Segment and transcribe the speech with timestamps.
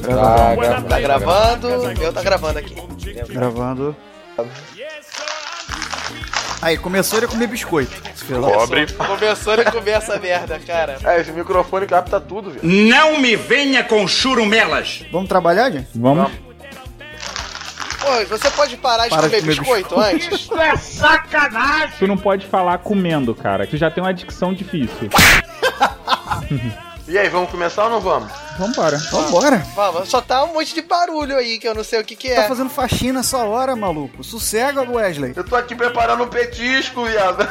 [0.00, 1.68] Tá, I tá gravando.
[1.68, 2.74] the rock, Meu tá gravando aqui.
[3.28, 3.96] Gravando.
[6.60, 7.92] Aí, começou ele a comer biscoito.
[8.28, 8.86] Pobre.
[8.92, 10.98] Começou a comer essa merda, cara.
[11.04, 12.60] É, esse microfone capta tudo, viu?
[12.62, 15.04] Não me venha com churumelas.
[15.10, 15.88] Vamos trabalhar, gente?
[15.94, 16.30] Vamos.
[18.00, 20.48] Pô, você pode parar de Para de comer comer biscoito antes?
[21.98, 23.66] Tu não pode falar comendo, cara.
[23.66, 25.10] Tu já tem uma dicção difícil.
[27.12, 28.32] E aí, vamos começar ou não vamos?
[28.58, 28.96] Vambora.
[28.96, 29.58] Vambora.
[29.76, 32.34] Vamos, só tá um monte de barulho aí que eu não sei o que que
[32.34, 32.48] Tá é.
[32.48, 34.24] fazendo faxina essa hora, maluco.
[34.24, 35.34] Sossega, Wesley.
[35.36, 37.46] Eu tô aqui preparando um petisco, viado.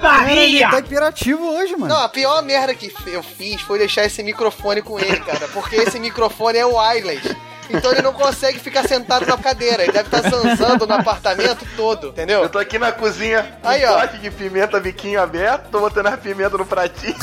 [0.00, 1.94] Cara, ele tá imperativo hoje, mano.
[1.94, 5.46] Não, a pior merda que eu fiz foi deixar esse microfone com ele, cara.
[5.52, 7.36] Porque esse microfone é wireless.
[7.70, 9.82] Então ele não consegue ficar sentado na cadeira.
[9.82, 12.48] Ele deve estar zanzando no apartamento todo, Eu entendeu?
[12.48, 14.00] tô aqui na cozinha Aí, um ó.
[14.00, 17.14] pote de pimenta biquinho aberto, tô botando as pimentas no pratinho.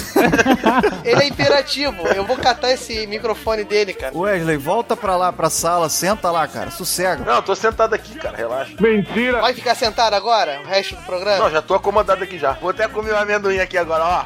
[1.03, 2.07] Ele é imperativo.
[2.07, 4.15] Eu vou catar esse microfone dele, cara.
[4.17, 6.71] Wesley, volta pra lá, pra sala, senta lá, cara.
[6.71, 7.23] Sossega.
[7.23, 8.73] Não, eu tô sentado aqui, cara, relaxa.
[9.41, 11.43] Vai ficar sentado agora, o resto do programa?
[11.45, 12.53] Não, já tô acomodado aqui já.
[12.53, 14.25] Vou até comer um amendoim aqui agora, ó.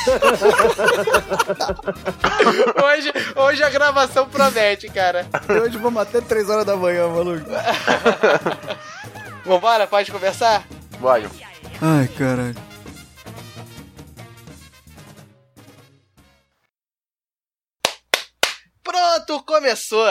[2.82, 5.26] Hoje, hoje a gravação promete, cara.
[5.62, 7.46] Hoje vamos até 3 horas da manhã, maluco.
[9.44, 10.64] Vambora, pode conversar?
[10.98, 11.28] Vai.
[11.80, 12.56] Ai, caralho.
[18.82, 20.06] Pronto, começou!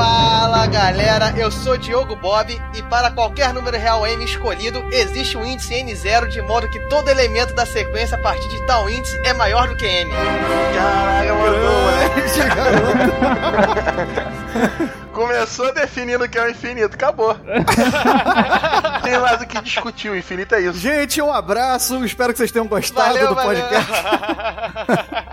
[0.00, 5.44] Fala galera, eu sou Diogo Bob e para qualquer número real M escolhido existe um
[5.44, 9.34] índice N0 de modo que todo elemento da sequência a partir de tal índice é
[9.34, 10.10] maior do que N.
[10.74, 11.82] Caraca, mandou,
[14.88, 14.99] moleque.
[15.12, 17.34] Começou definindo que é o infinito, acabou.
[19.02, 20.78] Tem mais o que discutir, o infinito é isso.
[20.78, 22.04] Gente, um abraço.
[22.04, 23.60] Espero que vocês tenham gostado Valeu, do valeu.
[23.62, 23.92] podcast.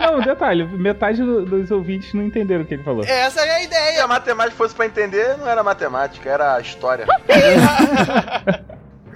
[0.00, 3.04] Não, detalhe, metade do- dos ouvintes não entenderam o que ele falou.
[3.04, 4.06] Essa é a Se a ideia.
[4.06, 7.06] matemática fosse pra entender, não era matemática, era história.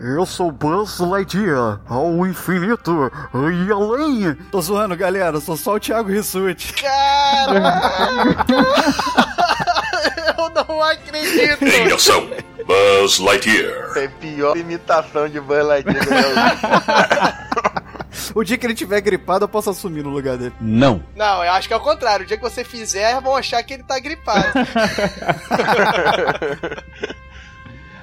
[0.04, 4.34] Eu sou Buzz Lightyear, ao infinito e além.
[4.50, 5.38] Tô zoando, galera.
[5.40, 6.72] Sou só o Thiago Rissuti.
[6.74, 7.80] Cara!
[10.82, 11.65] Eu não acredito!
[11.91, 12.28] Eu sou
[12.66, 13.93] Buzz Lightyear.
[13.97, 17.43] É a pior imitação de Buzz Lightyear.
[18.34, 20.53] O dia que ele tiver gripado, eu posso assumir no lugar dele.
[20.60, 21.03] Não.
[21.16, 22.25] Não, eu acho que é o contrário.
[22.25, 24.53] O dia que você fizer, vão achar que ele tá gripado.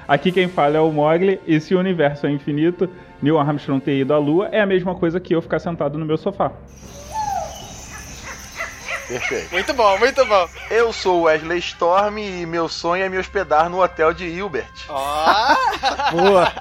[0.06, 2.90] Aqui quem fala é o Mogli, e se o universo é infinito,
[3.22, 6.04] Neil Armstrong ter ido à Lua é a mesma coisa que eu ficar sentado no
[6.04, 6.52] meu sofá.
[9.10, 9.50] Perfeito.
[9.50, 10.48] muito bom, muito bom.
[10.70, 14.70] Eu sou Wesley Storm e meu sonho é me hospedar no hotel de Hilbert.
[14.88, 15.56] Ó.
[16.12, 16.52] Boa.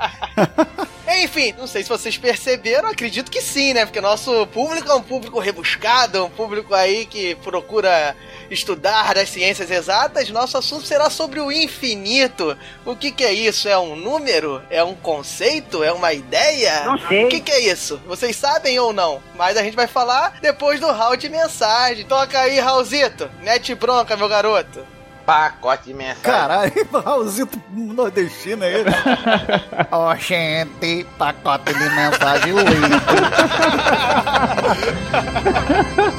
[1.17, 3.85] Enfim, não sei se vocês perceberam, acredito que sim, né?
[3.85, 8.15] Porque nosso público é um público rebuscado, um público aí que procura
[8.49, 10.29] estudar das ciências exatas.
[10.29, 12.57] Nosso assunto será sobre o infinito.
[12.85, 13.67] O que, que é isso?
[13.67, 14.61] É um número?
[14.69, 15.83] É um conceito?
[15.83, 16.83] É uma ideia?
[16.85, 17.25] Não sei.
[17.25, 17.99] O que, que é isso?
[18.05, 19.21] Vocês sabem ou não?
[19.35, 22.05] Mas a gente vai falar depois do round de mensagem.
[22.05, 23.29] Toca aí, Raulzito.
[23.41, 24.98] Mete bronca, meu garoto.
[25.29, 26.23] Pacote de mensagem.
[26.23, 26.73] Caralho,
[27.05, 28.89] Raulzito nordestino é ele.
[29.91, 32.99] Ó, gente, pacote de mensagem lindo.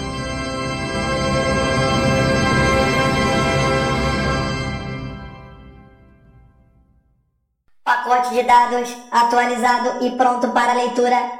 [7.82, 11.32] Pacote de dados atualizado e pronto para leitura.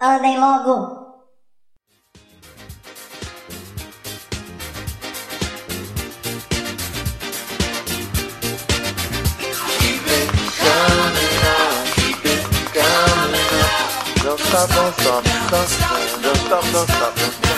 [0.00, 1.07] Andem logo!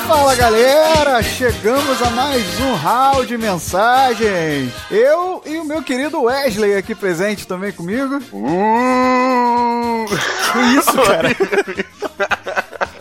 [0.07, 4.73] Fala galera, chegamos a mais um round de mensagens.
[4.91, 8.17] Eu e o meu querido Wesley aqui presente também comigo.
[8.33, 10.07] Uh!
[10.53, 11.35] Que isso, cara?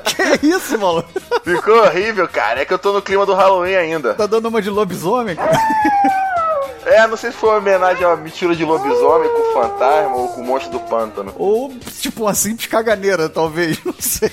[0.04, 1.10] que isso, maluco?
[1.44, 2.62] Ficou horrível, cara.
[2.62, 4.14] É que eu tô no clima do Halloween ainda.
[4.14, 5.36] Tá dando uma de lobisomem?
[5.36, 5.58] cara?
[6.89, 10.41] É, não sei se foi uma homenagem a mentira de lobisomem com fantasma ou com
[10.41, 11.31] o monstro do pântano.
[11.38, 14.31] Ou, tipo, uma simples caganeira, talvez, não sei.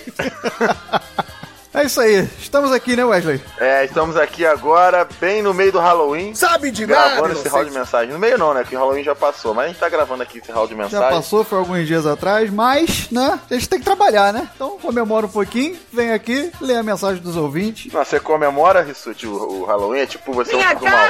[1.76, 2.26] É isso aí.
[2.40, 3.38] Estamos aqui, né, Wesley?
[3.58, 6.34] É, estamos aqui agora, bem no meio do Halloween.
[6.34, 8.12] Sabe de Gravando nada, esse você- round de mensagem.
[8.14, 8.64] No meio não, né?
[8.67, 9.52] Que o Halloween já passou.
[9.52, 11.11] Mas a gente tá gravando aqui esse round de Já mensagem.
[11.11, 14.49] passou, foi alguns dias atrás, mas, né, a gente tem que trabalhar, né?
[14.55, 17.93] Então comemora um pouquinho, vem aqui, lê a mensagem dos ouvintes.
[17.93, 20.00] Não, você comemora, Rissuti, o, o Halloween?
[20.00, 21.06] É tipo você é um do mal.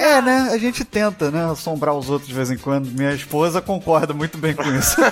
[0.00, 0.48] É, né?
[0.52, 2.86] A gente tenta, né, assombrar os outros de vez em quando.
[2.90, 4.96] Minha esposa concorda muito bem com isso.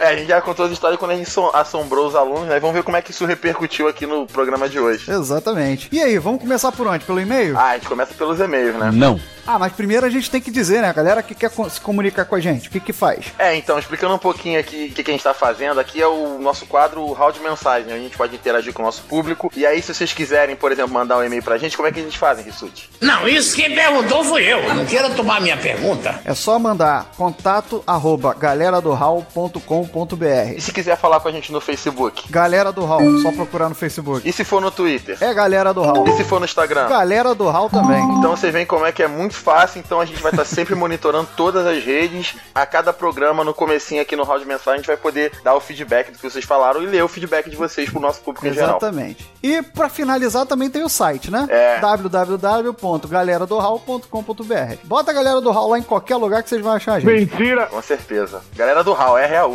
[0.00, 2.60] É, a gente já contou as histórias quando a gente som- assombrou os alunos, né?
[2.60, 5.10] Vamos ver como é que isso repercutiu aqui no programa de hoje.
[5.10, 5.88] Exatamente.
[5.92, 7.04] E aí, vamos começar por onde?
[7.04, 7.56] Pelo e-mail?
[7.58, 8.90] Ah, a gente começa pelos e-mails, né?
[8.92, 9.20] Não.
[9.50, 12.26] Ah, mas primeiro a gente tem que dizer, né, a galera que quer se comunicar
[12.26, 13.32] com a gente, o que que faz?
[13.38, 16.06] É, então, explicando um pouquinho aqui o que, que a gente tá fazendo, aqui é
[16.06, 19.50] o nosso quadro Hall de Mensagem, a gente pode interagir com o nosso público.
[19.56, 21.98] E aí, se vocês quiserem, por exemplo, mandar um e-mail pra gente, como é que
[21.98, 22.90] a gente faz, Rissuti?
[23.00, 24.74] Não, isso quem perguntou fui eu.
[24.74, 26.20] Não queira tomar minha pergunta.
[26.26, 32.30] É só mandar contato arroba galeradohall.com.br E se quiser falar com a gente no Facebook?
[32.30, 34.28] Galera do Hall, só procurar no Facebook.
[34.28, 35.16] E se for no Twitter?
[35.22, 36.06] É Galera do Hall.
[36.06, 36.86] E se for no Instagram?
[36.90, 38.04] Galera do Hall também.
[38.18, 40.74] Então vocês veem como é que é muito fácil, então a gente vai estar sempre
[40.74, 42.34] monitorando todas as redes.
[42.54, 45.54] A cada programa, no comecinho aqui no Hall de Mensagem, a gente vai poder dar
[45.54, 48.46] o feedback do que vocês falaram e ler o feedback de vocês pro nosso público
[48.46, 48.76] em geral.
[48.76, 49.26] Exatamente.
[49.42, 51.46] E pra finalizar também tem o site, né?
[51.48, 51.78] É.
[51.80, 54.76] www.galeradohall.com.br.
[54.84, 57.30] Bota a galera do Hall lá em qualquer lugar que vocês vão achar a gente.
[57.70, 58.42] Com certeza.
[58.54, 59.52] Galera do Hall, é real.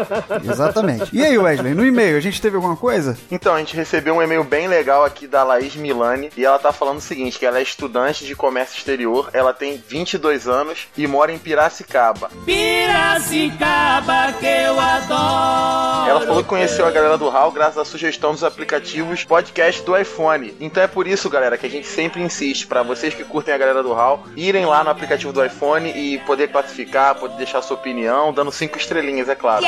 [0.44, 1.14] Exatamente.
[1.14, 3.16] E aí, Wesley, no e-mail a gente teve alguma coisa?
[3.30, 6.72] Então, a gente recebeu um e-mail bem legal aqui da Laís Milani e ela tá
[6.72, 11.06] falando o seguinte, que ela é estudante de comércio exterior, ela tem 22 anos e
[11.06, 12.30] mora em Piracicaba.
[12.44, 16.10] Piracicaba que eu adoro.
[16.10, 19.96] Ela falou que conheceu a galera do HAL graças à sugestão dos aplicativos podcast do
[19.96, 20.54] iPhone.
[20.60, 23.58] Então é por isso, galera, que a gente sempre insiste para vocês que curtem a
[23.58, 27.76] galera do HAL irem lá no aplicativo do iPhone e poder classificar, poder deixar sua
[27.76, 29.62] opinião, dando cinco estrelinhas, é claro.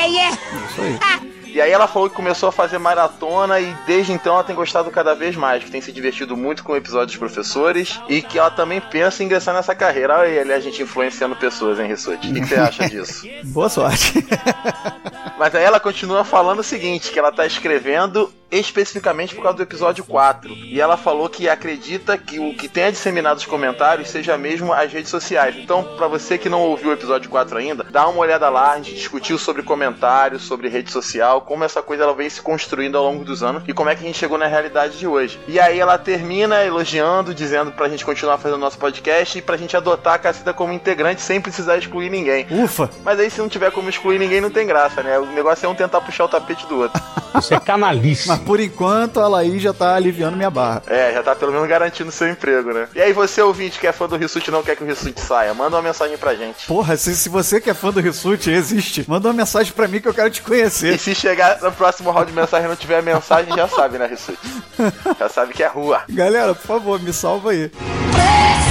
[0.69, 1.38] Isso aí.
[1.53, 4.91] E aí ela falou que começou a fazer maratona e desde então ela tem gostado
[4.91, 8.37] cada vez mais, que tem se divertido muito com o episódio dos professores e que
[8.37, 10.17] ela também pensa em ingressar nessa carreira.
[10.19, 12.29] Olha aí, a gente influenciando pessoas, hein, Rissuti?
[12.29, 13.27] O que que você acha disso?
[13.45, 14.13] Boa sorte.
[15.39, 19.63] Mas aí ela continua falando o seguinte, que ela tá escrevendo especificamente por causa do
[19.63, 20.51] episódio 4.
[20.51, 24.91] E ela falou que acredita que o que tenha disseminado os comentários seja mesmo as
[24.91, 25.55] redes sociais.
[25.55, 28.77] Então, pra você que não ouviu o episódio 4 ainda, dá uma olhada lá, a
[28.77, 33.03] gente discutiu sobre comentários, sobre rede social, como essa coisa ela vem se construindo ao
[33.03, 35.39] longo dos anos e como é que a gente chegou na realidade de hoje.
[35.47, 39.77] E aí ela termina elogiando, dizendo pra gente continuar fazendo nosso podcast e pra gente
[39.77, 42.47] adotar a Cacita como integrante sem precisar excluir ninguém.
[42.49, 42.89] Ufa.
[43.03, 45.19] Mas aí se não tiver como excluir ninguém, não tem graça, né?
[45.29, 47.01] O negócio é um tentar puxar o tapete do outro.
[47.39, 48.27] Isso é canalice.
[48.27, 50.81] Mas por enquanto a Laís já tá aliviando minha barra.
[50.87, 52.87] É, já tá pelo menos garantindo seu emprego, né?
[52.95, 55.21] E aí você, ouvinte, que é fã do Rissuti e não quer que o Rissuti
[55.21, 56.65] saia, manda uma mensagem pra gente.
[56.65, 60.01] Porra, se, se você que é fã do Rissuti existe, manda uma mensagem pra mim
[60.01, 60.97] que eu quero te E conhecer.
[60.97, 64.39] se chegar no próximo round de mensagem e não tiver mensagem, já sabe, né, Rissuti?
[65.19, 66.01] Já sabe que é rua.
[66.09, 67.69] Galera, por favor, me salva aí.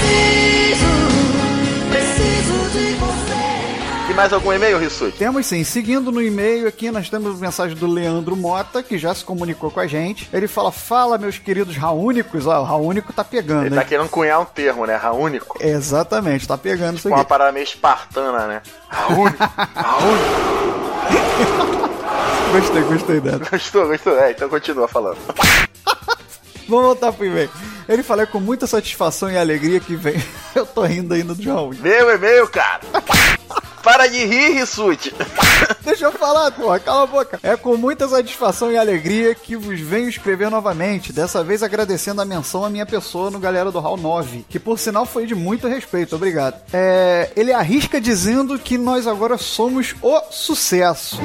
[0.05, 0.75] E
[4.19, 5.17] mais algum e-mail, Rissuti?
[5.17, 9.25] Temos sim, seguindo no e-mail aqui, nós temos mensagem do Leandro Mota, que já se
[9.25, 10.29] comunicou com a gente.
[10.33, 12.45] Ele fala: Fala, meus queridos raúnicos.
[12.45, 13.81] Ó, o raúnico tá pegando, Ele hein?
[13.81, 14.97] tá querendo cunhar um termo, né?
[14.97, 15.57] Raúnico.
[15.61, 17.29] Exatamente, tá pegando isso Com uma aqui.
[17.29, 18.63] parada meio espartana, né?
[18.89, 19.39] Raúnico.
[19.77, 20.49] Raúnico.
[22.53, 23.41] Gostei, gostei dela.
[23.49, 24.19] Gostou, gostou?
[24.19, 25.19] É, então continua falando.
[26.69, 27.51] Vamos voltar pro e-mail.
[27.89, 30.23] Ele fala com muita satisfação e alegria que vem.
[30.55, 31.75] Eu tô rindo ainda do Raul.
[31.81, 32.81] Meu e-mail, cara.
[33.83, 35.15] Para de rir, Rissuti.
[35.81, 37.41] Deixa eu falar, porra, cala a boca.
[37.43, 42.25] É com muita satisfação e alegria que vos venho escrever novamente, dessa vez agradecendo a
[42.25, 45.67] menção à minha pessoa no Galera do Hall 9, que por sinal foi de muito
[45.67, 46.61] respeito, obrigado.
[46.73, 51.19] É, ele arrisca dizendo que nós agora somos o sucesso.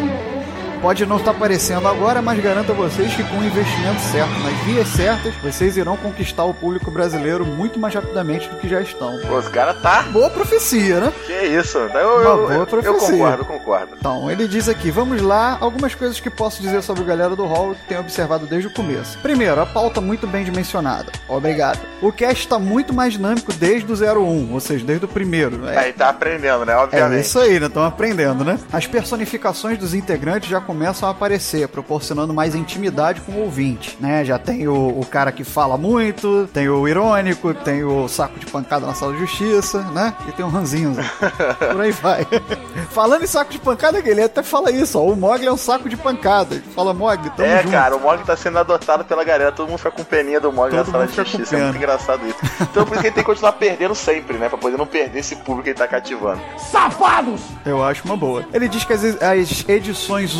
[0.83, 4.53] Pode não estar aparecendo agora, mas garanto a vocês que com o investimento certo, nas
[4.65, 9.17] vias certas, vocês irão conquistar o público brasileiro muito mais rapidamente do que já estão.
[9.21, 10.01] Pô, os caras tá.
[10.11, 11.13] Boa profecia, né?
[11.25, 11.77] Que isso?
[11.77, 13.11] Eu, Uma eu, boa eu, eu profecia.
[13.11, 13.95] concordo, concordo.
[13.97, 17.45] Então, ele diz aqui, vamos lá, algumas coisas que posso dizer sobre o galera do
[17.45, 19.17] Hall que tenho observado desde o começo.
[19.19, 21.09] Primeiro, a pauta muito bem dimensionada.
[21.29, 21.79] Obrigado.
[22.01, 25.65] O cast está muito mais dinâmico desde o 01, ou seja, desde o primeiro.
[25.65, 26.73] É, Aí tá aprendendo, né?
[26.73, 27.21] é Obviamente.
[27.21, 27.67] isso aí, né?
[27.67, 28.59] Estão aprendendo, né?
[28.73, 34.25] As personificações dos integrantes já começam a aparecer, proporcionando mais intimidade com o ouvinte, né?
[34.25, 38.47] Já tem o, o cara que fala muito, tem o irônico, tem o saco de
[38.47, 40.15] pancada na sala de justiça, né?
[40.27, 40.95] E tem o ranzinho.
[41.71, 42.25] Por aí vai.
[42.89, 45.03] Falando em saco de pancada, ele até fala isso, ó.
[45.03, 46.55] O Mogli é um saco de pancada.
[46.55, 47.71] Ele fala, Mogli, tamo É, junto.
[47.71, 50.75] cara, o Mogli tá sendo adotado pela galera, todo mundo fica com peninha do Mogli
[50.75, 51.55] na sala de justiça.
[51.55, 52.37] É muito engraçado isso.
[52.61, 54.49] Então por isso que ele tem que continuar perdendo sempre, né?
[54.49, 56.41] Pra poder não perder esse público que ele tá cativando.
[56.57, 57.41] Safados!
[57.63, 58.43] Eu acho uma boa.
[58.51, 60.33] Ele diz que as, as edições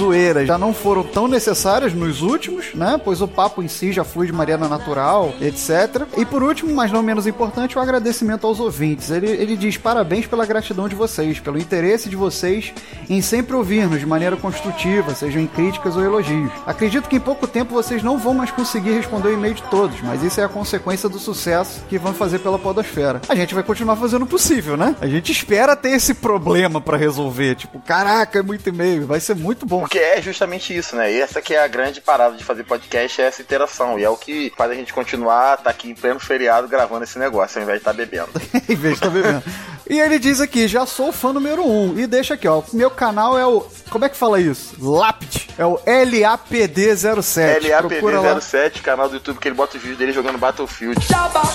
[0.45, 2.99] já não foram tão necessárias nos últimos, né?
[3.03, 6.03] Pois o papo em si já flui de maneira natural, etc.
[6.17, 9.09] E por último, mas não menos importante, o agradecimento aos ouvintes.
[9.09, 12.73] Ele, ele diz parabéns pela gratidão de vocês, pelo interesse de vocês
[13.09, 16.51] em sempre ouvir-nos de maneira construtiva, sejam em críticas ou elogios.
[16.65, 20.01] Acredito que em pouco tempo vocês não vão mais conseguir responder o e-mail de todos,
[20.01, 23.21] mas isso é a consequência do sucesso que vão fazer pela podosfera.
[23.27, 24.95] A gente vai continuar fazendo o possível, né?
[25.01, 29.35] A gente espera ter esse problema para resolver, tipo, caraca, é muito e-mail, vai ser
[29.35, 29.81] muito bom.
[29.81, 31.11] Porque é justamente isso, né?
[31.11, 33.97] E essa que é a grande parada de fazer podcast, é essa interação.
[33.97, 37.17] E é o que faz a gente continuar, tá aqui em pleno feriado gravando esse
[37.17, 38.29] negócio, ao invés de estar bebendo.
[38.69, 39.43] em vez de estar bebendo.
[39.89, 41.69] E ele diz aqui, já sou fã número 1.
[41.69, 41.99] Um.
[41.99, 42.63] E deixa aqui, ó.
[42.71, 43.65] Meu canal é o.
[43.89, 44.75] Como é que fala isso?
[44.79, 45.49] Lapd.
[45.57, 47.59] É o LAPD07.
[47.61, 50.99] LAPD07, canal do YouTube que ele bota os vídeos dele jogando Battlefield.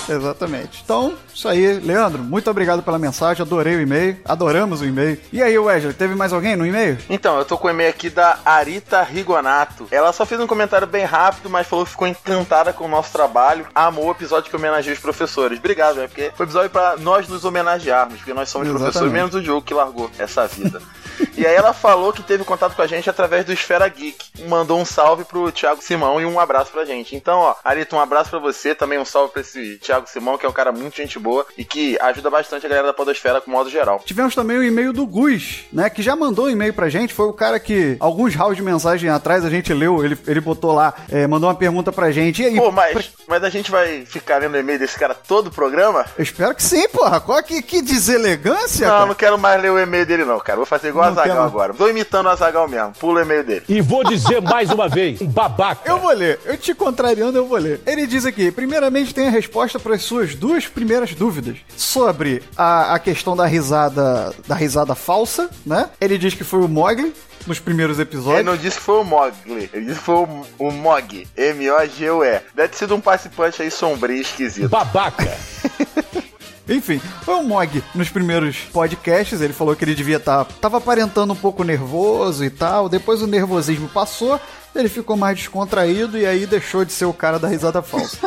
[0.08, 0.82] Exatamente.
[0.84, 3.42] Então, isso aí, Leandro, muito obrigado pela mensagem.
[3.42, 4.18] Adorei o e-mail.
[4.24, 5.20] Adoramos o e-mail.
[5.32, 6.98] E aí, Wesley, teve mais alguém no e-mail?
[7.10, 9.88] Então, eu tô com o e-mail aqui da Arita Rigonato.
[9.90, 13.10] Ela só fez um comentário bem rápido, mas falou que ficou encantada com o nosso
[13.10, 13.66] trabalho.
[13.74, 15.58] Amou o episódio que homenageia os professores.
[15.58, 16.06] Obrigado, né?
[16.06, 18.92] Porque foi um episódio pra nós nos homenagearmos porque nós somos Exatamente.
[18.92, 20.80] professores, menos o Diogo que largou essa vida.
[21.36, 24.46] e aí ela falou que teve contato com a gente através do Esfera Geek.
[24.48, 27.16] Mandou um salve pro Thiago Simão e um abraço pra gente.
[27.16, 30.46] Então, ó, Arita, um abraço pra você, também um salve pra esse Thiago Simão, que
[30.46, 33.50] é um cara muito gente boa e que ajuda bastante a galera da Podosfera com
[33.50, 34.02] modo geral.
[34.04, 37.26] Tivemos também o e-mail do Gus, né, que já mandou um e-mail pra gente, foi
[37.26, 40.94] o cara que alguns rounds de mensagem atrás a gente leu, ele, ele botou lá,
[41.10, 42.42] é, mandou uma pergunta pra gente.
[42.42, 43.24] E aí, Pô, mas, pra...
[43.26, 46.04] mas a gente vai ficar lendo o e-mail desse cara todo o programa?
[46.16, 47.20] Eu espero que sim, porra.
[47.20, 48.86] Qual que, que deselegância?
[48.86, 49.06] Não, cara?
[49.06, 50.56] não quero mais ler o e-mail dele não, cara.
[50.56, 51.42] Vou fazer igual a Zagal quero...
[51.42, 51.74] agora.
[51.74, 52.92] Tô imitando o Azagal mesmo.
[52.98, 53.62] Pula o e-mail dele.
[53.68, 55.88] E vou dizer mais uma vez, um babaca.
[55.88, 56.38] Eu vou ler.
[56.44, 57.80] Eu te contrariando, eu vou ler.
[57.86, 62.94] Ele diz aqui, primeiramente tem a resposta para as suas duas primeiras dúvidas sobre a,
[62.94, 65.90] a questão da risada da risada falsa, né?
[66.00, 67.12] Ele diz que foi o Mogli,
[67.46, 68.40] nos primeiros episódios.
[68.40, 72.40] Ele não disse que foi o Mogli, ele disse que foi o, o Mog, M-O-G-U-E.
[72.54, 74.68] Deve ter sido um participante aí sombrio esquisito.
[74.68, 75.36] Babaca!
[76.68, 79.40] Enfim, foi o Mog nos primeiros podcasts.
[79.40, 80.44] Ele falou que ele devia estar.
[80.44, 82.88] Tá, tava aparentando um pouco nervoso e tal.
[82.88, 84.40] Depois o nervosismo passou,
[84.74, 88.18] ele ficou mais descontraído e aí deixou de ser o cara da risada falsa.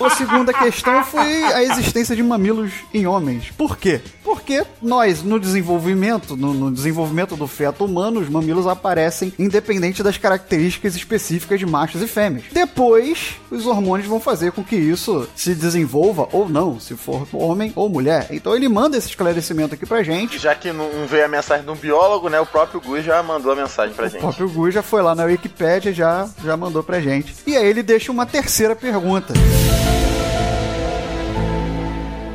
[0.00, 3.50] A segunda questão foi a existência de mamilos em homens.
[3.56, 4.00] Por quê?
[4.22, 10.18] Porque nós, no desenvolvimento, no, no, desenvolvimento do feto humano, os mamilos aparecem independente das
[10.18, 12.44] características específicas de machos e fêmeas.
[12.52, 17.72] Depois, os hormônios vão fazer com que isso se desenvolva ou não, se for homem
[17.76, 18.28] ou mulher.
[18.30, 20.38] Então ele manda esse esclarecimento aqui pra gente.
[20.38, 22.40] Já que não veio a mensagem de um biólogo, né?
[22.40, 24.18] O próprio Gu já mandou a mensagem pra o gente.
[24.18, 27.34] O próprio Gu já foi lá na Wikipedia já já mandou pra gente.
[27.46, 29.32] E aí ele deixa uma terceira pergunta.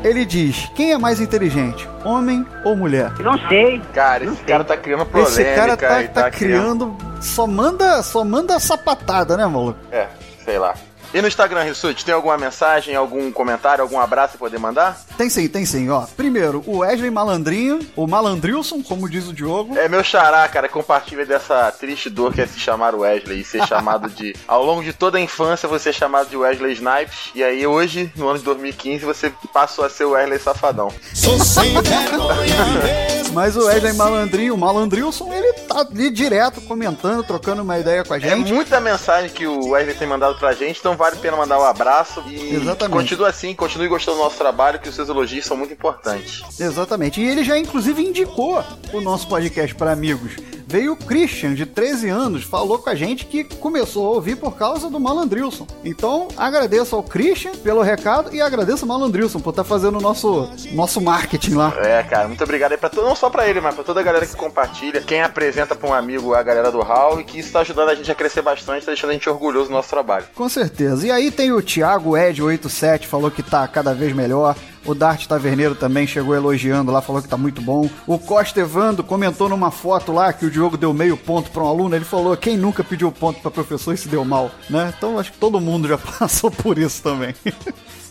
[0.03, 3.11] Ele diz: quem é mais inteligente, homem ou mulher?
[3.19, 3.81] Não sei.
[3.93, 5.41] Cara, esse cara tá criando polêmica.
[5.41, 7.21] Esse cara tá, tá, tá criando, criando.
[7.21, 9.79] Só manda, só manda sapatada, né, maluco?
[9.91, 10.07] É,
[10.45, 10.73] sei lá.
[11.11, 15.01] E no Instagram, Rissuti, tem alguma mensagem, algum comentário, algum abraço pra poder mandar?
[15.17, 16.05] Tem sim, tem sim, ó.
[16.15, 19.75] Primeiro, o Wesley Malandrinho, o Malandrilson, como diz o Diogo.
[19.75, 23.65] É meu xará, cara, compartilha dessa triste dor que é se chamar Wesley e ser
[23.67, 24.35] chamado de.
[24.47, 27.31] Ao longo de toda a infância, você é chamado de Wesley Snipes.
[27.33, 30.89] E aí, hoje, no ano de 2015, você passou a ser o Wesley Safadão.
[31.15, 37.63] Sou sem vergonha Mas o Wesley Malandrinho, o Malandrilson, ele tá ali direto comentando, trocando
[37.63, 38.51] uma ideia com a é gente.
[38.51, 41.57] É muita mensagem que o Wesley tem mandado pra gente, então vale a pena mandar
[41.57, 42.21] um abraço.
[42.27, 42.91] E Exatamente.
[42.91, 46.43] continue assim, continue gostando do nosso trabalho, que os seus elogios são muito importantes.
[46.59, 47.21] Exatamente.
[47.21, 48.63] E ele já, inclusive, indicou
[48.93, 50.33] o nosso podcast para amigos
[50.69, 54.55] veio o Christian, de 13 anos, falou com a gente que começou a ouvir por
[54.55, 55.65] causa do Malandrilson.
[55.83, 60.01] Então, agradeço ao Christian pelo recado e agradeço ao Malandrilson por estar tá fazendo o
[60.01, 61.73] nosso, nosso marketing lá.
[61.79, 64.03] É, cara, muito obrigado aí pra todo, não só pra ele, mas pra toda a
[64.03, 67.51] galera que compartilha, quem apresenta pra um amigo a galera do Hall e que isso
[67.51, 70.25] tá ajudando a gente a crescer bastante, tá deixando a gente orgulhoso do nosso trabalho.
[70.35, 71.07] Com certeza.
[71.07, 74.55] E aí tem o Thiago Ed87, falou que tá cada vez melhor.
[74.85, 77.89] O Dart Taverneiro também chegou elogiando lá, falou que tá muito bom.
[78.07, 81.67] O Costa Evando comentou numa foto lá que o Diogo deu meio ponto para um
[81.67, 81.95] aluno.
[81.95, 84.93] Ele falou: quem nunca pediu ponto para professor e se deu mal, né?
[84.97, 87.35] Então acho que todo mundo já passou por isso também.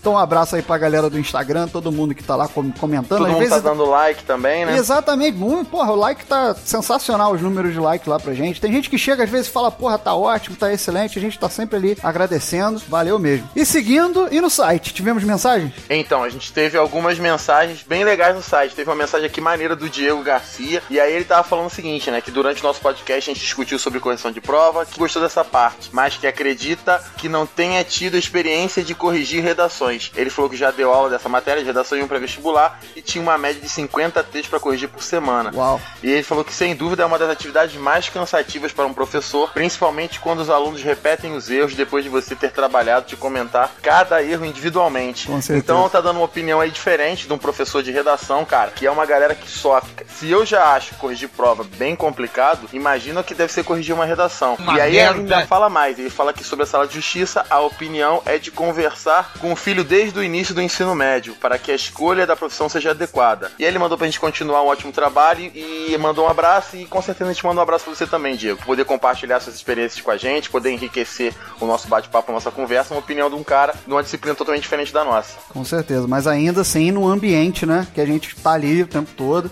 [0.01, 3.09] Então um abraço aí pra galera do Instagram, todo mundo que tá lá comentando.
[3.09, 3.55] Todo Às mundo vezes...
[3.55, 4.77] tá dando like também, né?
[4.77, 5.39] Exatamente.
[5.71, 8.61] Porra, o like tá sensacional, os números de like lá pra gente.
[8.61, 11.19] Tem gente que chega às vezes e fala, porra, tá ótimo, tá excelente.
[11.19, 12.81] A gente tá sempre ali agradecendo.
[12.89, 13.49] Valeu mesmo.
[13.55, 15.73] E seguindo, e no site, tivemos mensagens?
[15.91, 18.75] Então, a gente teve teve algumas mensagens bem legais no site.
[18.75, 20.83] Teve uma mensagem aqui maneira do Diego Garcia.
[20.91, 22.21] E aí ele tava falando o seguinte, né?
[22.21, 25.43] Que durante o nosso podcast a gente discutiu sobre correção de prova, que gostou dessa
[25.43, 29.88] parte, mas que acredita que não tenha tido experiência de corrigir redações.
[30.15, 33.23] Ele falou que já deu aula dessa matéria de redação em um pré-vestibular e tinha
[33.23, 35.51] uma média de 50 textos para corrigir por semana.
[35.55, 35.81] Uau.
[36.03, 39.51] E ele falou que sem dúvida é uma das atividades mais cansativas para um professor,
[39.53, 44.23] principalmente quando os alunos repetem os erros depois de você ter trabalhado de comentar cada
[44.23, 45.27] erro individualmente.
[45.27, 45.59] Com certeza.
[45.59, 48.91] Então tá dando uma opinião aí diferente de um professor de redação, cara, que é
[48.91, 50.07] uma galera que sofre.
[50.09, 54.57] Se eu já acho corrigir prova bem complicado, imagina que deve ser corrigir uma redação.
[54.59, 55.21] Uma e aí merda.
[55.21, 58.39] ele ainda fala mais, ele fala que sobre a sala de justiça, a opinião é
[58.39, 62.27] de conversar com o filho desde o início do ensino médio, para que a escolha
[62.27, 63.51] da profissão seja adequada.
[63.59, 66.87] E aí ele mandou pra gente continuar um ótimo trabalho e mandou um abraço e
[66.87, 68.65] com certeza a gente manda um abraço pra você também, Diego.
[68.65, 72.95] Poder compartilhar suas experiências com a gente, poder enriquecer o nosso bate-papo, a nossa conversa,
[72.95, 75.37] uma opinião de um cara numa disciplina totalmente diferente da nossa.
[75.49, 77.87] Com certeza, mas ainda assim no ambiente, né?
[77.95, 79.51] Que a gente tá ali o tempo todo.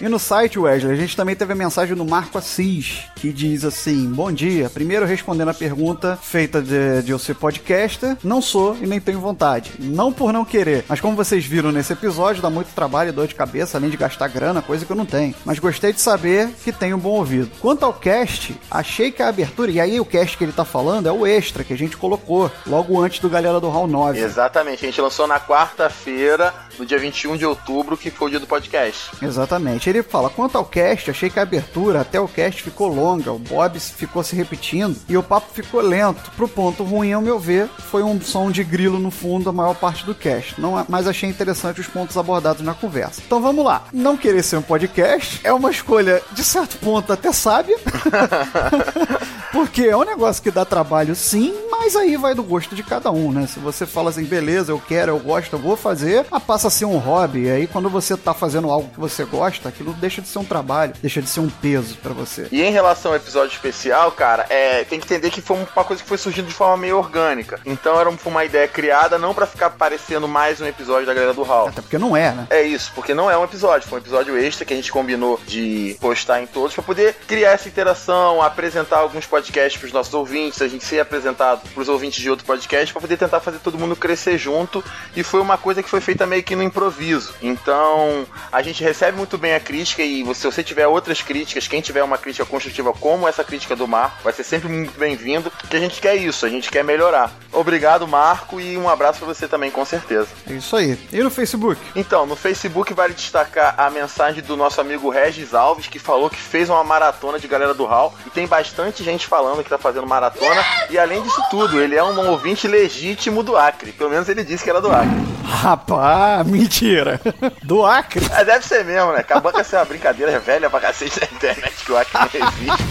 [0.00, 3.64] E no site, Wesley, a gente também teve a mensagem do Marco Assis, que diz
[3.64, 4.70] assim: Bom dia.
[4.70, 9.20] Primeiro, respondendo a pergunta feita de, de eu ser podcaster, não sou e nem tenho
[9.20, 9.72] vontade.
[9.78, 13.26] Não por não querer, mas como vocês viram nesse episódio, dá muito trabalho e dor
[13.26, 15.34] de cabeça, além de gastar grana, coisa que eu não tenho.
[15.44, 17.50] Mas gostei de saber que tenho um bom ouvido.
[17.60, 21.08] Quanto ao cast, achei que a abertura, e aí o cast que ele tá falando
[21.08, 24.18] é o extra que a gente colocou logo antes do Galera do Hall 9.
[24.18, 28.40] Exatamente, a gente lançou na quarta-feira, no dia 21 de outubro, que foi o dia
[28.40, 29.10] do podcast.
[29.20, 29.89] Exatamente.
[29.90, 33.38] Ele fala: quanto ao cast, achei que a abertura até o cast ficou longa, o
[33.38, 36.30] Bob ficou se repetindo e o papo ficou lento.
[36.36, 39.74] Pro ponto ruim, ao meu ver, foi um som de grilo no fundo a maior
[39.74, 40.60] parte do cast.
[40.60, 43.20] Não, mas achei interessante os pontos abordados na conversa.
[43.24, 43.84] Então vamos lá.
[43.92, 47.76] Não querer ser um podcast é uma escolha, de certo ponto, até sábia.
[49.52, 53.10] Porque é um negócio que dá trabalho sim, mas aí vai do gosto de cada
[53.10, 53.46] um, né?
[53.46, 56.70] Se você fala assim, beleza, eu quero, eu gosto, eu vou fazer, ah, passa a
[56.70, 57.44] ser um hobby.
[57.44, 60.44] E aí quando você tá fazendo algo que você gosta, aquilo deixa de ser um
[60.44, 62.46] trabalho, deixa de ser um peso pra você.
[62.52, 66.02] E em relação ao episódio especial, cara, é, tem que entender que foi uma coisa
[66.02, 67.58] que foi surgindo de forma meio orgânica.
[67.64, 71.42] Então era uma ideia criada não pra ficar parecendo mais um episódio da Galera do
[71.42, 71.68] Hall.
[71.68, 72.46] Até porque não é, né?
[72.50, 75.40] É isso, porque não é um episódio, foi um episódio extra que a gente combinou
[75.46, 80.60] de postar em todos pra poder criar essa interação, apresentar alguns podcasts pros nossos ouvintes,
[80.60, 83.96] a gente ser apresentado pros ouvintes de outro podcast pra poder tentar fazer todo mundo
[83.96, 84.84] crescer junto.
[85.16, 87.34] E foi uma coisa que foi feita meio que no improviso.
[87.40, 91.80] Então a gente recebe muito bem a crítica e se você tiver outras críticas, quem
[91.80, 95.76] tiver uma crítica construtiva como essa crítica do Marco, vai ser sempre muito bem-vindo, porque
[95.76, 97.32] a gente quer isso, a gente quer melhorar.
[97.52, 100.28] Obrigado, Marco, e um abraço pra você também, com certeza.
[100.48, 100.98] É isso aí.
[101.12, 101.80] E no Facebook?
[101.94, 106.36] Então, no Facebook vale destacar a mensagem do nosso amigo Regis Alves, que falou que
[106.36, 108.14] fez uma maratona de galera do Hall.
[108.26, 110.64] E tem bastante gente falando que tá fazendo maratona.
[110.88, 113.92] E além disso tudo, ele é um ouvinte legítimo do Acre.
[113.92, 115.30] Pelo menos ele disse que era do Acre.
[115.44, 117.20] Rapaz, mentira.
[117.62, 118.24] Do Acre?
[118.32, 119.20] É, deve ser mesmo, né?
[119.20, 122.84] Acabou com essa brincadeira velha pra cacete da internet que o Acre não existe.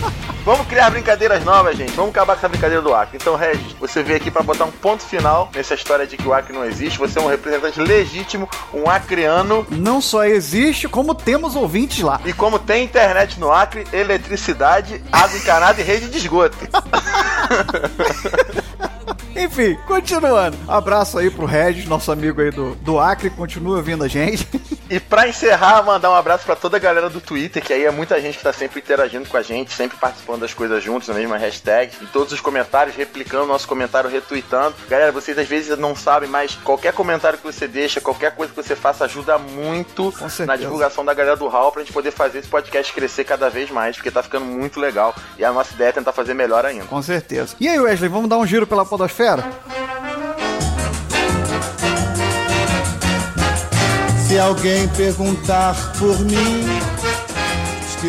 [0.45, 1.91] Vamos criar brincadeiras novas, gente.
[1.91, 3.17] Vamos acabar com essa brincadeira do Acre.
[3.17, 6.33] Então, Regis, você veio aqui pra botar um ponto final nessa história de que o
[6.33, 6.97] Acre não existe.
[6.97, 9.67] Você é um representante legítimo, um acreano.
[9.69, 12.19] Não só existe, como temos ouvintes lá.
[12.25, 16.57] E como tem internet no Acre, eletricidade, água encanada e rede de esgoto.
[19.35, 20.57] Enfim, continuando.
[20.67, 24.47] Abraço aí pro Regis, nosso amigo aí do, do Acre, continua vindo a gente.
[24.89, 27.91] E pra encerrar, mandar um abraço pra toda a galera do Twitter, que aí é
[27.91, 31.13] muita gente que tá sempre interagindo com a gente, sempre participando das coisas juntos, na
[31.13, 34.75] mesma hashtag, em todos os comentários, replicando nosso comentário, retweetando.
[34.89, 38.61] Galera, vocês às vezes não sabem, mas qualquer comentário que você deixa, qualquer coisa que
[38.61, 40.11] você faça, ajuda muito
[40.47, 43.69] na divulgação da galera do Hall pra gente poder fazer esse podcast crescer cada vez
[43.69, 45.13] mais, porque tá ficando muito legal.
[45.37, 46.85] E a nossa ideia é tentar fazer melhor ainda.
[46.85, 47.55] Com certeza.
[47.59, 49.43] E aí, Wesley, vamos dar um giro pela podosfera?
[54.29, 56.63] Se alguém perguntar por mim.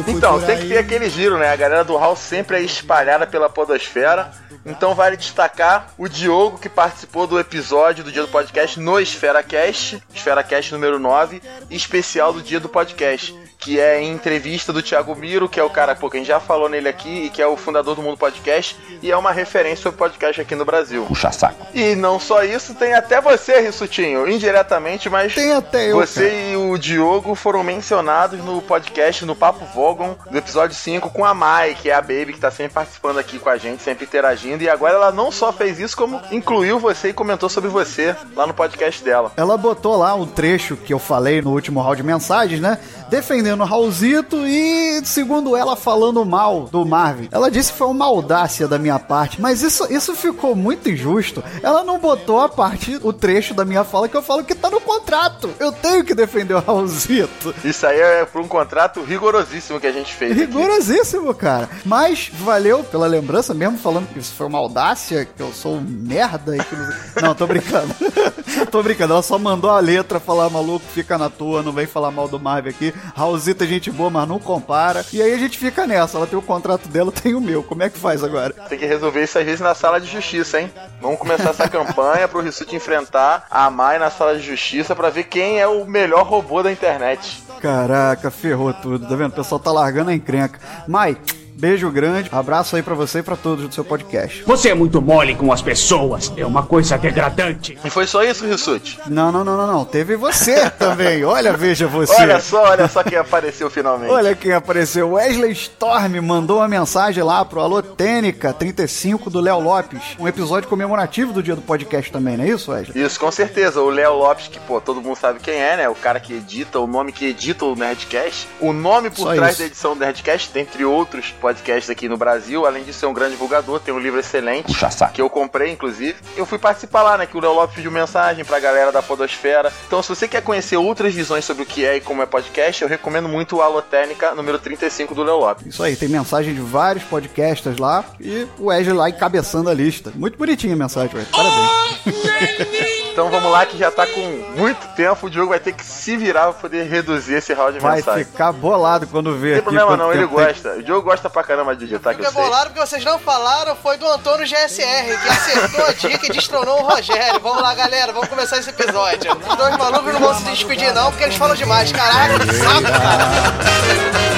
[0.06, 1.48] Então, tem que ter aquele giro, né?
[1.48, 4.30] A galera do Hall sempre é espalhada pela podosfera.
[4.64, 9.42] Então vale destacar o Diogo que participou do episódio do dia do podcast no Esfera
[9.42, 14.82] Cast, Esfera Cast número 9, especial do dia do podcast, que é em entrevista do
[14.82, 17.30] Thiago Miro, que é o cara pô, que a gente já falou nele aqui e
[17.30, 20.64] que é o fundador do Mundo Podcast e é uma referência sobre podcast aqui no
[20.64, 21.04] Brasil.
[21.06, 21.66] Puxa saco.
[21.74, 26.34] E não só isso, tem até você, Rissutinho, indiretamente, mas Tem até eu, você cara.
[26.34, 31.32] e o Diogo foram mencionados no podcast, no Papo Vogon, do episódio 5, com a
[31.34, 34.49] Mai, que é a Baby, que tá sempre participando aqui com a gente, sempre interagindo.
[34.58, 38.46] E agora ela não só fez isso, como incluiu você e comentou sobre você lá
[38.46, 39.32] no podcast dela.
[39.36, 42.78] Ela botou lá um trecho que eu falei no último round de mensagens, né?
[43.08, 47.28] Defendendo o Raulzito e, segundo ela, falando mal do Marvin.
[47.32, 51.42] Ela disse que foi uma audácia da minha parte, mas isso, isso ficou muito injusto.
[51.62, 54.70] Ela não botou a parte, o trecho da minha fala que eu falo que tá
[54.70, 55.50] no contrato.
[55.58, 57.54] Eu tenho que defender o Raulzito.
[57.64, 60.32] Isso aí é por um contrato rigorosíssimo que a gente fez.
[60.32, 60.40] aqui.
[60.42, 61.68] Rigorosíssimo, cara.
[61.84, 65.82] Mas valeu pela lembrança, mesmo falando que isso foi uma audácia, que eu sou um
[65.82, 67.28] merda e que não...
[67.28, 67.94] não, tô brincando.
[68.72, 69.12] tô brincando.
[69.12, 72.40] Ela só mandou a letra falar maluco, fica na tua, não vem falar mal do
[72.40, 72.94] Marvel aqui.
[73.14, 75.04] Raulzita é gente boa, mas não compara.
[75.12, 76.16] E aí a gente fica nessa.
[76.16, 77.62] Ela tem o contrato dela, tenho o meu.
[77.62, 78.54] Como é que faz agora?
[78.66, 80.72] Tem que resolver isso às vezes na sala de justiça, hein?
[81.02, 85.24] Vamos começar essa campanha pro Rissuti enfrentar a Mai na sala de justiça pra ver
[85.24, 87.42] quem é o melhor robô da internet.
[87.60, 89.32] Caraca, ferrou tudo, tá vendo?
[89.32, 90.58] O pessoal tá largando a encrenca.
[90.88, 91.18] Mai,
[91.60, 94.42] beijo grande, abraço aí pra você e pra todos do seu podcast.
[94.44, 96.32] Você é muito mole com as pessoas.
[96.36, 97.78] É uma coisa degradante.
[97.84, 98.98] E foi só isso, Rissuti?
[99.06, 99.84] Não, não, não, não, não.
[99.84, 101.22] Teve você também.
[101.24, 102.14] Olha, veja você.
[102.14, 104.10] Olha só, olha só quem apareceu finalmente.
[104.10, 105.12] Olha quem apareceu.
[105.12, 110.00] Wesley Storm mandou uma mensagem lá pro Alô Tênica 35 do Léo Lopes.
[110.18, 113.04] Um episódio comemorativo do dia do podcast também, não é isso, Wesley?
[113.04, 113.82] Isso, com certeza.
[113.82, 115.88] O Léo Lopes, que, pô, todo mundo sabe quem é, né?
[115.88, 118.48] O cara que edita, o nome que edita o Nerdcast.
[118.60, 119.58] O nome por Só trás isso.
[119.60, 121.49] da edição do Nerdcast, dentre outros podcasts
[121.90, 125.22] aqui no Brasil, além de ser um grande divulgador, tem um livro excelente, Puxa que
[125.22, 126.16] eu comprei, inclusive.
[126.36, 127.26] Eu fui participar lá, né?
[127.26, 129.72] Que o Léo Lopes pediu mensagem pra galera da Podosfera.
[129.86, 132.82] Então, se você quer conhecer outras visões sobre o que é e como é podcast,
[132.82, 135.66] eu recomendo muito o Alotênica número 35 do Léo Lopes.
[135.66, 140.12] Isso aí, tem mensagem de vários podcasters lá e o Wesley lá encabeçando a lista.
[140.14, 141.32] Muito bonitinha a mensagem, Wesley.
[141.32, 142.99] Parabéns.
[143.20, 144.20] Então vamos lá, que já tá com
[144.56, 145.26] muito tempo.
[145.26, 148.24] O Diogo vai ter que se virar pra poder reduzir esse round de Vai mensagem.
[148.24, 150.46] ficar bolado quando vê Não tem problema não, ele tempo tem.
[150.46, 150.68] gosta.
[150.70, 152.42] O Diogo gosta pra caramba de digitar, que eu Fica sei.
[152.50, 156.80] bolado porque vocês não falaram foi do Antônio GSR, que acertou a dica e destronou
[156.82, 157.38] o Rogério.
[157.40, 159.32] Vamos lá, galera, vamos começar esse episódio.
[159.50, 161.92] Os dois malucos não vão se despedir, não, porque eles falam demais.
[161.92, 164.30] Caraca, que saco, cara.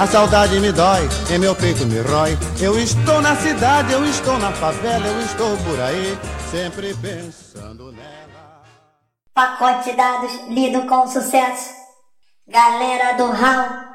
[0.00, 2.36] A saudade me dói, em meu peito me rói.
[2.60, 6.18] Eu estou na cidade, eu estou na favela, eu estou por aí,
[6.50, 7.43] sempre pensando nela.
[9.34, 11.74] Pacote de dados lido com sucesso.
[12.46, 13.93] Galera do HAL.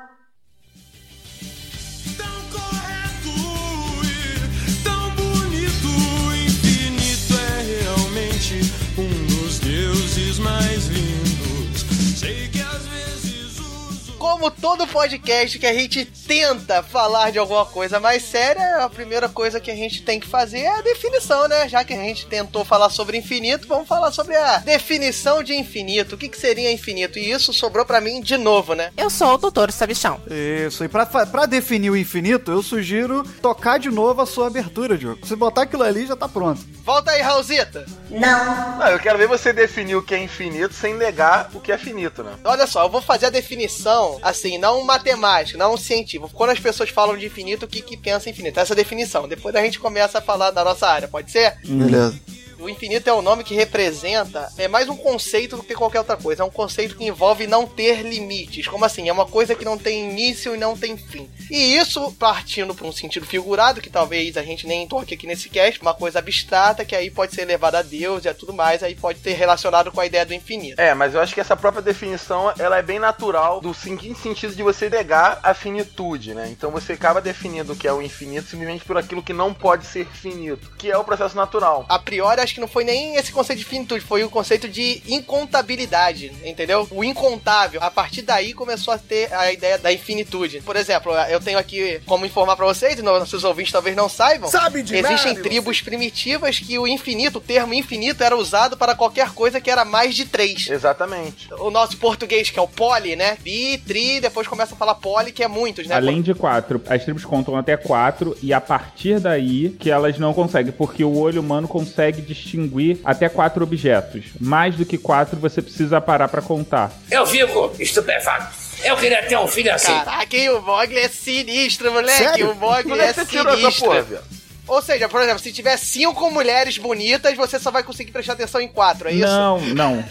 [14.40, 19.28] Como todo podcast que a gente tenta falar de alguma coisa mais séria, a primeira
[19.28, 21.68] coisa que a gente tem que fazer é a definição, né?
[21.68, 26.16] Já que a gente tentou falar sobre infinito, vamos falar sobre a definição de infinito.
[26.16, 27.20] O que, que seria infinito?
[27.20, 28.94] E isso sobrou pra mim de novo, né?
[28.96, 30.22] Eu sou o Doutor Sabichão.
[30.66, 34.98] Isso, e pra, pra definir o infinito, eu sugiro tocar de novo a sua abertura,
[34.98, 35.28] Diogo.
[35.28, 36.62] Se botar aquilo ali, já tá pronto.
[36.86, 37.86] Volta aí, Raulzita.
[38.10, 38.78] Não.
[38.78, 41.78] Não, eu quero ver você definir o que é infinito sem negar o que é
[41.78, 42.32] finito, né?
[42.46, 46.32] Olha só, eu vou fazer a definição, assim, não matemática, não científica.
[46.34, 48.60] Quando as pessoas falam de infinito, o que que pensa infinito?
[48.60, 49.28] Essa é definição.
[49.28, 51.58] Depois a gente começa a falar da nossa área, pode ser?
[51.66, 52.20] Beleza.
[52.60, 56.18] O infinito é o nome que representa, é mais um conceito do que qualquer outra
[56.18, 56.44] coisa.
[56.44, 58.68] É um conceito que envolve não ter limites.
[58.68, 59.08] Como assim?
[59.08, 61.30] É uma coisa que não tem início e não tem fim.
[61.50, 65.48] E isso partindo para um sentido figurado, que talvez a gente nem toque aqui nesse
[65.48, 68.84] cast, uma coisa abstrata que aí pode ser levada a Deus e a tudo mais,
[68.84, 70.82] aí pode ter relacionado com a ideia do infinito.
[70.82, 74.54] É, mas eu acho que essa própria definição, ela é bem natural do seguinte sentido
[74.54, 76.50] de você negar a finitude, né?
[76.50, 79.86] Então você acaba definindo o que é o infinito simplesmente por aquilo que não pode
[79.86, 81.86] ser finito, que é o processo natural.
[81.88, 85.02] A priori, acho que não foi nem esse conceito de finitude, foi o conceito de
[85.08, 86.88] incontabilidade, entendeu?
[86.92, 87.82] O incontável.
[87.84, 90.62] A partir daí começou a ter a ideia da infinitude.
[90.62, 94.50] Por exemplo, eu tenho aqui como informar pra vocês, e nossos ouvintes talvez não saibam.
[94.50, 98.96] Sabe de Existem nada, tribos primitivas que o infinito, o termo infinito, era usado para
[98.96, 100.68] qualquer coisa que era mais de três.
[100.70, 101.54] Exatamente.
[101.60, 103.38] O nosso português, que é o poli, né?
[103.42, 105.96] Bi, tri, depois começa a falar poli, que é muitos, né?
[105.96, 110.34] Além de quatro, as tribos contam até quatro e a partir daí que elas não
[110.34, 114.26] conseguem, porque o olho humano consegue distinguir até quatro objetos.
[114.40, 116.92] Mais do que quatro você precisa parar pra contar.
[117.12, 118.54] Eu fico estupefato.
[118.84, 119.92] Eu queria ter um filho assim.
[119.92, 122.18] Caraca, hein, o Mogli é sinistro, moleque.
[122.18, 122.52] Sério?
[122.52, 123.86] O Mogli Onde é é sinistro.
[123.86, 124.40] porra?
[124.70, 128.62] Ou seja, por exemplo, se tiver cinco mulheres bonitas, você só vai conseguir prestar atenção
[128.62, 129.26] em quatro, é isso?
[129.26, 130.06] Não, não.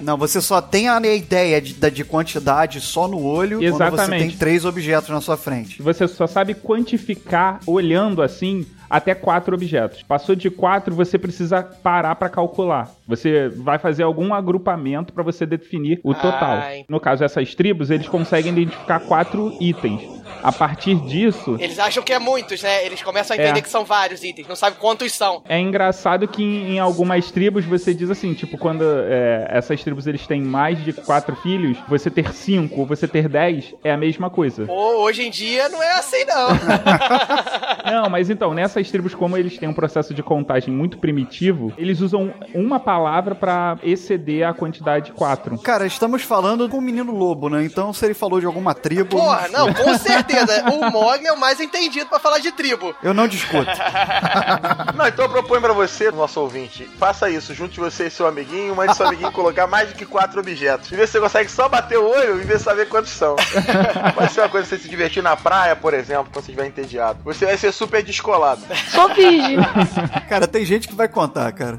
[0.00, 4.28] Não, você só tem a ideia de, de quantidade só no olho quando você Exatamente.
[4.28, 5.82] tem três objetos na sua frente.
[5.82, 10.02] Você só sabe quantificar olhando assim até quatro objetos.
[10.02, 12.90] Passou de quatro, você precisa parar pra calcular.
[13.08, 16.58] Você vai fazer algum agrupamento pra você definir o total.
[16.58, 16.84] Ai.
[16.88, 20.02] No caso, essas tribos, eles conseguem identificar quatro itens.
[20.42, 22.84] A partir disso, Eles acham que é muitos, né?
[22.84, 23.62] Eles começam a entender É.
[23.62, 25.40] que são vários itens, não sabem quantos são.
[25.48, 30.06] É engraçado que em, em algumas tribos você diz assim, tipo, quando é, essas tribos
[30.08, 33.96] eles têm mais de quatro filhos, você ter cinco ou você ter dez é a
[33.96, 34.66] mesma coisa.
[34.66, 36.48] Pô, hoje em dia não é assim, não.
[38.02, 42.00] Não, mas então, nessas tribos, como eles têm um processo de contagem muito primitivo, eles
[42.00, 45.58] usam uma palavra pra exceder a quantidade de quatro.
[45.58, 47.64] Cara, estamos falando com o menino lobo, né?
[47.64, 49.16] Então, se ele falou de alguma tribo.
[49.16, 50.64] Porra, não, com certeza.
[50.70, 52.94] O Mogli é o mais entendido pra falar de tribo.
[53.02, 53.70] Eu não discuto.
[54.96, 58.74] Não, então eu proponho pra você, nosso ouvinte, faça isso, junte você e seu amiguinho,
[58.74, 60.90] mande seu amiguinho colocar mais do que quatro objetos.
[60.90, 63.36] E ver se você consegue só bater o olho e ver saber quantos são.
[64.14, 67.20] Vai ser uma coisa você se divertir na praia, por exemplo, quando você estiver entediado.
[67.24, 68.62] Você vai ser super descolado.
[68.90, 69.56] Sou virgem.
[70.28, 71.78] Cara, tem gente que vai contar, cara.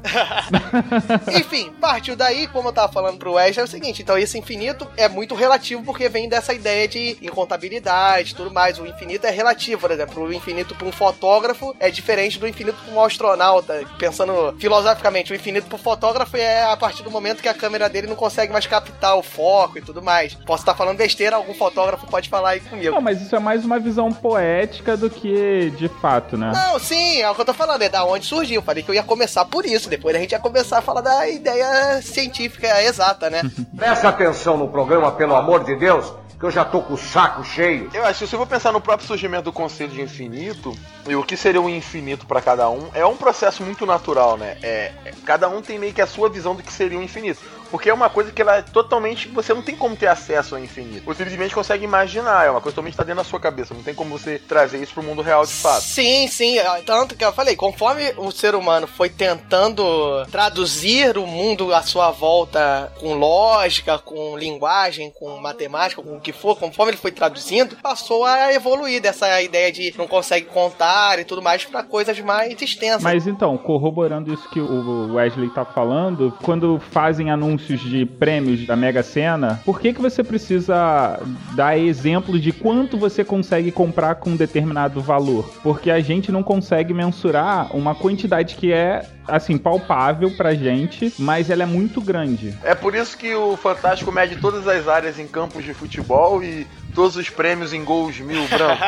[1.34, 4.86] Enfim, partiu daí, como eu tava falando pro Wesley, é o seguinte, então esse infinito
[4.96, 8.78] é muito relativo porque vem dessa ideia de incontabilidade e tudo mais.
[8.78, 12.78] O infinito é relativo, por exemplo, o infinito pra um fotógrafo é diferente do infinito
[12.84, 13.84] pra um astronauta.
[13.98, 18.06] Pensando filosoficamente, o infinito pro fotógrafo é a partir do momento que a câmera dele
[18.06, 20.34] não consegue mais captar o foco e tudo mais.
[20.34, 22.94] Posso estar falando besteira, algum fotógrafo pode falar aí comigo.
[22.94, 26.52] Não, mas isso é mais uma visão poética do que de fato, né?
[26.54, 28.62] Não, sim, é o que eu tô falando, é da onde surgiu.
[28.62, 31.28] Falei que eu ia começar por isso, depois a gente ia começar a falar da
[31.28, 33.42] ideia científica exata, né?
[33.76, 37.42] Presta atenção no programa, pelo amor de Deus, que eu já tô com o saco
[37.44, 37.88] cheio.
[37.94, 41.14] Eu acho que se eu for pensar no próprio surgimento do conceito de infinito, e
[41.16, 44.56] o que seria um infinito pra cada um, é um processo muito natural, né?
[44.62, 47.40] É, é- cada um tem meio que a sua visão do que seria um infinito.
[47.74, 49.26] Porque é uma coisa que ela é totalmente.
[49.30, 51.04] Você não tem como ter acesso ao infinito.
[51.06, 53.74] Você simplesmente consegue imaginar, é uma coisa totalmente que tá dentro da sua cabeça.
[53.74, 55.82] Não tem como você trazer isso pro mundo real de fato.
[55.82, 56.56] Sim, sim.
[56.56, 59.82] é, Tanto que eu falei, conforme o ser humano foi tentando
[60.30, 66.32] traduzir o mundo à sua volta com lógica, com linguagem, com matemática, com o que
[66.32, 71.24] for, conforme ele foi traduzindo, passou a evoluir dessa ideia de não consegue contar e
[71.24, 73.02] tudo mais para coisas mais extensas.
[73.02, 78.76] Mas então, corroborando isso que o Wesley tá falando, quando fazem anúncios de prêmios da
[78.76, 81.20] Mega Sena, por que que você precisa
[81.54, 85.50] dar exemplo de quanto você consegue comprar com um determinado valor?
[85.62, 91.50] Porque a gente não consegue mensurar uma quantidade que é assim palpável pra gente, mas
[91.50, 92.54] ela é muito grande.
[92.62, 96.66] É por isso que o Fantástico mede todas as áreas em campos de futebol e
[96.94, 98.82] todos os prêmios em gols mil branco.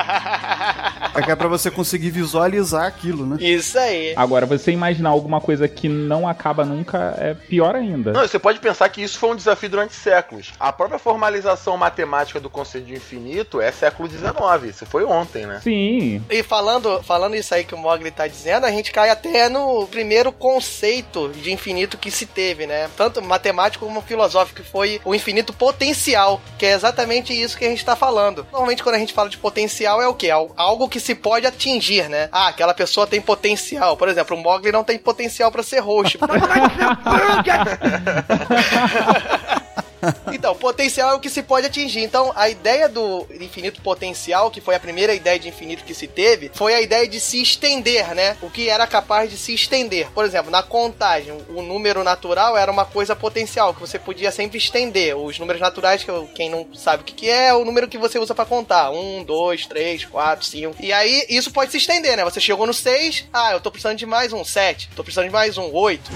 [1.14, 3.36] É que é pra você conseguir visualizar aquilo, né?
[3.40, 4.12] Isso aí.
[4.16, 8.12] Agora, você imaginar alguma coisa que não acaba nunca é pior ainda.
[8.12, 10.52] Não, você pode pensar que isso foi um desafio durante séculos.
[10.60, 14.68] A própria formalização matemática do conceito de infinito é século XIX.
[14.68, 15.60] Isso foi ontem, né?
[15.62, 16.22] Sim.
[16.30, 19.86] E falando, falando isso aí que o Mogli tá dizendo, a gente cai até no
[19.86, 22.88] primeiro conceito de infinito que se teve, né?
[22.96, 27.68] Tanto matemático como filosófico, que foi o infinito potencial, que é exatamente isso que a
[27.68, 28.46] gente tá falando.
[28.52, 30.30] Normalmente quando a gente fala de potencial é o quê?
[30.30, 32.28] Al- Algo que se pode atingir, né?
[32.30, 33.96] Ah, aquela pessoa tem potencial.
[33.96, 36.18] Por exemplo, o Mogli não tem potencial pra ser roxo.
[40.32, 42.00] Então, potencial é o que se pode atingir.
[42.00, 46.06] Então, a ideia do infinito potencial, que foi a primeira ideia de infinito que se
[46.06, 48.36] teve, foi a ideia de se estender, né?
[48.42, 50.10] O que era capaz de se estender.
[50.12, 54.58] Por exemplo, na contagem, o número natural era uma coisa potencial, que você podia sempre
[54.58, 55.16] estender.
[55.16, 58.18] Os números naturais, que quem não sabe o que, é, é o número que você
[58.18, 58.90] usa pra contar.
[58.90, 60.76] Um, dois, três, quatro, cinco.
[60.80, 62.24] E aí, isso pode se estender, né?
[62.24, 64.88] Você chegou no seis, ah, eu tô precisando de mais um sete.
[64.94, 66.10] Tô precisando de mais um oito.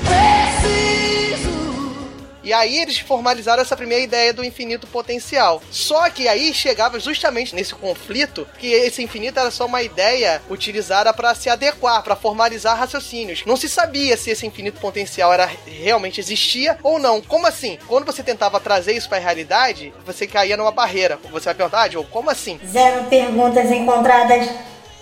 [2.43, 5.63] E aí eles formalizaram essa primeira ideia do infinito potencial.
[5.71, 11.13] Só que aí chegava justamente nesse conflito que esse infinito era só uma ideia utilizada
[11.13, 13.45] para se adequar, para formalizar raciocínios.
[13.45, 17.21] Não se sabia se esse infinito potencial era realmente existia ou não.
[17.21, 17.79] Como assim?
[17.87, 21.19] Quando você tentava trazer isso para a realidade, você caía numa barreira.
[21.31, 22.59] Você vai perguntar, ah, como assim?
[22.67, 24.49] Zero perguntas encontradas.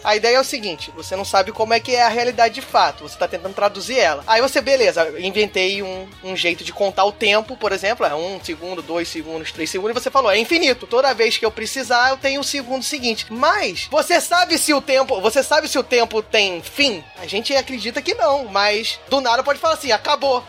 [0.03, 2.63] A ideia é o seguinte: você não sabe como é que é a realidade de
[2.63, 4.23] fato, você tá tentando traduzir ela.
[4.27, 8.41] Aí você, beleza, inventei um, um jeito de contar o tempo, por exemplo, é um
[8.43, 10.87] segundo, dois segundos, três segundos, e você falou, é infinito.
[10.87, 13.27] Toda vez que eu precisar, eu tenho o segundo seguinte.
[13.31, 15.21] Mas você sabe se o tempo.
[15.21, 17.03] Você sabe se o tempo tem fim?
[17.19, 20.45] A gente acredita que não, mas do nada pode falar assim, acabou.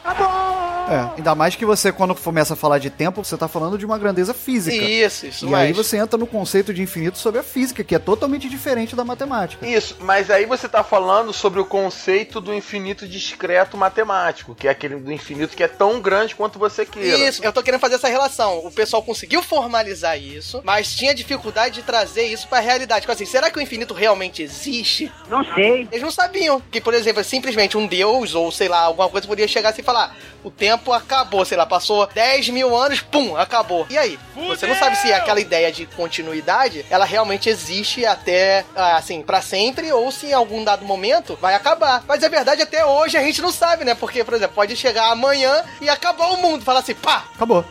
[0.89, 3.85] É, ainda mais que você, quando começa a falar de tempo, você tá falando de
[3.85, 4.75] uma grandeza física.
[4.83, 5.77] Isso, isso E aí mais.
[5.77, 9.67] você entra no conceito de infinito sobre a física, que é totalmente diferente da matemática.
[9.67, 14.71] Isso, mas aí você tá falando sobre o conceito do infinito discreto matemático, que é
[14.71, 17.17] aquele do infinito que é tão grande quanto você queira.
[17.17, 18.59] Isso, eu tô querendo fazer essa relação.
[18.65, 23.01] O pessoal conseguiu formalizar isso, mas tinha dificuldade de trazer isso pra realidade.
[23.01, 25.11] Tipo assim, será que o infinito realmente existe?
[25.29, 25.87] Não sei.
[25.91, 29.47] Eles não sabiam que, por exemplo, simplesmente um deus ou sei lá, alguma coisa poderia
[29.47, 33.35] chegar assim e falar: o tempo a- acabou, sei lá, passou 10 mil anos, pum,
[33.35, 33.85] acabou.
[33.89, 34.19] E aí?
[34.35, 39.41] Você não sabe se aquela ideia de continuidade, ela realmente existe até, ah, assim, pra
[39.41, 42.03] sempre, ou se em algum dado momento vai acabar.
[42.07, 43.95] Mas é verdade, até hoje a gente não sabe, né?
[43.95, 46.63] Porque, por exemplo, pode chegar amanhã e acabar o mundo.
[46.63, 47.63] Falar assim, pá, Acabou.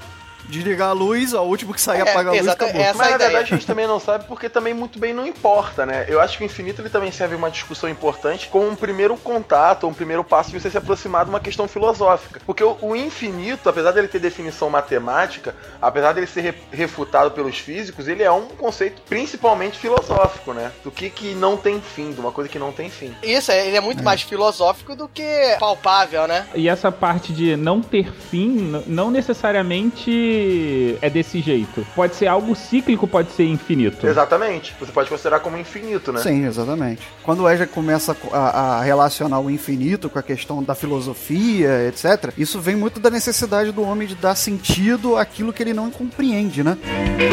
[0.49, 2.81] Desligar a luz, ó, o último que sair É, apaga a luz, acabou.
[2.81, 3.31] essa Mas é na ideia.
[3.31, 6.07] verdade a gente também não sabe porque também muito bem não importa, né?
[6.09, 9.87] Eu acho que o infinito ele também serve uma discussão importante como um primeiro contato,
[9.87, 12.41] um primeiro passo de você se aproximar de uma questão filosófica.
[12.47, 17.59] Porque o, o infinito, apesar dele ter definição matemática, apesar dele ser re- refutado pelos
[17.59, 20.73] físicos, ele é um conceito principalmente filosófico, né?
[20.83, 23.15] Do que que não tem fim, de uma coisa que não tem fim.
[23.23, 26.47] Isso, ele é muito mais filosófico do que palpável, né?
[26.55, 30.38] E essa parte de não ter fim, não necessariamente
[31.01, 31.87] é desse jeito.
[31.94, 34.07] Pode ser algo cíclico, pode ser infinito.
[34.07, 34.74] Exatamente.
[34.81, 36.20] Você pode considerar como infinito, né?
[36.20, 37.03] Sim, exatamente.
[37.22, 38.38] Quando o Wesley começa a,
[38.79, 43.72] a relacionar o infinito com a questão da filosofia, etc., isso vem muito da necessidade
[43.72, 46.77] do homem de dar sentido àquilo que ele não compreende, né?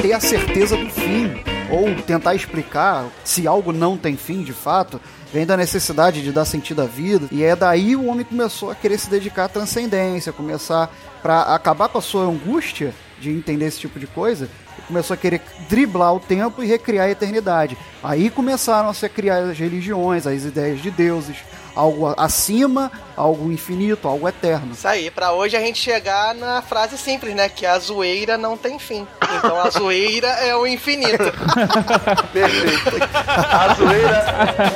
[0.02, 5.00] Ter a certeza do fim, ou tentar explicar se algo não tem fim de fato,
[5.36, 7.28] vem da necessidade de dar sentido à vida.
[7.30, 10.90] E é daí o homem começou a querer se dedicar à transcendência, começar
[11.22, 14.48] para acabar com a sua angústia de entender esse tipo de coisa,
[14.88, 17.78] começou a querer driblar o tempo e recriar a eternidade.
[18.02, 21.38] Aí começaram a se criar as religiões, as ideias de deuses,
[21.76, 24.72] algo acima, algo infinito, algo eterno.
[24.74, 27.50] Isso aí, pra hoje a gente chegar na frase simples, né?
[27.50, 29.06] Que a zoeira não tem fim.
[29.38, 31.18] Então a zoeira é o infinito.
[32.32, 33.04] Perfeito.
[33.36, 34.26] A zoeira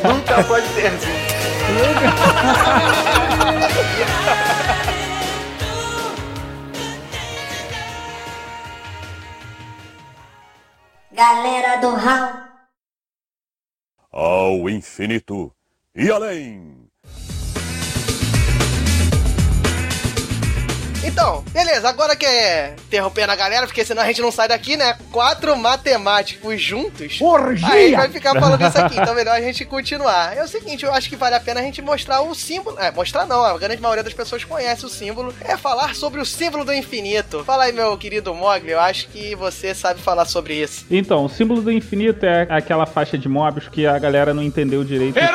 [0.04, 1.10] nunca pode ter fim.
[11.12, 12.50] Galera do Hall.
[14.12, 15.54] Ao infinito
[15.96, 16.88] e além.
[21.20, 24.78] Então, beleza, agora que é interrompendo a galera, porque senão a gente não sai daqui,
[24.78, 24.96] né?
[25.12, 27.20] Quatro matemáticos juntos.
[27.20, 27.68] Orgia!
[27.68, 30.38] Aí a gente vai ficar falando isso aqui, então melhor a gente continuar.
[30.38, 32.80] É o seguinte, eu acho que vale a pena a gente mostrar o símbolo.
[32.80, 35.36] É, mostrar não, a grande maioria das pessoas conhece o símbolo.
[35.42, 37.44] É falar sobre o símbolo do infinito.
[37.44, 40.86] Fala aí, meu querido Mogli, eu acho que você sabe falar sobre isso.
[40.90, 44.86] Então, o símbolo do infinito é aquela faixa de Mobius que a galera não entendeu
[44.86, 45.20] direito.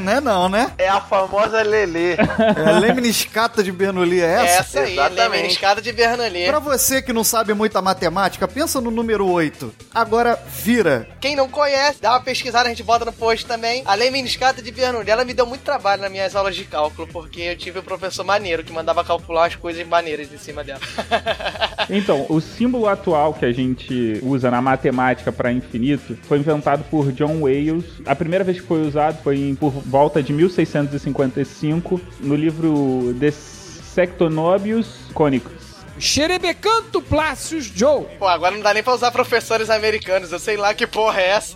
[0.00, 0.70] Não é não, né?
[0.78, 2.16] É a famosa Lelê.
[2.56, 2.78] É a
[3.20, 4.60] lemniscata de Bernoulli é essa?
[4.60, 5.52] Essa aí, Exatamente.
[5.52, 6.46] escada de Bernoulli.
[6.46, 9.72] Pra você que não sabe muita matemática, pensa no número 8.
[9.94, 11.08] Agora vira.
[11.20, 13.82] Quem não conhece, dá uma pesquisada, a gente bota no post também.
[13.86, 17.08] A lei miniscata de Bernoulli, ela me deu muito trabalho nas minhas aulas de cálculo,
[17.10, 20.80] porque eu tive um professor maneiro que mandava calcular as coisas maneiras em cima dela.
[21.88, 27.12] Então, o símbolo atual que a gente usa na matemática para infinito foi inventado por
[27.12, 27.84] John Wales.
[28.04, 33.30] A primeira vez que foi usado foi em- por volta de 1655 no livro De
[33.30, 35.66] Sectonobius Cônicos.
[35.98, 38.04] Xerebecanto Plácios Joe.
[38.18, 41.28] Pô, agora não dá nem pra usar professores americanos, eu sei lá que porra é
[41.28, 41.54] essa.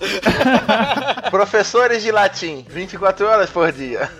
[1.30, 4.10] Professores de latim, 24 horas por dia.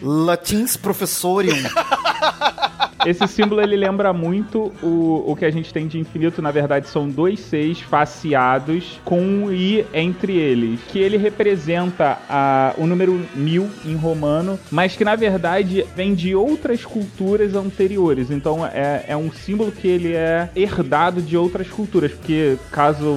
[0.00, 1.56] Latins Professorium.
[3.04, 6.40] Esse símbolo ele lembra muito o, o que a gente tem de infinito.
[6.40, 12.74] Na verdade, são dois seis faceados com um i entre eles, que ele representa a,
[12.78, 18.30] o número mil em romano, mas que na verdade vem de outras culturas anteriores.
[18.30, 23.16] Então é, é um símbolo que ele é herdado de outras culturas, porque caso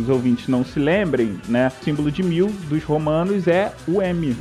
[0.00, 4.34] os ouvintes não se lembrem, né, o símbolo de mil dos romanos é o M.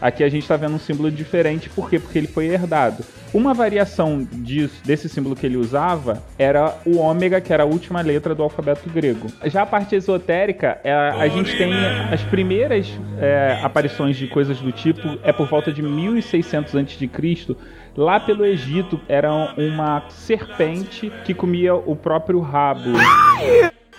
[0.00, 1.98] Aqui a gente está vendo um símbolo diferente, por quê?
[1.98, 3.04] Porque ele foi herdado.
[3.34, 8.02] Uma variação disso, desse símbolo que ele usava era o ômega, que era a última
[8.02, 9.28] letra do alfabeto grego.
[9.46, 11.72] Já a parte esotérica, é, a gente tem
[12.12, 17.56] as primeiras é, aparições de coisas do tipo é por volta de 1600 a.C.
[17.96, 22.90] Lá pelo Egito, era uma serpente que comia o próprio rabo.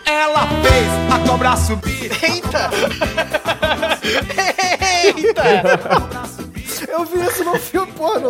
[0.05, 2.11] Ela fez a cobra subir.
[2.23, 2.69] Eita!
[5.05, 6.43] Eita!
[6.93, 8.29] Eu vi isso no filme porno.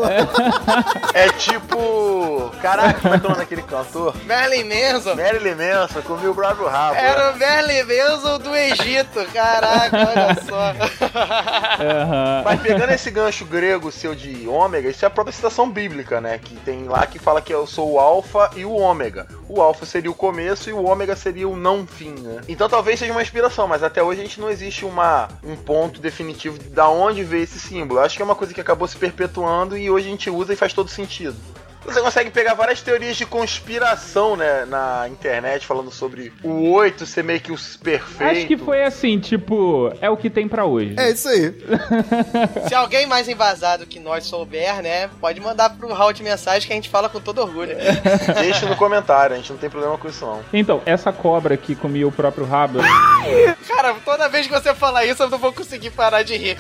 [1.14, 2.50] É tipo.
[2.62, 4.16] Caraca, como é que é o nome daquele cantor?
[4.24, 5.16] Merlin Manson.
[5.16, 6.96] Marilyn Manson comeu o próprio rabo.
[6.96, 10.74] Era o Merlin Manson do Egito, caraca, olha só.
[12.46, 16.40] Mas pegando esse gancho grego seu de ômega, isso é a própria citação bíblica, né?
[16.42, 19.28] Que tem lá que fala que eu sou o alfa e o ômega.
[19.50, 22.42] O alfa seria o começo e o ômega seria o não fim, né?
[22.48, 26.00] Então talvez seja uma inspiração, mas até hoje a gente não existe uma, um ponto
[26.00, 28.00] definitivo de da onde veio esse símbolo.
[28.00, 30.54] Eu acho que é uma coisa que acabou se perpetuando e hoje a gente usa
[30.54, 31.36] e faz todo sentido.
[31.86, 37.24] Você consegue pegar várias teorias de conspiração, né, na internet, falando sobre o 8 ser
[37.24, 38.32] meio que o perfeito.
[38.32, 40.96] Acho que foi assim, tipo, é o que tem pra hoje.
[40.98, 41.54] É isso aí.
[42.68, 46.74] Se alguém mais embasado que nós souber, né, pode mandar pro hall de mensagem que
[46.74, 47.76] a gente fala com todo orgulho.
[48.40, 50.42] Deixa no comentário, a gente não tem problema com isso não.
[50.54, 52.80] Então, essa cobra que comia o próprio rabo.
[53.68, 56.58] Cara, toda vez que você falar isso, eu não vou conseguir parar de rir.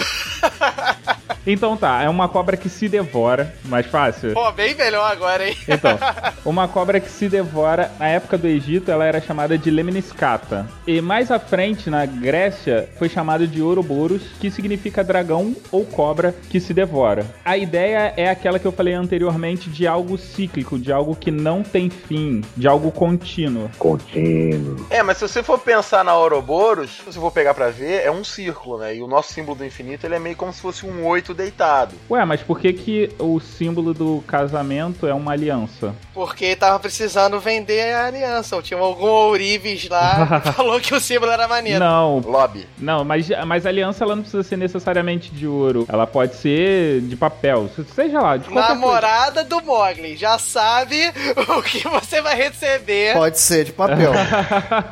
[1.45, 4.33] Então tá, é uma cobra que se devora, mais fácil.
[4.33, 5.57] Pô, bem melhor agora, hein?
[5.67, 5.97] Então,
[6.43, 10.67] uma cobra que se devora, na época do Egito, ela era chamada de Lemniscata.
[10.85, 16.35] E mais à frente, na Grécia, foi chamada de Ouroboros, que significa dragão ou cobra
[16.49, 17.25] que se devora.
[17.45, 21.63] A ideia é aquela que eu falei anteriormente de algo cíclico, de algo que não
[21.63, 23.69] tem fim, de algo contínuo.
[23.77, 24.85] Contínuo.
[24.89, 28.11] É, mas se você for pensar na Ouroboros, se você for pegar pra ver, é
[28.11, 28.95] um círculo, né?
[28.95, 31.95] E o nosso símbolo do infinito, ele é meio como se fosse um oito deitado.
[32.09, 35.93] Ué, mas por que que o símbolo do casamento é uma aliança?
[36.13, 38.55] Porque tava precisando vender a aliança.
[38.55, 41.79] Ou tinha algum ourives lá que falou que o símbolo era maneiro.
[41.79, 42.67] Não, Lobby.
[42.77, 45.85] não, mas, mas a aliança ela não precisa ser necessariamente de ouro.
[45.89, 48.73] Ela pode ser de papel, seja lá, de qualquer coisa.
[48.73, 51.11] Namorada do Mogli já sabe
[51.57, 53.13] o que você vai receber.
[53.13, 54.11] Pode ser de papel.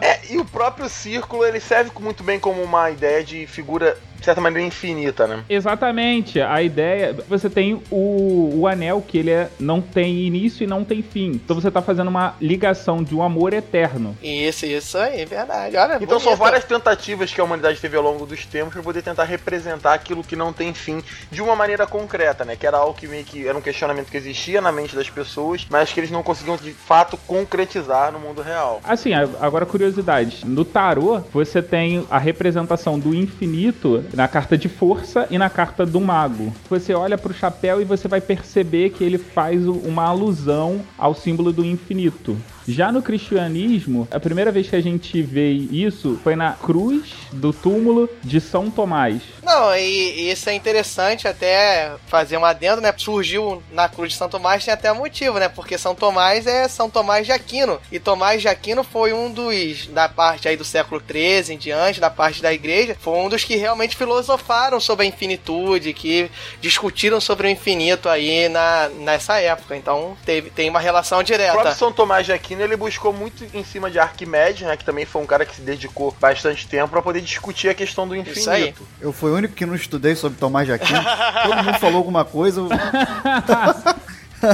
[0.01, 4.26] É, e o próprio círculo, ele serve muito bem como uma ideia de figura, de
[4.26, 5.43] certa maneira, infinita, né?
[5.49, 6.39] Exatamente.
[6.39, 7.15] A ideia.
[7.28, 11.32] Você tem o, o anel que ele é, não tem início e não tem fim.
[11.32, 14.15] Então você tá fazendo uma ligação de um amor eterno.
[14.22, 15.76] Isso, isso aí, verdade.
[15.76, 16.39] Olha, Então são bonito.
[16.39, 20.24] várias tentativas que a humanidade teve ao longo dos tempos para poder tentar representar aquilo
[20.24, 21.01] que não tem fim
[21.32, 22.55] de uma maneira concreta, né?
[22.55, 25.65] Que era algo que meio que era um questionamento que existia na mente das pessoas,
[25.69, 28.80] mas que eles não conseguiam de fato concretizar no mundo real.
[28.84, 30.45] Assim, agora curiosidade.
[30.45, 35.86] No tarô, você tem a representação do infinito na carta de força e na carta
[35.86, 36.53] do mago.
[36.70, 41.14] Você olha pro chapéu e você vai perceber que ele faz o- uma alusão ao
[41.14, 42.38] símbolo do infinito.
[42.72, 47.51] Já no cristianismo, a primeira vez que a gente vê isso foi na cruz do
[47.51, 49.22] túmulo de São Tomás.
[49.43, 52.93] Não, e, e isso é interessante até fazer um adendo, né?
[52.95, 55.49] Surgiu na cruz de São Tomás, tem até um motivo, né?
[55.49, 57.80] Porque São Tomás é São Tomás de Aquino.
[57.91, 61.99] E Tomás de Aquino foi um dos, da parte aí do século XIII em diante,
[61.99, 66.30] da parte da igreja, foi um dos que realmente filosofaram sobre a infinitude, que
[66.61, 69.76] discutiram sobre o infinito aí na, nessa época.
[69.76, 71.53] Então teve, tem uma relação O direta.
[71.53, 74.76] próprio São Tomás de Aquino, ele buscou muito em cima de Arquimedes, né?
[74.78, 78.07] Que também foi um cara que se dedicou bastante tempo para poder discutir a questão
[78.07, 78.39] do infinito.
[78.39, 78.74] Isso aí.
[78.99, 80.99] Eu fui o único que não estudei sobre Tomás de Aquino.
[81.43, 82.62] Todo mundo falou alguma coisa.
[82.62, 82.70] eu-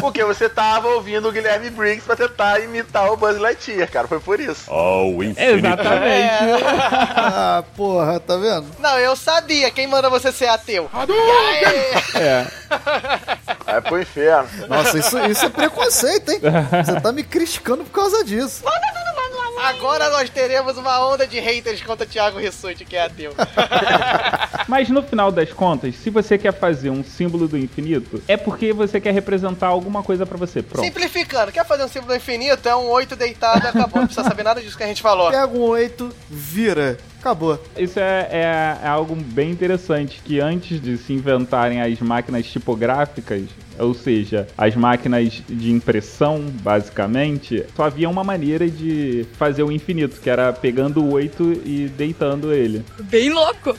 [0.01, 4.05] Porque você tava ouvindo o Guilherme Briggs pra tentar imitar o Buzz Lightyear, cara.
[4.05, 4.69] Foi por isso.
[4.69, 5.39] Ao infinito.
[5.65, 6.27] Exatamente.
[7.39, 8.65] Ah, porra, tá vendo?
[8.79, 9.71] Não, eu sabia.
[9.71, 10.89] Quem manda você ser ateu?
[12.15, 12.45] É.
[13.67, 14.49] Vai pro inferno.
[14.67, 16.39] Nossa, isso, isso é preconceito, hein?
[16.85, 18.63] Você tá me criticando por causa disso.
[19.61, 23.33] Agora nós teremos uma onda de haters contra Thiago Rissuti, que é ateu.
[24.67, 28.71] Mas no final das contas, se você quer fazer um símbolo do infinito, é porque
[28.71, 30.61] você quer representar alguma coisa pra você.
[30.61, 30.85] Pronto.
[30.85, 32.69] Simplificando, quer fazer um símbolo infinito?
[32.69, 33.99] É um 8 deitado e acabou.
[33.99, 35.31] Não precisa saber nada disso que a gente falou.
[35.31, 36.97] Pega um 8, vira.
[37.27, 37.59] Acabou.
[37.77, 43.43] Isso é, é- é algo bem interessante, que antes de se inventarem as máquinas tipográficas,
[43.77, 50.21] ou seja, as máquinas de impressão, basicamente, só havia uma maneira de fazer o infinito,
[50.21, 52.81] que era pegando o 8 e deitando ele.
[53.01, 53.75] Bem louco.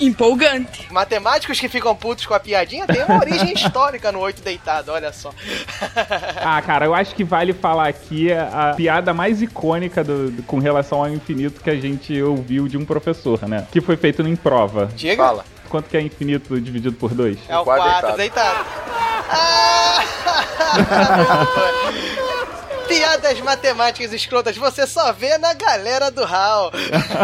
[0.00, 0.86] Empolgante.
[0.92, 5.12] Matemáticos que ficam putos com a piadinha tem uma origem histórica no 8 deitado, olha
[5.12, 5.30] só.
[6.42, 10.58] Ah, cara, eu acho que vale falar aqui a piada mais icônica do- do- com
[10.58, 13.66] relação ao infinito que a gente ouviu de um professor, né?
[13.72, 14.88] Que foi feito em prova.
[14.94, 15.24] Diga.
[15.24, 15.44] Fala.
[15.68, 17.36] Quanto que é infinito dividido por 2?
[17.48, 18.64] É o Quatro 4 deitado.
[19.30, 20.02] Ah!
[22.88, 26.72] Piadas matemáticas escrotas você só vê na galera do HAL.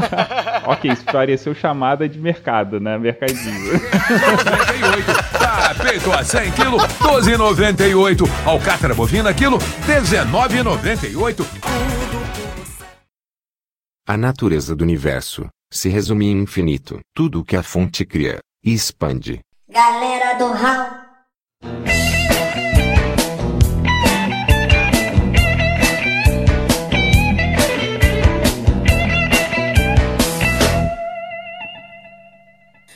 [0.69, 2.99] ok, isso pareceu chamada de mercado, né?
[2.99, 3.73] Mercadinho.
[3.73, 5.39] 98.
[5.39, 8.29] Tá, peito a 100 kg, 12,98.
[8.45, 11.47] Alcatra bovina, quilo, 19,98.
[14.07, 17.01] A natureza do universo se resume em infinito.
[17.15, 19.41] Tudo o que a fonte cria e expande.
[19.69, 22.24] Galera do Hall.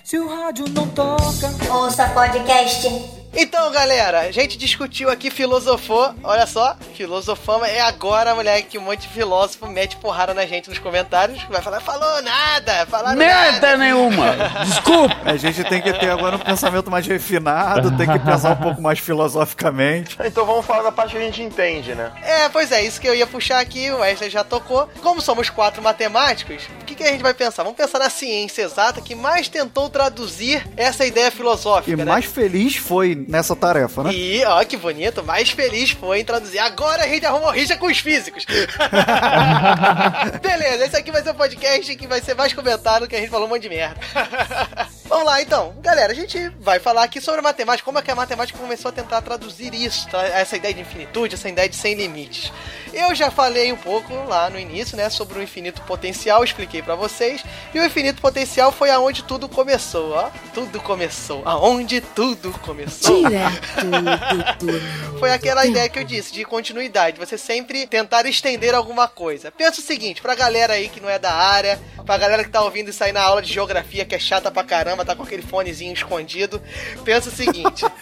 [0.05, 1.23] Se o rádio não toca,
[1.71, 2.89] Ouça podcast
[3.37, 6.15] Então, galera, a gente discutiu aqui, filosofou.
[6.25, 10.71] Olha só, filosofama é agora, moleque, que um monte de filósofo mete porrada na gente
[10.71, 11.43] nos comentários.
[11.45, 13.77] Vai falar, falou nada, falaram Merda nada.
[13.77, 14.35] nenhuma!
[14.65, 15.15] Desculpa!
[15.27, 18.81] A gente tem que ter agora um pensamento mais refinado, tem que pensar um pouco
[18.81, 20.17] mais filosoficamente.
[20.25, 22.11] Então vamos falar da parte que a gente entende, né?
[22.23, 24.89] É, pois é, isso que eu ia puxar aqui, o Wesley já tocou.
[25.03, 26.63] Como somos quatro matemáticos,
[26.99, 27.63] que, que a gente vai pensar?
[27.63, 32.05] Vamos pensar na ciência exata que mais tentou traduzir essa ideia filosófica, E né?
[32.05, 34.13] mais feliz foi nessa tarefa, né?
[34.13, 36.59] E, ó, que bonito, mais feliz foi em traduzir.
[36.59, 38.45] Agora a gente arrumou rixa com os físicos.
[40.43, 43.31] Beleza, esse aqui vai ser o podcast que vai ser mais comentado que a gente
[43.31, 44.01] falou um monte de merda.
[45.09, 45.75] Vamos lá, então.
[45.81, 48.91] Galera, a gente vai falar aqui sobre a matemática, como é que a matemática começou
[48.91, 52.53] a tentar traduzir isso, tra- essa ideia de infinitude, essa ideia de sem limites.
[52.93, 56.95] Eu já falei um pouco lá no início, né, sobre o infinito potencial, expliquei pra
[56.95, 57.43] vocês,
[57.75, 60.31] e o infinito potencial foi aonde tudo começou, ó.
[60.53, 63.23] Tudo começou, aonde tudo começou.
[65.19, 67.19] Foi aquela ideia que eu disse, de continuidade.
[67.19, 69.51] Você sempre tentar estender alguma coisa.
[69.51, 72.63] Pensa o seguinte, pra galera aí que não é da área, pra galera que tá
[72.63, 75.43] ouvindo isso aí na aula de geografia, que é chata pra caramba, tá com aquele
[75.43, 76.63] fonezinho escondido.
[77.05, 77.85] Pensa o seguinte.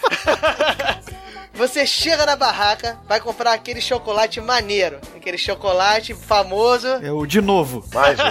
[1.57, 6.87] Você chega na barraca, vai comprar aquele chocolate maneiro, aquele chocolate famoso.
[6.87, 7.83] É o de novo.
[7.93, 8.23] Mais um.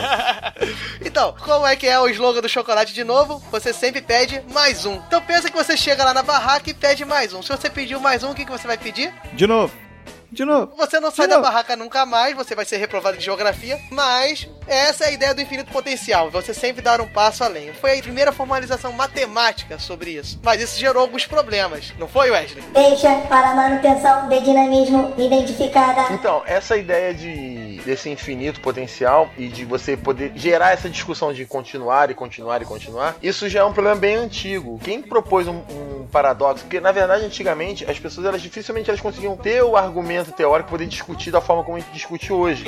[1.04, 3.42] Então, como é que é o slogan do chocolate de novo?
[3.50, 4.96] Você sempre pede mais um.
[5.06, 7.42] Então pensa que você chega lá na barraca e pede mais um.
[7.42, 9.12] Se você pediu mais um, o que, que você vai pedir?
[9.32, 9.85] De novo.
[10.36, 10.70] De novo.
[10.76, 15.04] Você não sai da barraca nunca mais, você vai ser reprovado de geografia, mas essa
[15.04, 17.72] é a ideia do infinito potencial, você sempre dar um passo além.
[17.72, 22.62] Foi a primeira formalização matemática sobre isso, mas isso gerou alguns problemas, não foi, Wesley?
[22.74, 26.12] Deixa para manutenção de dinamismo identificada.
[26.12, 31.46] Então, essa ideia de desse infinito potencial e de você poder gerar essa discussão de
[31.46, 34.78] continuar e continuar e continuar, isso já é um problema bem antigo.
[34.82, 39.36] Quem propôs um, um paradoxo, porque na verdade antigamente as pessoas elas dificilmente elas conseguiam
[39.36, 42.64] ter o argumento teórico para poder discutir da forma como a gente discute hoje.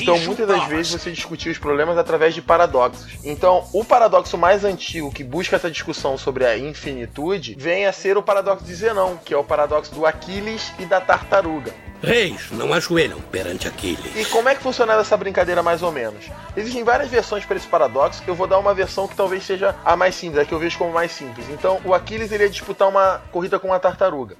[0.00, 3.12] Então muitas das vezes você discutia os problemas através de paradoxos.
[3.24, 8.16] Então o paradoxo mais antigo que busca essa discussão sobre a infinitude vem a ser
[8.16, 11.72] o paradoxo de Zenão, que é o paradoxo do Aquiles e da tartaruga.
[12.02, 14.14] Reis não ajoelham perante Aquiles.
[14.14, 16.26] E como é que funcionava essa brincadeira mais ou menos?
[16.54, 19.96] Existem várias versões para esse paradoxo, eu vou dar uma versão que talvez seja a
[19.96, 21.46] mais simples, a que eu vejo como mais simples.
[21.48, 24.36] Então, o Aquiles ele ia disputar uma corrida com uma tartaruga.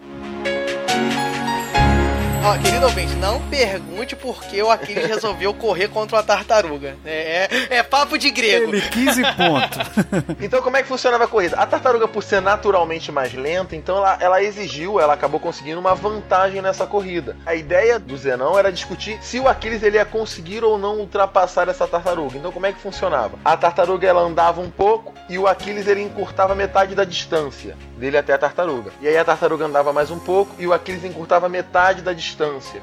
[2.47, 6.95] Ó, querido ouvinte, não pergunte por que o Aquiles resolveu correr contra uma tartaruga.
[7.03, 8.75] É, é, é papo de grego.
[8.75, 10.35] Ele quis e ponto.
[10.45, 11.57] Então, como é que funcionava a corrida?
[11.57, 15.95] A tartaruga, por ser naturalmente mais lenta, então ela, ela exigiu, ela acabou conseguindo uma
[15.95, 17.35] vantagem nessa corrida.
[17.47, 21.69] A ideia do Zenão era discutir se o Aquiles ele ia conseguir ou não ultrapassar
[21.69, 22.37] essa tartaruga.
[22.37, 23.39] Então, como é que funcionava?
[23.43, 28.19] A tartaruga ela andava um pouco e o Aquiles ele encurtava metade da distância dele
[28.19, 28.93] até a tartaruga.
[29.01, 32.34] E aí a tartaruga andava mais um pouco e o Aquiles encurtava metade da distância.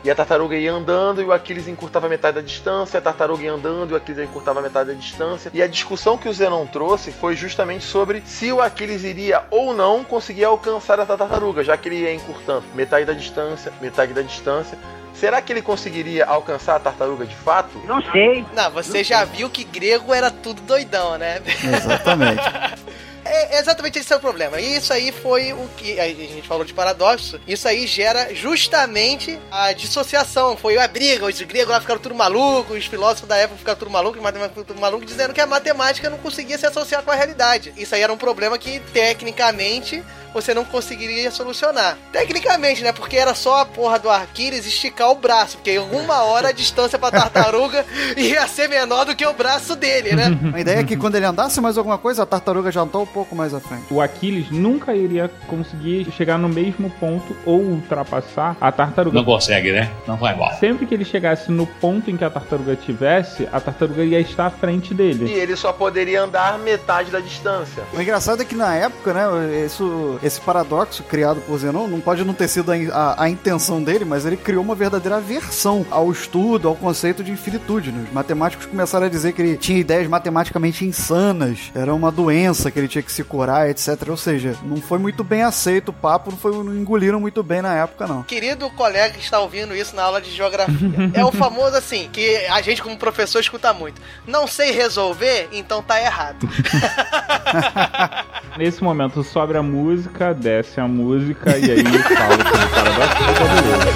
[0.03, 3.53] E a tartaruga ia andando e o Aquiles encurtava metade da distância, a tartaruga ia
[3.53, 5.51] andando e o Aquiles encurtava metade da distância.
[5.53, 9.73] E a discussão que o Zenon trouxe foi justamente sobre se o Aquiles iria ou
[9.73, 14.21] não conseguir alcançar essa tartaruga, já que ele ia encurtando metade da distância, metade da
[14.21, 14.77] distância.
[15.13, 17.77] Será que ele conseguiria alcançar a tartaruga de fato?
[17.85, 18.45] Não sei.
[18.53, 21.41] Não, você já viu que grego era tudo doidão, né?
[21.45, 22.41] Exatamente.
[23.33, 24.59] É, exatamente esse é o problema.
[24.59, 27.39] E isso aí foi o que a gente falou de paradoxo.
[27.47, 30.57] Isso aí gera justamente a dissociação.
[30.57, 31.25] Foi a briga.
[31.25, 34.65] Os gregos lá ficaram tudo malucos, os filósofos da época ficaram tudo malucos, os matemáticos
[34.67, 37.73] tudo malucos, dizendo que a matemática não conseguia se associar com a realidade.
[37.77, 40.03] Isso aí era um problema que, tecnicamente,
[40.33, 41.97] você não conseguiria solucionar.
[42.11, 42.91] Tecnicamente, né?
[42.91, 45.57] Porque era só a porra do Aquiles esticar o braço.
[45.57, 47.85] Porque em alguma hora a distância pra tartaruga
[48.17, 50.27] ia ser menor do que o braço dele, né?
[50.53, 53.05] A ideia é que quando ele andasse mais alguma coisa, a tartaruga já tá um
[53.05, 53.85] pouco mais à frente.
[53.91, 59.17] O Aquiles nunca iria conseguir chegar no mesmo ponto ou ultrapassar a tartaruga.
[59.17, 59.89] Não consegue, né?
[60.07, 60.51] Não vai mal.
[60.59, 64.45] Sempre que ele chegasse no ponto em que a tartaruga tivesse, a tartaruga ia estar
[64.47, 65.31] à frente E dele.
[65.31, 67.83] ele só poderia andar metade da distância.
[67.93, 72.23] O engraçado é que na época, né, isso, esse paradoxo criado por Zenon não pode
[72.23, 76.11] não ter sido a, a- a intenção dele, mas ele criou uma verdadeira aversão ao
[76.11, 77.91] estudo, ao conceito de infinitude.
[77.91, 78.05] Né?
[78.07, 82.79] Os matemáticos começaram a dizer que ele tinha ideias matematicamente insanas, era uma doença que
[82.79, 83.89] ele tinha que se curar, etc.
[84.09, 87.61] Ou seja, não foi muito bem aceito o papo, não, foi, não engoliram muito bem
[87.61, 88.23] na época, não.
[88.23, 90.75] Querido colega que está ouvindo isso na aula de geografia,
[91.13, 94.01] é o famoso assim, que a gente como professor escuta muito.
[94.27, 96.47] Não sei resolver, então tá errado.
[98.57, 103.33] Nesse momento sobe a música, desce a música e aí fala com o paradoxo do
[103.33, 103.91] tabuleiro.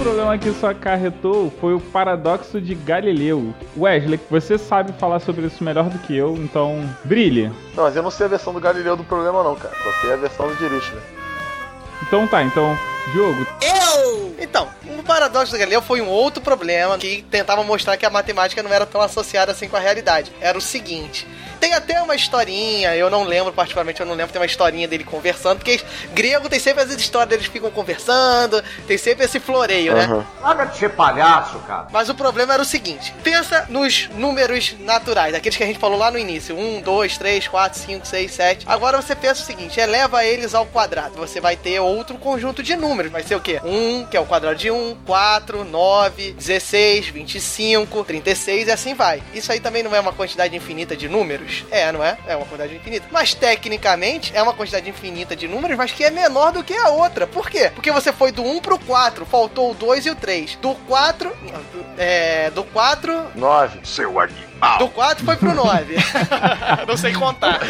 [0.00, 3.54] questão aqui só acarretou foi o paradoxo de Galileu.
[3.76, 7.50] Wesley, você sabe falar sobre isso melhor do que eu, então brilhe.
[7.74, 9.74] Não, mas eu não sei a versão do Galileu do programa não, cara.
[9.82, 11.02] Só sei a versão do Dirich, né?
[12.02, 12.76] Então tá, então,
[13.12, 13.46] Diogo.
[13.62, 13.79] Eu!
[14.38, 14.68] Então,
[14.98, 18.72] o paradoxo do Galileu foi um outro problema que tentava mostrar que a matemática não
[18.72, 20.32] era tão associada assim com a realidade.
[20.40, 21.26] Era o seguinte.
[21.60, 25.04] Tem até uma historinha, eu não lembro, particularmente eu não lembro, tem uma historinha dele
[25.04, 25.78] conversando, porque
[26.14, 30.06] grego tem sempre as histórias deles ficam conversando, tem sempre esse floreio, né?
[30.06, 30.24] Uhum.
[30.40, 31.88] Larga de ser palhaço, cara.
[31.92, 35.98] Mas o problema era o seguinte: pensa nos números naturais, aqueles que a gente falou
[35.98, 38.66] lá no início: 1, 2, 3, 4, 5, 6, 7.
[38.66, 41.16] Agora você pensa o seguinte: eleva eles ao quadrado.
[41.16, 43.12] Você vai ter outro conjunto de números.
[43.12, 43.60] Vai ser o quê?
[43.62, 43.68] 1,
[44.10, 49.22] que é o quadrado de 1, 4, 9, 16, 25, 36 e assim vai.
[49.34, 51.64] Isso aí também não é uma quantidade infinita de números?
[51.70, 52.18] É, não é?
[52.26, 53.06] É uma quantidade infinita.
[53.10, 56.88] Mas tecnicamente é uma quantidade infinita de números, mas que é menor do que a
[56.88, 57.26] outra.
[57.26, 57.70] Por quê?
[57.74, 60.56] Porque você foi do 1 pro 4, faltou o 2 e o 3.
[60.56, 61.36] Do 4.
[61.96, 62.50] É.
[62.50, 63.32] Do 4.
[63.34, 63.80] 9.
[63.84, 64.20] Seu
[64.60, 64.78] animal.
[64.78, 65.96] Do 4 foi pro 9.
[66.86, 67.60] não sei contar.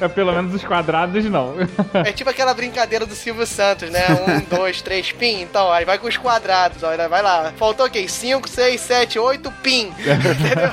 [0.00, 1.54] é pelo menos os quadrados não.
[2.04, 4.06] é tipo aquela brincadeira do Silvio Santos, né?
[4.50, 5.40] 1, 2, 3, pin.
[5.42, 6.82] Então, aí vai com os quadrados.
[6.82, 7.52] Ó, vai lá.
[7.56, 8.06] Faltou o quê?
[8.08, 9.88] 5, 6, 7, 8, pin.
[9.98, 10.70] Entendeu?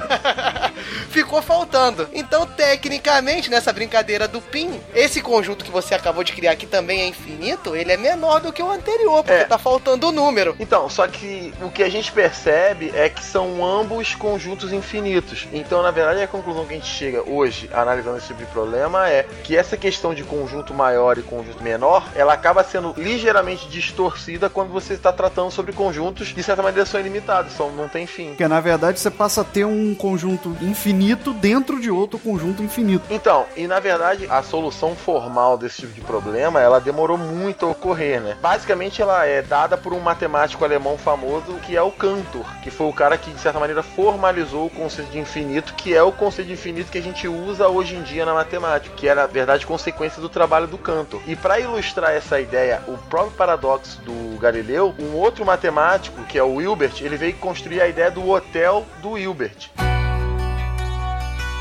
[1.10, 2.08] Ficou faltando.
[2.14, 7.02] Então, tecnicamente, nessa brincadeira do pin, esse conjunto que você acabou de criar, que também
[7.02, 9.46] é infinito, ele é menor do que o anterior, porque É.
[9.46, 10.56] tá faltando o número.
[10.60, 15.48] Então, só que o que a gente percebe é que são ambos conjuntos infinitos.
[15.52, 19.10] Então, na verdade, a conclusão que a gente chega hoje, analisando esse tipo de problema,
[19.10, 24.50] é que essa questão de conjunto maior e conjunto menor, ela acaba sendo ligeiramente distorcida
[24.50, 28.06] quando você está tratando sobre conjuntos que, de certa maneira, são ilimitados, são, não tem
[28.06, 28.30] fim.
[28.30, 33.06] Porque na verdade você passa a ter um conjunto infinito dentro de outro conjunto infinito.
[33.10, 37.70] Então, e na verdade, a solução formal desse tipo de problema, ela demorou muito a
[37.70, 38.38] ocorrer, né?
[38.42, 42.88] Basicamente, ela é dada por um matemático alemão famoso, que é o Cantor, que foi
[42.88, 46.48] o cara que, de certa maneira, formalizou o conceito de infinito, que é o conceito
[46.48, 49.66] de infinito que a gente usa hoje em dia na matemática, que é, na verdade,
[49.66, 51.22] consequência do trabalho do Cantor.
[51.28, 56.44] E para ilustrar essa ideia, o próprio paradoxo do Galileu, um outro matemático, que é
[56.44, 59.70] o Hilbert, ele veio construir a ideia do hotel do Hilbert.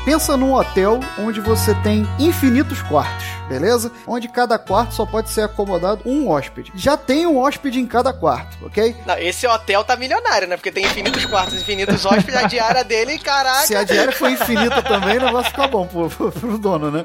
[0.05, 3.91] Pensa num hotel onde você tem infinitos quartos, beleza?
[4.05, 6.71] Onde cada quarto só pode ser acomodado um hóspede.
[6.75, 8.95] Já tem um hóspede em cada quarto, ok?
[9.03, 10.57] Não, esse hotel tá milionário, né?
[10.57, 13.65] Porque tem infinitos quartos, infinitos hóspedes, a diária dele, caraca.
[13.65, 17.03] Se a diária for infinita também, o negócio fica bom pro, pro, pro dono, né?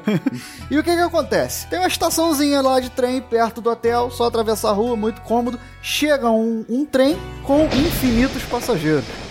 [0.69, 1.65] E o que que acontece?
[1.69, 5.59] Tem uma estaçãozinha lá de trem perto do hotel, só atravessar a rua, muito cômodo.
[5.81, 9.30] Chega um, um trem com infinitos passageiros.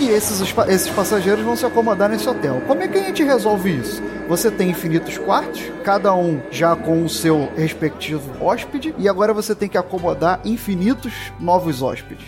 [0.00, 2.62] E esses, esses passageiros vão se acomodar nesse hotel.
[2.68, 4.00] Como é que a gente resolve isso?
[4.28, 9.54] Você tem infinitos quartos, cada um já com o seu respectivo hóspede, e agora você
[9.54, 12.26] tem que acomodar infinitos novos hóspedes.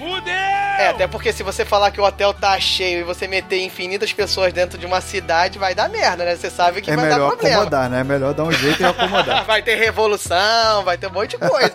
[0.80, 4.12] É, até porque se você falar que o hotel tá cheio e você meter infinitas
[4.12, 6.36] pessoas dentro de uma cidade, vai dar merda, né?
[6.36, 7.56] Você sabe que É vai dar melhor problema.
[7.56, 8.00] acomodar, né?
[8.00, 9.44] É melhor dar um jeito e acomodar.
[9.50, 11.74] Vai ter revolução, vai ter um monte de coisa.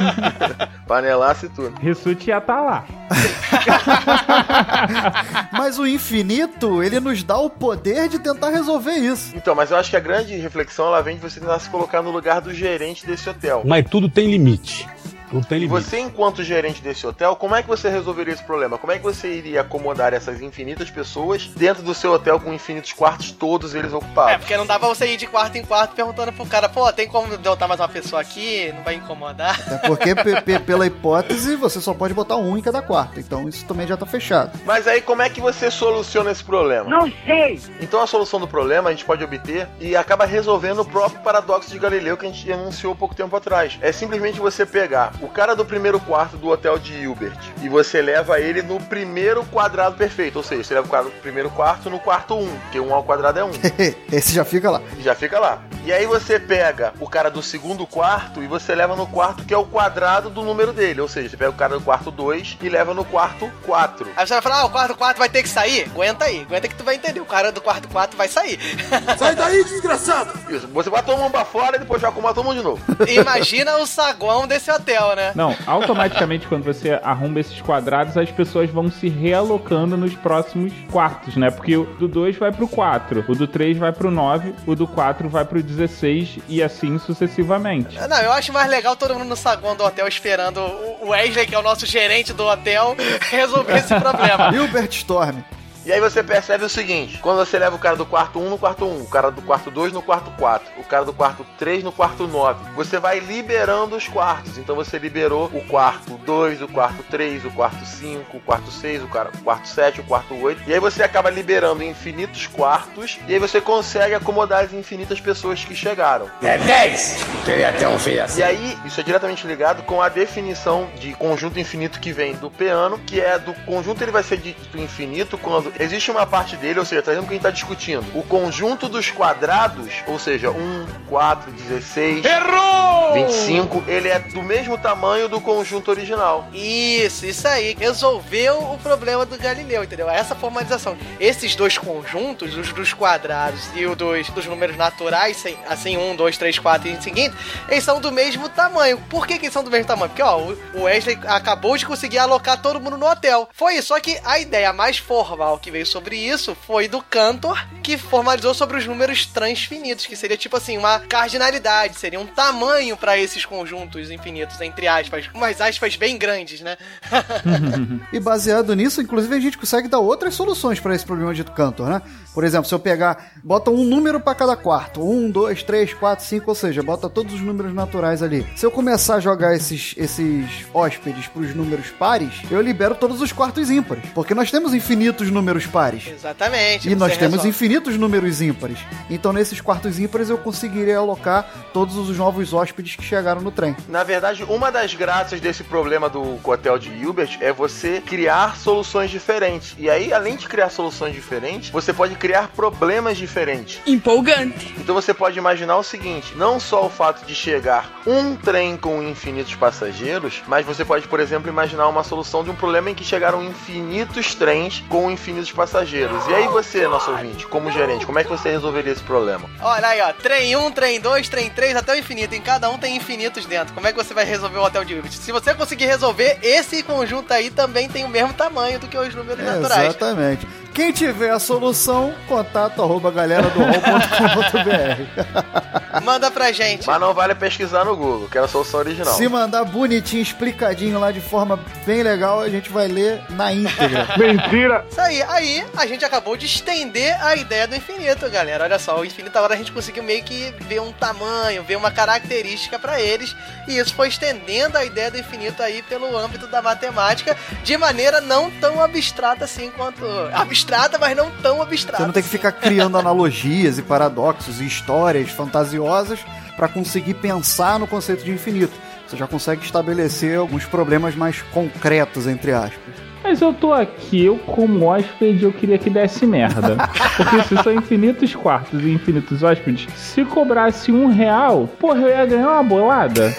[0.86, 1.78] Panelaço e tudo.
[1.80, 2.84] Rissuti ia tá lá.
[5.52, 9.34] Mas o infinito, ele nos dá o poder de tentar resolver isso.
[9.36, 12.02] Então, mas eu acho que a grande reflexão ela vem de você tentar se colocar
[12.02, 13.62] no lugar do gerente desse hotel.
[13.64, 14.86] Mas tudo tem limite.
[15.30, 15.82] Tudo tem E limite.
[15.84, 18.76] você, enquanto gerente desse hotel, como é que você resolveria esse problema?
[18.76, 22.92] Como é que você iria acomodar essas infinitas pessoas dentro do seu hotel com infinitos
[22.92, 24.36] quartos, todos eles É, ocupados?
[24.38, 27.06] porque não dá pra você ir de quarto em quarto perguntando pro cara, pô, tem
[27.08, 28.72] como botar mais uma pessoa aqui?
[28.74, 29.58] Não vai incomodar?
[29.70, 33.20] É porque, pe- pe- pela hipótese, você só pode botar um em cada quarto.
[33.20, 34.58] Então isso também já tá fechado.
[34.64, 36.88] Mas aí, como é que você soluciona esse problema?
[36.90, 37.60] Não sei.
[37.80, 41.70] Então, a solução do problema a gente pode obter e acaba resolvendo o próprio paradoxo
[41.70, 43.78] de Galileu que a gente anunciou pouco tempo atrás.
[43.80, 48.00] É simplesmente você pegar o cara do primeiro quarto do hotel de Hilbert e você
[48.00, 50.36] leva ele no primeiro quadrado perfeito.
[50.36, 53.02] Ou seja, você leva o quadro- o primeiro quarto no quarto 1, porque 1 ao
[53.02, 53.50] quadrado é 1.
[54.12, 54.80] Esse já fica lá.
[55.00, 55.62] Já fica lá.
[55.84, 59.54] E aí você pega o cara do segundo quarto e você leva no quarto que
[59.54, 61.00] é o quadrado do número dele.
[61.00, 64.10] Ou seja, você pega o cara do quarto 2 e leva no quarto 4.
[64.16, 65.84] Aí você vai falar, ah, o quarto 4 vai ter que sair?
[65.84, 67.20] Aguenta aí, aguenta que tu vai entender.
[67.20, 68.58] O cara do quarto 4 vai sair.
[69.18, 70.32] Sai daí, desgraçado!
[70.50, 72.82] Isso, você bota todo mundo pra fora e depois já arruma todo mundo de novo.
[73.08, 75.32] Imagina o saguão desse hotel, né?
[75.34, 81.36] Não, automaticamente quando você arruma esses quadrados, as pessoas vão se realocando nos próximos quartos,
[81.36, 81.50] né?
[81.50, 84.86] Porque o do 2 vai pro 4, o do 3 vai pro 9, o do
[84.86, 87.98] 4 vai pro 16 e assim sucessivamente.
[88.08, 90.60] Não, eu acho mais legal todo mundo no saguão do hotel esperando
[91.02, 92.96] o Wesley, que é o nosso gerente do hotel,
[93.30, 94.54] resolver esse problema.
[94.54, 95.42] Hilbert Storm.
[95.90, 98.56] E aí você percebe o seguinte: quando você leva o cara do quarto 1 no
[98.56, 101.82] quarto 1, o cara do quarto 2 no quarto 4, o cara do quarto 3
[101.82, 104.56] no quarto 9, você vai liberando os quartos.
[104.56, 109.02] Então você liberou o quarto 2, o quarto 3, o quarto 5, o quarto 6,
[109.02, 110.62] o quarto 7, o quarto 8.
[110.68, 113.18] E aí você acaba liberando infinitos quartos.
[113.26, 116.30] E aí você consegue acomodar as infinitas pessoas que chegaram.
[116.40, 117.16] É 10!
[117.44, 118.38] Queria ter um filho assim.
[118.38, 122.48] E aí, isso é diretamente ligado com a definição de conjunto infinito que vem do
[122.48, 126.78] piano, que é do conjunto ele vai ser dito infinito quando existe uma parte dele,
[126.78, 128.04] ou seja, trazendo o que a gente está discutindo.
[128.14, 133.14] O conjunto dos quadrados, ou seja, 1, 4, 16, Errou!
[133.14, 136.46] 25, ele é do mesmo tamanho do conjunto original.
[136.52, 137.76] Isso, isso aí.
[137.78, 140.08] Resolveu o problema do Galileu, entendeu?
[140.08, 140.96] Essa formalização.
[141.18, 146.38] Esses dois conjuntos, os dos quadrados e o dos, dos números naturais, assim, um, dois,
[146.38, 147.34] três, quatro e seguinte,
[147.68, 148.98] eles são do mesmo tamanho.
[149.08, 150.10] Por que, que eles são do mesmo tamanho?
[150.10, 153.48] Porque, ó, o o Wesley acabou de conseguir alocar todo mundo no hotel.
[153.52, 153.88] Foi isso.
[153.88, 158.54] Só que a ideia mais formal que veio sobre isso foi do Cantor, que formalizou
[158.54, 163.44] sobre os números transfinitos, que seria tipo assim, uma cardinalidade, seria um tamanho para esses
[163.44, 165.28] conjuntos infinitos, entre aspas.
[165.34, 166.76] Umas aspas bem grandes, né?
[168.12, 171.88] E baseado nisso, inclusive, a gente consegue dar outras soluções para esse problema de Cantor,
[171.88, 172.02] né?
[172.34, 176.24] Por exemplo, se eu pegar, bota um número para cada quarto, um, dois, três, quatro,
[176.24, 178.46] cinco, ou seja, bota todos os números naturais ali.
[178.56, 183.20] Se eu começar a jogar esses, esses hóspedes para os números pares, eu libero todos
[183.20, 186.06] os quartos ímpares, porque nós temos infinitos números pares.
[186.06, 186.88] Exatamente.
[186.88, 187.48] E nós temos resolve.
[187.48, 188.78] infinitos números ímpares.
[189.08, 193.76] Então, nesses quartos ímpares, eu conseguiria alocar todos os novos hóspedes que chegaram no trem.
[193.88, 199.10] Na verdade, uma das graças desse problema do hotel de Hilbert é você criar soluções
[199.10, 199.74] diferentes.
[199.78, 203.80] E aí, além de criar soluções diferentes, você pode criar problemas diferentes.
[203.86, 204.74] Empolgante.
[204.78, 209.02] Então você pode imaginar o seguinte: não só o fato de chegar um trem com
[209.02, 213.02] infinitos passageiros, mas você pode, por exemplo, imaginar uma solução de um problema em que
[213.02, 216.26] chegaram infinitos trens com infinitos passageiros.
[216.28, 219.48] E aí você, nosso ouvinte, como gerente, como é que você resolveria esse problema?
[219.60, 220.12] Olha aí, ó.
[220.12, 222.34] Trem 1, trem 2, trem 3, até o infinito.
[222.34, 223.72] Em cada um tem infinitos dentro.
[223.72, 225.12] Como é que você vai resolver o hotel de Hilbert?
[225.12, 229.14] Se você conseguir resolver, esse conjunto aí também tem o mesmo tamanho do que os
[229.14, 229.88] números naturais.
[229.88, 230.46] Exatamente.
[230.74, 233.60] Quem tiver a solução, contato arroba galera do.
[236.02, 236.86] Manda pra gente.
[236.86, 239.12] Mas não vale pesquisar no Google, que era a solução original.
[239.12, 244.06] Se mandar bonitinho, explicadinho lá de forma bem legal, a gente vai ler na íntegra.
[244.16, 244.84] Mentira!
[244.88, 248.64] Isso aí, aí a gente acabou de estender a ideia do infinito, galera.
[248.64, 251.90] Olha só, o infinito agora a gente conseguiu meio que ver um tamanho, ver uma
[251.90, 253.34] característica pra eles,
[253.66, 258.20] e isso foi estendendo a ideia do infinito aí pelo âmbito da matemática de maneira
[258.20, 260.59] não tão abstrata assim quanto abstrata,
[261.00, 261.98] mas não tão abstrata.
[261.98, 266.20] Você não tem que ficar criando analogias e paradoxos e histórias fantasiosas
[266.56, 268.72] para conseguir pensar no conceito de infinito.
[269.06, 272.94] Você já consegue estabelecer alguns problemas mais concretos, entre aspas.
[273.22, 276.76] Mas eu tô aqui, eu como hóspede, eu queria que desse merda.
[277.16, 282.26] Porque se são infinitos quartos e infinitos hóspedes, se cobrasse um real, porra, eu ia
[282.26, 283.34] ganhar uma bolada.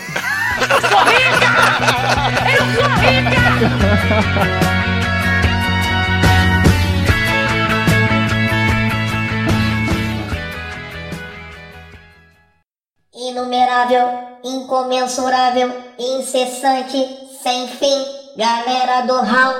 [0.60, 1.48] Eu sou rica!
[2.60, 2.90] Eu sou
[4.70, 4.81] rica!
[13.72, 17.08] Inumerável, incomensurável, incessante,
[17.42, 18.06] sem fim,
[18.36, 19.56] galera do Hall.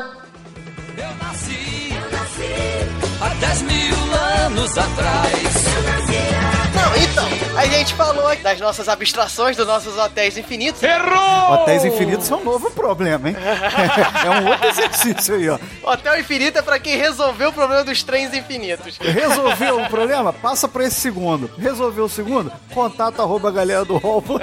[3.22, 3.96] Há 10 mil
[4.46, 5.71] anos atrás.
[7.56, 10.82] A gente falou das nossas abstrações dos nossos hotéis infinitos.
[11.52, 13.36] Hotéis infinitos é um novo problema, hein?
[14.26, 15.60] é um outro exercício aí, ó.
[15.84, 18.98] Hotel infinito é pra quem resolveu o problema dos trens infinitos.
[18.98, 20.32] Resolveu o problema?
[20.32, 21.52] Passa pra esse segundo.
[21.58, 22.52] Resolveu o segundo?
[22.74, 24.42] Contato arroba galera do hall.com.br.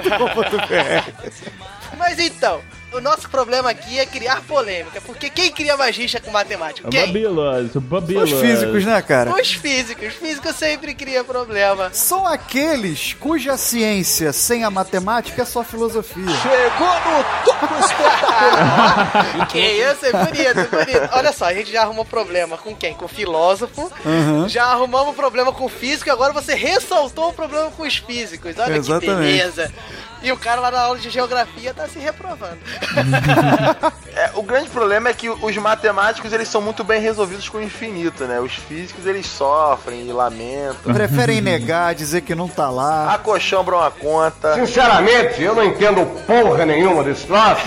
[1.97, 2.61] Mas então,
[2.93, 6.89] o nosso problema aqui é criar polêmica, porque quem cria mais rixa com matemática?
[6.89, 7.07] Quem?
[7.07, 8.31] Babilas, babilas.
[8.31, 9.31] Os físicos, né, cara?
[9.33, 10.07] Os físicos.
[10.07, 11.89] Os físicos sempre criam problema.
[11.93, 16.23] São aqueles cuja ciência sem a matemática é só filosofia.
[16.41, 19.47] Chegou no topo espetacular.
[19.49, 21.09] que isso, é bonito, bonito.
[21.13, 22.93] Olha só, a gente já arrumou problema com quem?
[22.93, 23.91] Com o filósofo.
[24.05, 24.49] Uhum.
[24.49, 28.57] Já arrumamos problema com o físico e agora você ressaltou o problema com os físicos.
[28.57, 29.05] Olha Exatamente.
[29.05, 29.73] que beleza.
[30.21, 32.57] E o cara lá na aula de geografia tá se reprovando.
[34.15, 37.61] É, o grande problema é que os matemáticos eles são muito bem resolvidos com o
[37.61, 38.39] infinito, né?
[38.41, 40.93] Os físicos eles sofrem e lamentam.
[40.93, 43.13] Preferem negar, dizer que não tá lá.
[43.13, 44.55] Acochambram a conta.
[44.55, 47.61] Sinceramente, eu não entendo porra nenhuma desse troço.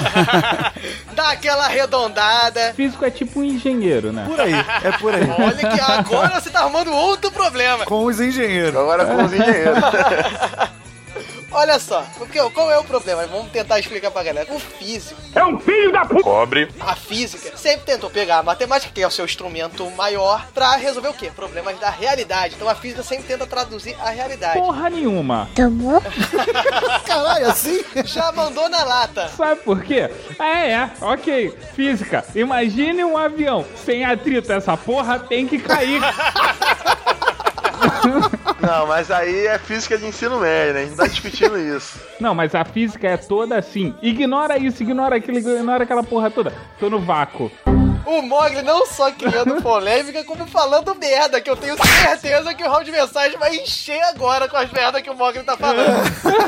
[1.14, 2.74] Dá aquela arredondada.
[2.74, 4.26] Físico é tipo um engenheiro, né?
[4.28, 5.22] Por aí, é por aí.
[5.30, 7.86] Olha que agora você tá arrumando outro problema.
[7.86, 8.76] Com os engenheiros.
[8.76, 9.78] Agora com os engenheiros.
[11.54, 13.26] Olha só, porque, qual é o problema?
[13.26, 14.52] Vamos tentar explicar pra galera.
[14.52, 15.20] O físico.
[15.34, 16.22] É um filho da puta!
[16.22, 16.68] Cobre.
[16.80, 21.08] A física sempre tentou pegar a matemática, que é o seu instrumento maior, pra resolver
[21.08, 21.30] o quê?
[21.34, 22.54] Problemas da realidade.
[22.54, 24.58] Então a física sempre tenta traduzir a realidade.
[24.58, 25.48] Porra nenhuma.
[25.54, 26.02] Tomou?
[27.06, 27.84] Caralho, assim?
[28.04, 29.28] Já mandou na lata.
[29.28, 30.10] Sabe por quê?
[30.38, 31.56] É, é, ok.
[31.74, 32.24] Física.
[32.34, 33.64] Imagine um avião.
[33.84, 36.00] Sem atrito, essa porra tem que cair.
[38.60, 40.80] Não, mas aí é física de ensino médio, né?
[40.80, 42.00] A gente tá discutindo isso.
[42.20, 43.94] Não, mas a física é toda assim.
[44.02, 46.52] Ignora isso, ignora aquilo, ignora aquela porra toda.
[46.78, 47.50] Tô no vácuo.
[48.06, 52.68] O Mogli não só criando polêmica, como falando merda, que eu tenho certeza que o
[52.68, 56.02] round de mensagem vai encher agora com as merdas que o Mogli tá falando.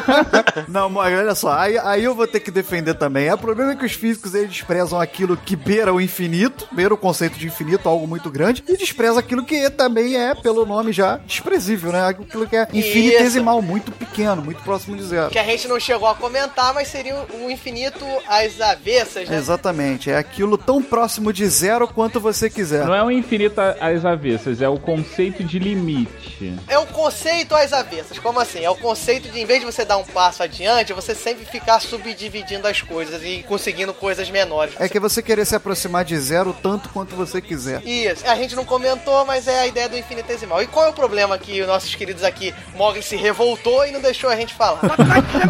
[0.69, 3.33] Não, Morgan, olha só, aí, aí eu vou ter que defender também.
[3.33, 6.97] O problema é que os físicos eles desprezam aquilo que beira o infinito, beira o
[6.97, 11.19] conceito de infinito, algo muito grande, e despreza aquilo que também é, pelo nome já,
[11.19, 12.07] desprezível, né?
[12.07, 15.31] Aquilo que é infinitesimal, muito pequeno, muito próximo de zero.
[15.31, 19.37] que a gente não chegou a comentar, mas seria o infinito às avessas, né?
[19.37, 22.84] Exatamente, é aquilo tão próximo de zero quanto você quiser.
[22.86, 26.55] Não é o infinito às avessas, é o conceito de limite.
[26.68, 28.18] É o conceito às avessas.
[28.18, 28.64] Como assim?
[28.64, 31.80] É o conceito de, em vez de você dar um passo adiante, você sempre ficar
[31.80, 34.74] subdividindo as coisas e conseguindo coisas menores.
[34.78, 37.82] É que você querer se aproximar de zero tanto quanto você quiser.
[37.86, 40.62] Isso, a gente não comentou, mas é a ideia do infinitesimal.
[40.62, 44.01] E qual é o problema que os nossos queridos aqui, Mogli se revoltou e não
[44.01, 44.80] deixou a gente falar?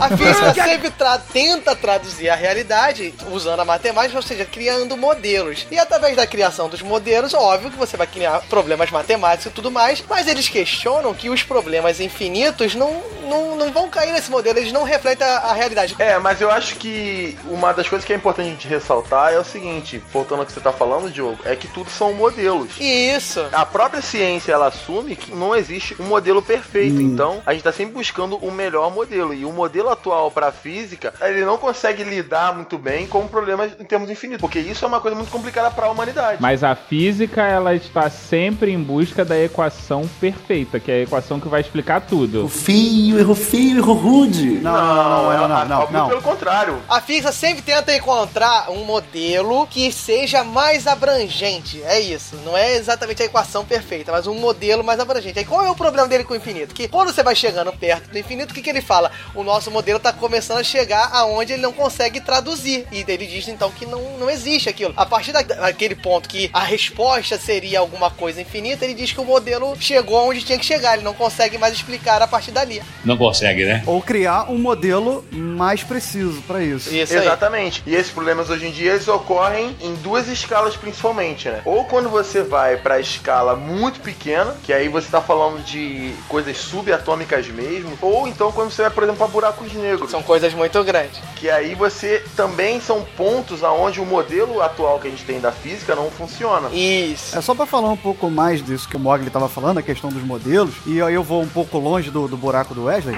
[0.01, 5.67] a física sempre tra- tenta traduzir a realidade usando a matemática, ou seja, criando modelos.
[5.71, 9.71] E através da criação dos modelos, óbvio que você vai criar problemas matemáticos e tudo
[9.71, 14.59] mais, mas eles questionam que os problemas infinitos não, não, não vão cair nesse modelo,
[14.59, 15.95] eles não refletem a, a realidade.
[15.99, 19.39] É, mas eu acho que uma das coisas que é importante a gente ressaltar é
[19.39, 22.71] o seguinte, voltando ao que você tá falando, Diogo, é que tudo são modelos.
[22.81, 23.47] Isso.
[23.53, 27.73] A própria ciência, ela assume que não existe um modelo perfeito, então a gente tá
[27.73, 32.55] sempre buscando o melhor modelo, e o modelo atual pra física, ele não consegue lidar
[32.55, 35.91] muito bem com problemas em termos infinitos, porque isso é uma coisa muito complicada pra
[35.91, 36.39] humanidade.
[36.41, 41.41] Mas a física, ela está sempre em busca da equação perfeita, que é a equação
[41.41, 42.49] que vai explicar tudo.
[42.49, 44.61] Feio, erro feio, erro rude.
[44.61, 46.09] Não, não, não, não, não, não, muito não.
[46.09, 46.79] pelo contrário.
[46.89, 51.83] A física sempre tenta encontrar um modelo que seja mais abrangente.
[51.85, 52.37] É isso.
[52.45, 55.39] Não é exatamente a equação perfeita, mas um modelo mais abrangente.
[55.39, 56.75] Aí qual é o problema dele com o infinito?
[56.75, 59.11] Que quando você vai chegando perto do infinito, o que, que ele fala?
[59.35, 62.87] O nosso modelo está começando a chegar aonde ele não consegue traduzir.
[62.93, 64.93] E ele diz então que não, não existe aquilo.
[64.97, 69.21] A partir da- daquele ponto que a resposta seria alguma coisa infinita, ele diz que
[69.21, 70.95] o modelo chegou onde tinha que chegar.
[70.95, 72.83] Ele não consegue mais explicar a partir dali.
[73.05, 73.83] Não consegue, né?
[73.87, 76.95] Ou criar um modelo mais preciso pra isso.
[76.95, 77.21] Isso aí.
[77.21, 77.83] Exatamente.
[77.87, 81.63] E esses problemas hoje em dia eles ocorrem em duas escalas principalmente, né?
[81.65, 86.57] Ou quando você vai pra escala muito pequena, que aí você tá falando de coisas
[86.59, 90.11] subatômicas mesmo, ou então quando você vai, por exemplo, pra buracos negros.
[90.11, 91.19] São coisas muito grandes.
[91.37, 95.54] Que aí você também são pontos aonde o modelo atual que a gente tem da
[95.55, 96.69] física não funciona.
[96.71, 97.37] Isso.
[97.37, 100.11] É só pra falar um pouco mais disso que o Mogli tava falando, a questão
[100.11, 103.17] dos modelos, e aí eu vou um pouco longe do, do buraco do Wesley.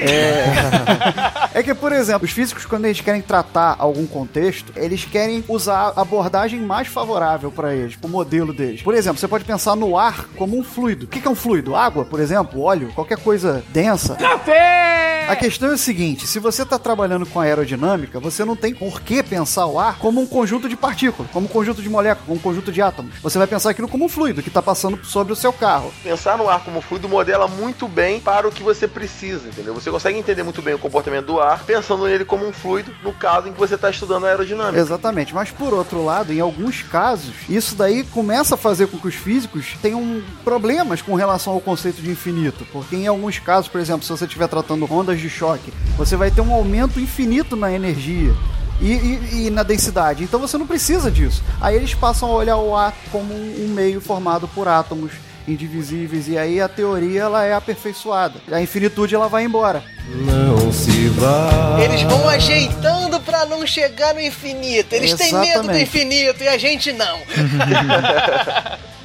[0.00, 1.58] É...
[1.58, 5.92] é que, por exemplo, os físicos, quando eles querem tratar algum contexto, eles querem usar
[5.96, 8.82] a abordagem mais favorável pra eles, pro modelo deles.
[8.82, 11.06] Por exemplo, você pode pensar no ar como um fluido.
[11.06, 11.74] O que que é um fluido?
[11.74, 14.14] Água, por exemplo, óleo, qualquer coisa densa.
[14.16, 15.17] Café!
[15.28, 19.02] A questão é o seguinte: se você está trabalhando com aerodinâmica, você não tem por
[19.02, 22.38] que pensar o ar como um conjunto de partículas, como um conjunto de moléculas, como
[22.38, 23.16] um conjunto de átomos.
[23.20, 25.92] Você vai pensar aquilo como um fluido que está passando sobre o seu carro.
[26.02, 29.74] Pensar no ar como fluido modela muito bem para o que você precisa, entendeu?
[29.74, 33.12] Você consegue entender muito bem o comportamento do ar pensando nele como um fluido, no
[33.12, 34.80] caso em que você está estudando aerodinâmica.
[34.80, 39.08] Exatamente, mas por outro lado, em alguns casos, isso daí começa a fazer com que
[39.08, 43.78] os físicos tenham problemas com relação ao conceito de infinito, porque em alguns casos, por
[43.78, 47.72] exemplo, se você estiver tratando ondas de choque, você vai ter um aumento infinito na
[47.72, 48.32] energia.
[48.80, 50.22] E, e- e na densidade.
[50.22, 51.42] Então você não precisa disso.
[51.60, 55.10] Aí eles passam a olhar o ar como um meio formado por átomos
[55.48, 56.28] indivisíveis.
[56.28, 58.34] E aí a teoria ela é aperfeiçoada.
[58.52, 59.82] A infinitude ela vai embora.
[60.08, 61.76] Não se vá.
[61.82, 64.92] Eles vão ajeitando pra não chegar no infinito.
[64.94, 65.82] Eles têm medo do Exatamente.
[65.82, 67.18] infinito e a gente não.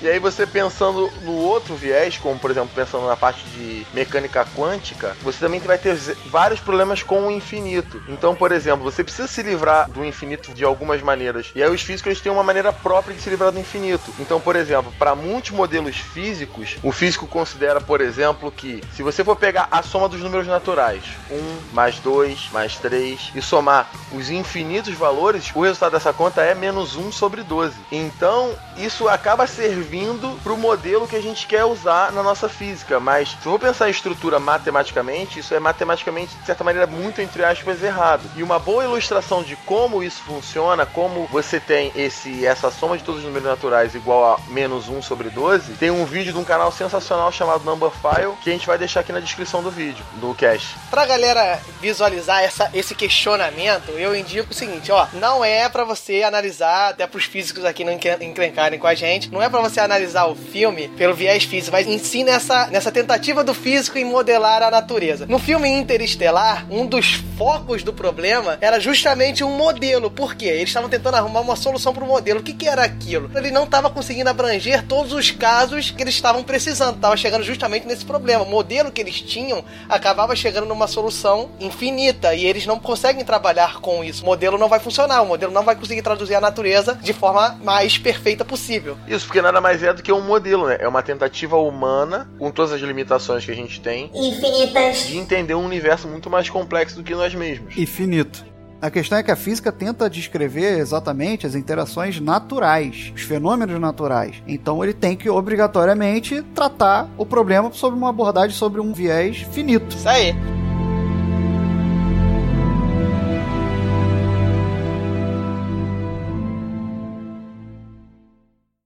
[0.03, 4.45] E aí você pensando no outro viés, como por exemplo pensando na parte de mecânica
[4.53, 5.95] quântica, você também vai ter
[6.25, 8.03] vários problemas com o infinito.
[8.09, 11.51] Então, por exemplo, você precisa se livrar do infinito de algumas maneiras.
[11.55, 14.13] E aí os físicos têm uma maneira própria de se livrar do infinito.
[14.19, 19.23] Então, por exemplo, para muitos modelos físicos, o físico considera, por exemplo, que se você
[19.23, 24.29] for pegar a soma dos números naturais, 1 mais 2 mais 3, e somar os
[24.29, 27.73] infinitos valores, o resultado dessa conta é menos 1 sobre 12.
[27.89, 32.99] Então, isso acaba servindo servindo pro modelo que a gente quer usar na nossa física.
[32.99, 37.21] Mas se eu vou pensar em estrutura matematicamente, isso é matematicamente, de certa maneira, muito,
[37.21, 38.23] entre aspas, errado.
[38.35, 43.03] E uma boa ilustração de como isso funciona, como você tem esse essa soma de
[43.03, 46.43] todos os números naturais igual a menos 1 sobre 12, tem um vídeo de um
[46.43, 50.03] canal sensacional chamado Number File, que a gente vai deixar aqui na descrição do vídeo,
[50.15, 50.75] do cast.
[50.89, 56.23] Pra galera visualizar essa, esse questionamento, eu indico o seguinte, ó, não é pra você
[56.23, 59.82] analisar, até pros físicos aqui não encren- encrencarem com a gente, não é pra você
[59.83, 64.05] analisar o filme pelo viés físico, mas em si nessa, nessa tentativa do físico em
[64.05, 65.25] modelar a natureza.
[65.25, 70.09] No filme Interestelar, um dos focos do problema era justamente um modelo.
[70.09, 70.45] Por quê?
[70.45, 72.39] Eles estavam tentando arrumar uma solução pro modelo.
[72.39, 73.29] O que, que era aquilo?
[73.35, 76.99] Ele não estava conseguindo abranger todos os casos que eles estavam precisando.
[76.99, 78.43] Tava chegando justamente nesse problema.
[78.43, 83.79] O modelo que eles tinham acabava chegando numa solução infinita e eles não conseguem trabalhar
[83.79, 84.23] com isso.
[84.23, 85.21] O modelo não vai funcionar.
[85.21, 88.97] O modelo não vai conseguir traduzir a natureza de forma mais perfeita possível.
[89.07, 90.77] Isso porque nada mais é do que um modelo, né?
[90.79, 95.07] É uma tentativa humana, com todas as limitações que a gente tem, Infinitas.
[95.07, 97.75] de entender um universo muito mais complexo do que nós mesmos.
[97.77, 98.45] Infinito.
[98.81, 104.43] A questão é que a física tenta descrever exatamente as interações naturais, os fenômenos naturais.
[104.45, 109.95] Então ele tem que obrigatoriamente tratar o problema sob uma abordagem sobre um viés finito.
[109.95, 110.35] Isso aí.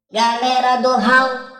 [0.09, 1.57] Galera do Hall.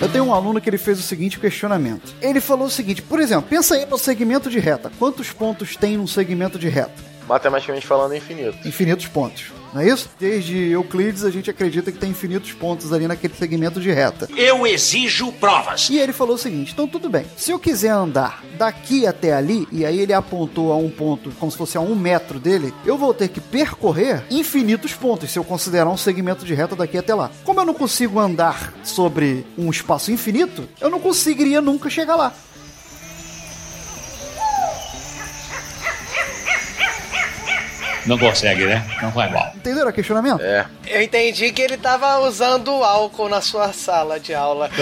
[0.00, 2.14] Eu tenho um aluno que ele fez o seguinte questionamento.
[2.22, 4.90] Ele falou o seguinte, por exemplo, pensa aí no segmento de reta.
[4.98, 6.94] Quantos pontos tem num segmento de reta?
[7.28, 8.66] Matematicamente falando, é infinito.
[8.66, 9.57] Infinitos pontos.
[9.72, 10.08] Não é isso?
[10.18, 14.28] Desde Euclides a gente acredita que tem infinitos pontos ali naquele segmento de reta.
[14.36, 15.88] Eu exijo provas.
[15.90, 17.24] E ele falou o seguinte: então tudo bem.
[17.36, 21.50] Se eu quiser andar daqui até ali, e aí ele apontou a um ponto como
[21.50, 25.44] se fosse a um metro dele, eu vou ter que percorrer infinitos pontos se eu
[25.44, 27.30] considerar um segmento de reta daqui até lá.
[27.44, 32.34] Como eu não consigo andar sobre um espaço infinito, eu não conseguiria nunca chegar lá.
[38.08, 38.84] Não consegue, né?
[39.02, 39.52] Não vai mal.
[39.54, 40.40] Entenderam o questionamento?
[40.40, 40.66] É.
[40.86, 44.70] Eu entendi que ele tava usando álcool na sua sala de aula.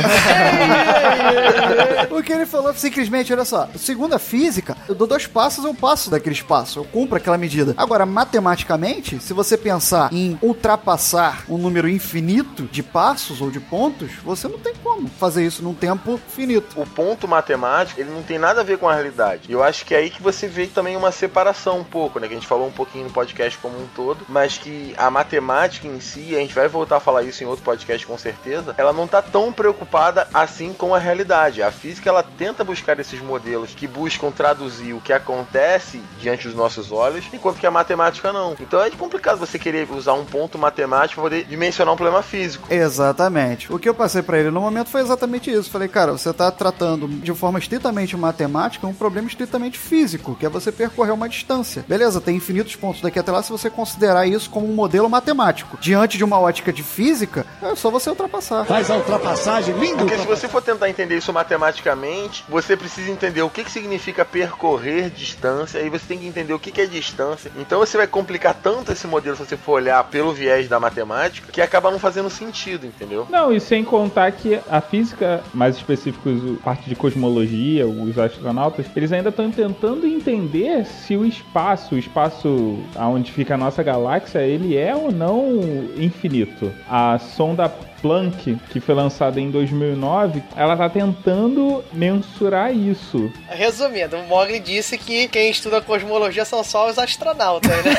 [2.10, 5.74] O que ele falou simplesmente, olha só, segundo a física, eu dou dois passos, eu
[5.74, 7.74] passo daquele espaço, eu cumpro aquela medida.
[7.76, 14.12] Agora, matematicamente, se você pensar em ultrapassar um número infinito de passos ou de pontos,
[14.24, 16.80] você não tem como fazer isso num tempo finito.
[16.80, 19.42] O ponto matemático, ele não tem nada a ver com a realidade.
[19.48, 22.28] E eu acho que é aí que você vê também uma separação um pouco, né?
[22.28, 25.88] Que a gente falou um pouquinho no podcast como um todo, mas que a matemática
[25.88, 28.92] em si, a gente vai voltar a falar isso em outro podcast com certeza, ela
[28.92, 31.62] não tá tão preocupada assim com a realidade.
[31.62, 36.54] A física, ela tenta buscar esses modelos que buscam traduzir o que acontece diante dos
[36.54, 38.54] nossos olhos, enquanto que a matemática não.
[38.60, 42.68] Então é complicado você querer usar um ponto matemático para poder dimensionar um problema físico.
[42.70, 43.72] Exatamente.
[43.72, 45.70] O que eu passei pra ele no momento foi exatamente isso.
[45.70, 50.48] Falei, cara, você tá tratando de forma estritamente matemática um problema estritamente físico, que é
[50.48, 51.84] você percorrer uma distância.
[51.88, 55.78] Beleza, tem infinitos pontos daqui até lá se você considerar isso como um modelo matemático.
[55.80, 58.64] Diante de uma ótica de física, é só você ultrapassar.
[58.64, 59.98] Faz a ultrapassagem, lindo.
[59.98, 64.24] Porque se você for tentar entender isso matematicamente, você precisa entender o que, que significa
[64.24, 67.50] percorrer distância, aí você tem que entender o que, que é distância.
[67.56, 71.50] Então você vai complicar tanto esse modelo se você for olhar pelo viés da matemática,
[71.52, 73.26] que acaba não fazendo sentido, entendeu?
[73.30, 78.86] Não, e sem contar que a física, mais específicos, a parte de cosmologia, os astronautas,
[78.94, 84.40] eles ainda estão tentando entender se o espaço, o espaço aonde fica a nossa galáxia,
[84.40, 85.58] ele é ou não
[85.96, 86.70] infinito.
[86.88, 87.68] A sonda
[88.02, 93.32] Planck, que foi lançada em 2009, ela tá tentando mensurar isso.
[93.48, 97.82] Resumindo, o Mogli disse que quem estuda cosmologia são só os astronautas, né?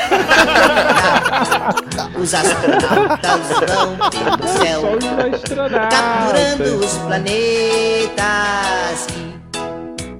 [2.18, 5.98] Os astronautas vão pelo céu, Só os astronautas.
[5.98, 8.16] capturando os planetas
[9.10, 9.12] e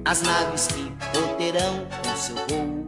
[0.05, 1.75] as naves que poderão
[2.07, 2.78] no seu voo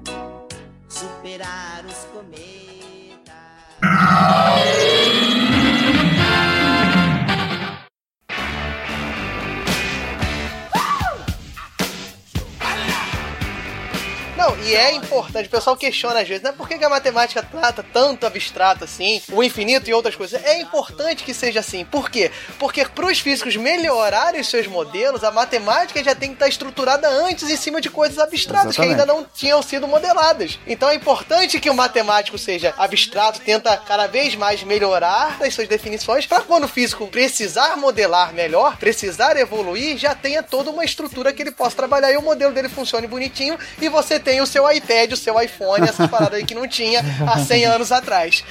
[3.83, 4.87] Oh,
[14.41, 16.51] Não, e é importante, o pessoal questiona às vezes, né?
[16.51, 20.43] Por que, que a matemática trata tanto abstrato assim, o infinito e outras coisas?
[20.43, 21.85] É importante que seja assim.
[21.85, 22.31] Por quê?
[22.57, 27.07] Porque para os físicos melhorarem os seus modelos, a matemática já tem que estar estruturada
[27.07, 29.01] antes em cima de coisas abstratas que Exatamente.
[29.01, 30.57] ainda não tinham sido modeladas.
[30.65, 35.67] Então é importante que o matemático seja abstrato, tenta cada vez mais melhorar as suas
[35.67, 41.31] definições, para quando o físico precisar modelar melhor, precisar evoluir, já tenha toda uma estrutura
[41.31, 44.69] que ele possa trabalhar e o modelo dele funcione bonitinho e você tem o seu
[44.71, 48.43] IP pede o seu iPhone, essas paradas aí que não tinha há 100 anos atrás.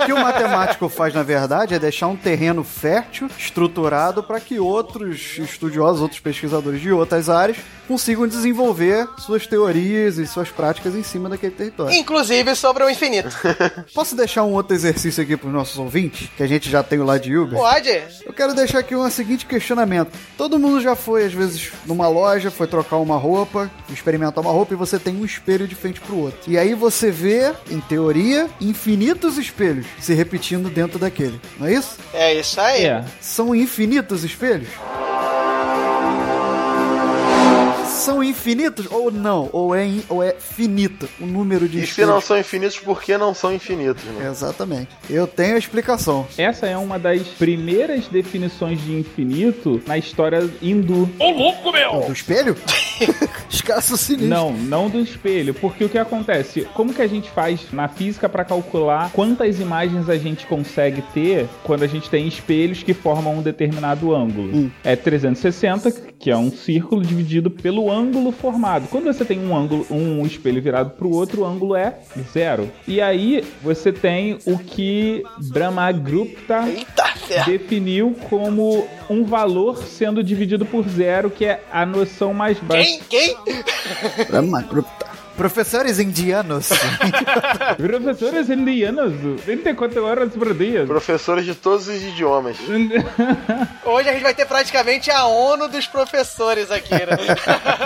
[0.00, 4.60] O que o matemático faz, na verdade, é deixar um terreno fértil, estruturado, para que
[4.60, 7.56] outros estudiosos, outros pesquisadores de outras áreas
[7.88, 11.92] consigam desenvolver suas teorias e suas práticas em cima daquele território.
[11.92, 13.28] Inclusive sobre o infinito.
[13.92, 16.28] Posso deixar um outro exercício aqui para os nossos ouvintes?
[16.36, 17.58] Que a gente já tem o lá de Uber?
[17.58, 18.00] Pode.
[18.24, 20.16] Eu quero deixar aqui um seguinte questionamento.
[20.38, 24.72] Todo mundo já foi, às vezes, numa loja, foi trocar uma roupa, experimentar uma roupa
[24.72, 26.50] e você tem um espelho de frente pro outro.
[26.50, 31.40] E aí você vê, em teoria, infinitos espelhos se repetindo dentro daquele.
[31.58, 31.98] Não é isso?
[32.12, 32.84] É isso aí.
[32.86, 33.04] É.
[33.20, 34.68] São infinitos espelhos?
[38.00, 39.48] São infinitos ou não?
[39.52, 43.02] Ou é, in- ou é finito o número de E se não são infinitos, por
[43.02, 44.26] que não são infinitos, né?
[44.28, 44.88] Exatamente.
[45.08, 46.26] Eu tenho a explicação.
[46.38, 51.08] Essa é uma das primeiras definições de infinito na história hindu.
[51.18, 52.00] Ô, louco, meu!
[52.06, 52.56] Do espelho?
[53.82, 54.28] São sinistros.
[54.28, 56.62] Não, não do espelho, porque o que acontece?
[56.74, 61.46] Como que a gente faz na física para calcular quantas imagens a gente consegue ter
[61.62, 64.70] quando a gente tem espelhos que formam um determinado ângulo?
[64.82, 68.88] É 360, que é um círculo dividido pelo ângulo formado.
[68.88, 71.98] Quando você tem um ângulo, um espelho virado para o outro, o ângulo é
[72.32, 72.70] zero.
[72.86, 76.64] E aí você tem o que Brahmagupta
[77.46, 83.00] definiu como um valor sendo dividido por zero, que é a noção mais baixa.
[83.08, 83.36] Quem?
[83.44, 83.64] Quem?
[85.40, 86.68] Professores indianos.
[87.78, 89.14] Professores indianos,
[89.46, 90.84] 24 horas por dia.
[90.84, 92.58] Professores de todos os idiomas.
[93.82, 97.16] Hoje a gente vai ter praticamente a ONU dos professores aqui, né?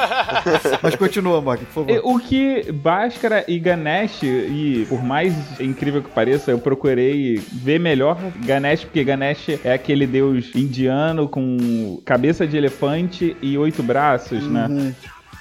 [0.83, 2.01] Mas continua, Mog, por favor.
[2.03, 8.19] O que Bhaskara e Ganesh, e por mais incrível que pareça, eu procurei ver melhor
[8.45, 14.93] Ganesh, porque Ganesh é aquele deus indiano com cabeça de elefante e oito braços, né?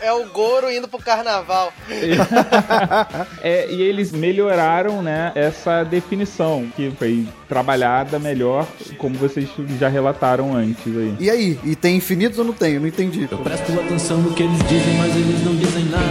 [0.03, 1.71] É o Goro indo pro carnaval.
[3.41, 8.65] É, e eles melhoraram, né, essa definição, que foi trabalhada melhor,
[8.97, 9.49] como vocês
[9.79, 11.15] já relataram antes aí.
[11.19, 11.59] E aí?
[11.63, 12.73] E tem infinitos ou não tem?
[12.73, 13.27] Eu não entendi.
[13.29, 16.03] Eu presto atenção no que eles dizem, mas eles não dizem nada.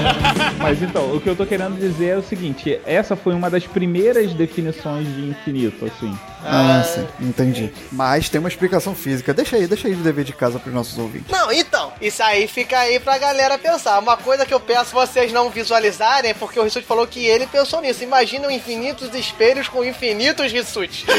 [0.60, 3.66] Mas então, o que eu tô querendo dizer é o seguinte, essa foi uma das
[3.66, 6.14] primeiras definições de infinito, assim.
[6.44, 7.72] Ah, sim, entendi.
[7.92, 9.34] Mas tem uma explicação física.
[9.34, 11.30] Deixa aí, deixa aí de dever de casa pros nossos ouvintes.
[11.30, 13.98] Não, então, isso aí fica aí pra galera pensar.
[13.98, 17.46] Uma coisa que eu peço vocês não visualizarem é porque o Rissuti falou que ele
[17.46, 18.02] pensou nisso.
[18.02, 21.06] Imagina infinitos espelhos com infinitos Rissuti.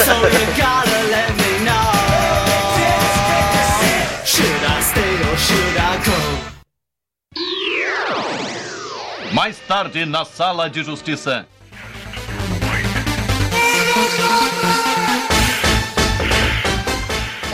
[0.00, 1.92] So you gotta let me know.
[4.24, 6.50] Should I stay or should I go?
[9.32, 11.46] Mais tarde, na Sala de Justiça.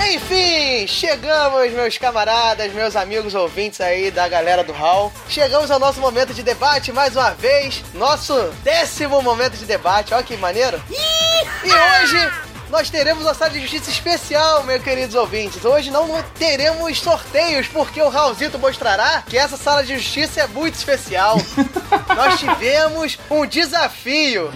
[0.09, 5.13] Enfim, chegamos, meus camaradas, meus amigos ouvintes aí da galera do Hall.
[5.29, 7.83] Chegamos ao nosso momento de debate mais uma vez.
[7.93, 10.15] Nosso décimo momento de debate.
[10.15, 10.83] Olha que maneiro.
[10.91, 15.65] E hoje nós teremos uma sala de justiça especial, meus queridos ouvintes.
[15.65, 16.09] Hoje não
[16.39, 21.37] teremos sorteios, porque o Raulzito mostrará que essa sala de justiça é muito especial.
[22.15, 24.51] nós tivemos um desafio.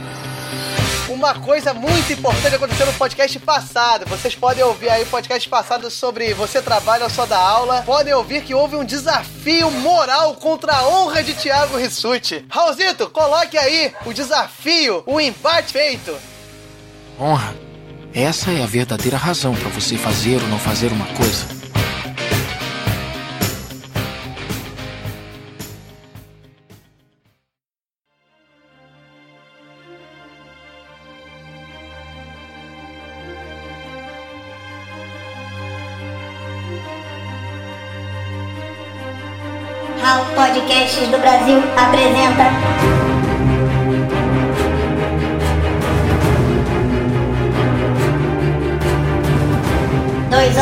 [1.09, 4.07] Uma coisa muito importante aconteceu no podcast passado.
[4.07, 7.83] Vocês podem ouvir aí o podcast passado sobre você trabalha ou só dá aula.
[7.83, 12.45] Podem ouvir que houve um desafio moral contra a honra de Thiago Rissuti.
[12.49, 16.17] Raulzito, coloque aí o desafio, o embate feito.
[17.19, 17.70] Honra.
[18.15, 21.60] Essa é a verdadeira razão para você fazer ou não fazer uma coisa.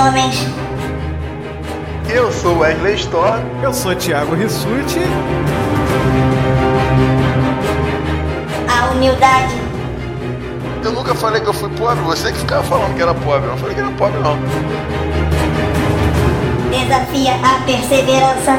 [0.09, 0.46] Homens,
[2.09, 3.40] Eu sou Wesley Storr.
[3.62, 5.00] Eu sou Thiago Rissuti.
[8.68, 9.54] a humildade,
[10.82, 13.46] Eu nunca falei que eu fui pobre, você que ficava falando que era pobre.
[13.46, 14.38] Eu não falei que era pobre, não.
[16.70, 18.59] desafia a perseverança,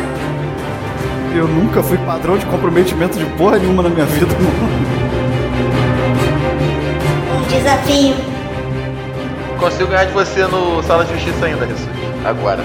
[1.33, 4.35] Eu nunca fui padrão de comprometimento de porra nenhuma na minha vida.
[7.35, 8.28] um desafio,
[9.59, 11.89] Consigo ganhar de você no Sala de Justiça ainda, Jesus.
[12.25, 12.63] Agora.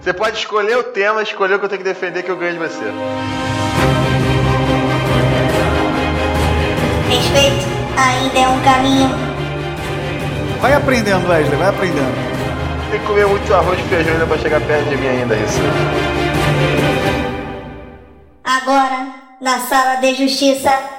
[0.00, 2.52] Você pode escolher o tema, escolher o que eu tenho que defender que eu ganho
[2.52, 2.84] de você.
[7.08, 7.66] respeito
[7.96, 9.28] ainda é um caminho,
[10.60, 12.90] Vai aprendendo, Wesley, vai aprendendo.
[12.90, 15.60] Tem que comer muito arroz e feijão ainda pra chegar perto de mim ainda, isso.
[18.42, 19.06] Agora,
[19.40, 20.97] na sala de justiça.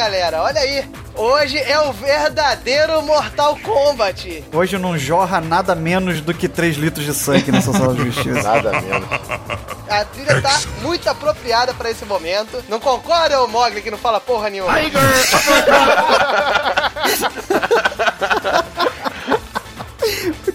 [0.00, 0.88] Galera, olha aí.
[1.14, 4.42] Hoje é o verdadeiro Mortal Kombat.
[4.50, 8.42] Hoje não jorra nada menos do que 3 litros de sangue nessa sala de justiça.
[8.42, 9.06] Nada menos.
[9.90, 12.64] A trilha tá muito apropriada pra esse momento.
[12.66, 14.72] Não concorda, ô Mogli, que não fala porra nenhuma?
[14.72, 14.76] O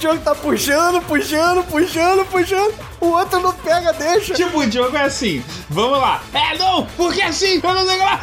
[0.05, 2.75] Diogo tá puxando, puxando, puxando, puxando.
[3.01, 4.35] O outro não pega, deixa.
[4.35, 5.43] Tipo, o jogo é assim.
[5.67, 6.21] Vamos lá.
[6.31, 7.59] É, não, porque assim.
[7.63, 8.21] Eu não sei lá.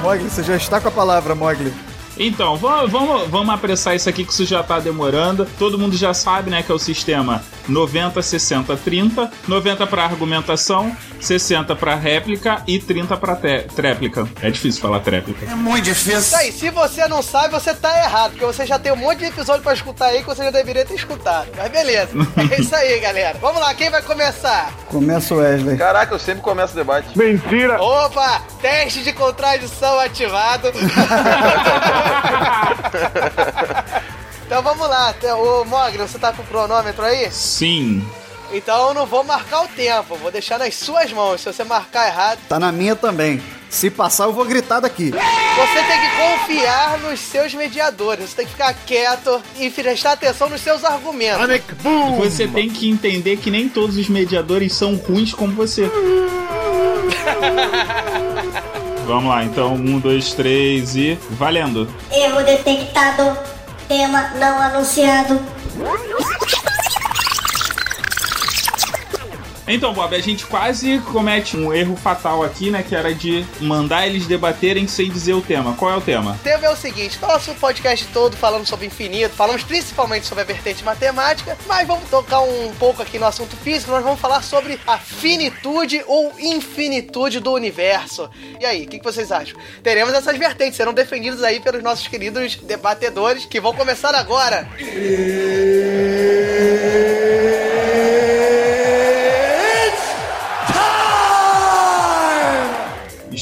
[0.00, 1.74] Mogli, você já está com a palavra, Mogli.
[2.22, 5.48] Então, vamos, vamos, vamos apressar isso aqui que isso já tá demorando.
[5.58, 9.30] Todo mundo já sabe, né, que é o sistema 90, 60, 30.
[9.48, 13.36] 90 para argumentação, 60 para réplica e 30 para
[13.74, 14.28] tréplica.
[14.42, 15.50] É difícil falar tréplica.
[15.50, 16.18] É muito difícil.
[16.18, 19.20] Isso aí, se você não sabe, você tá errado, porque você já tem um monte
[19.20, 21.48] de episódio pra escutar aí que você já deveria ter escutado.
[21.56, 22.10] Mas beleza.
[22.50, 23.38] É isso aí, galera.
[23.40, 24.72] Vamos lá, quem vai começar?
[24.86, 25.76] Começa o Wesley.
[25.76, 27.16] Caraca, eu sempre começo o debate.
[27.16, 27.80] Mentira!
[27.80, 28.42] Opa!
[28.60, 30.70] Teste de contradição ativado.
[34.46, 35.14] então vamos lá.
[35.36, 37.30] Ô Mogli, você tá com o cronômetro aí?
[37.30, 38.04] Sim.
[38.52, 41.40] Então eu não vou marcar o tempo, vou deixar nas suas mãos.
[41.40, 42.40] Se você marcar errado.
[42.48, 43.40] Tá na minha também.
[43.68, 45.12] Se passar, eu vou gritar daqui.
[45.12, 48.28] Você tem que confiar nos seus mediadores.
[48.28, 51.46] Você tem que ficar quieto e prestar atenção nos seus argumentos.
[52.18, 55.88] Você tem que entender que nem todos os mediadores são ruins como você.
[59.10, 61.18] Vamos lá, então, um, dois, três e.
[61.30, 61.92] Valendo!
[62.12, 63.36] Erro detectado.
[63.88, 65.40] Tema não anunciado.
[69.72, 72.82] Então, Bob, a gente quase comete um erro fatal aqui, né?
[72.82, 75.74] Que era de mandar eles debaterem sem dizer o tema.
[75.74, 76.32] Qual é o tema?
[76.32, 80.46] O tema é o seguinte: nosso podcast todo falando sobre infinito, falamos principalmente sobre a
[80.46, 83.92] vertente matemática, mas vamos tocar um pouco aqui no assunto físico.
[83.92, 88.28] Nós vamos falar sobre a finitude ou infinitude do universo.
[88.58, 89.56] E aí, o que, que vocês acham?
[89.84, 94.68] Teremos essas vertentes, serão defendidas aí pelos nossos queridos debatedores que vão começar agora.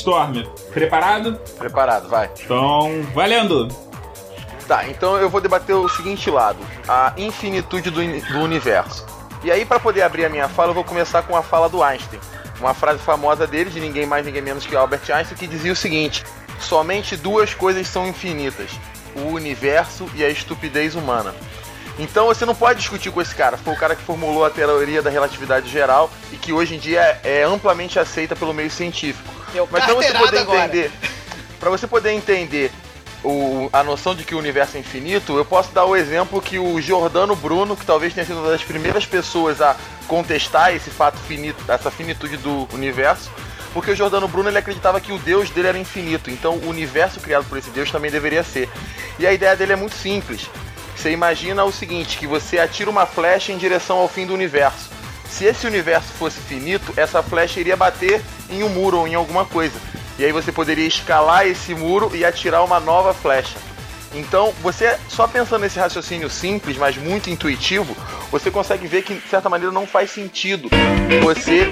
[0.09, 1.37] Storm, preparado?
[1.59, 2.31] Preparado, vai.
[2.43, 3.69] Então, valendo!
[4.67, 6.59] Tá, então eu vou debater o seguinte lado:
[6.89, 9.05] a infinitude do, do universo.
[9.45, 11.83] E aí, para poder abrir a minha fala, eu vou começar com a fala do
[11.83, 12.19] Einstein.
[12.59, 15.77] Uma frase famosa dele, de ninguém mais, ninguém menos que Albert Einstein, que dizia o
[15.77, 16.25] seguinte:
[16.59, 18.71] somente duas coisas são infinitas:
[19.15, 21.35] o universo e a estupidez humana.
[21.99, 23.59] Então você não pode discutir com esse cara.
[23.59, 27.21] Foi o cara que formulou a teoria da relatividade geral e que hoje em dia
[27.23, 29.38] é amplamente aceita pelo meio científico.
[29.71, 30.65] Mas para você poder agora.
[30.65, 30.93] entender,
[31.59, 32.73] para você poder entender
[33.25, 36.59] o, a noção de que o universo é infinito, eu posso dar o exemplo que
[36.59, 39.77] o Giordano Bruno, que talvez tenha sido uma das primeiras pessoas a
[40.07, 43.31] contestar esse fato finito, essa finitude do universo,
[43.73, 47.21] porque o Giordano Bruno ele acreditava que o Deus dele era infinito, então o universo
[47.21, 48.69] criado por esse Deus também deveria ser.
[49.19, 50.49] E a ideia dele é muito simples.
[50.97, 54.98] Você imagina o seguinte, que você atira uma flecha em direção ao fim do universo.
[55.31, 59.45] Se esse universo fosse finito, essa flecha iria bater em um muro ou em alguma
[59.45, 59.79] coisa.
[60.19, 63.57] E aí você poderia escalar esse muro e atirar uma nova flecha.
[64.15, 67.95] Então, você só pensando nesse raciocínio simples, mas muito intuitivo,
[68.31, 70.69] você consegue ver que de certa maneira não faz sentido
[71.23, 71.69] você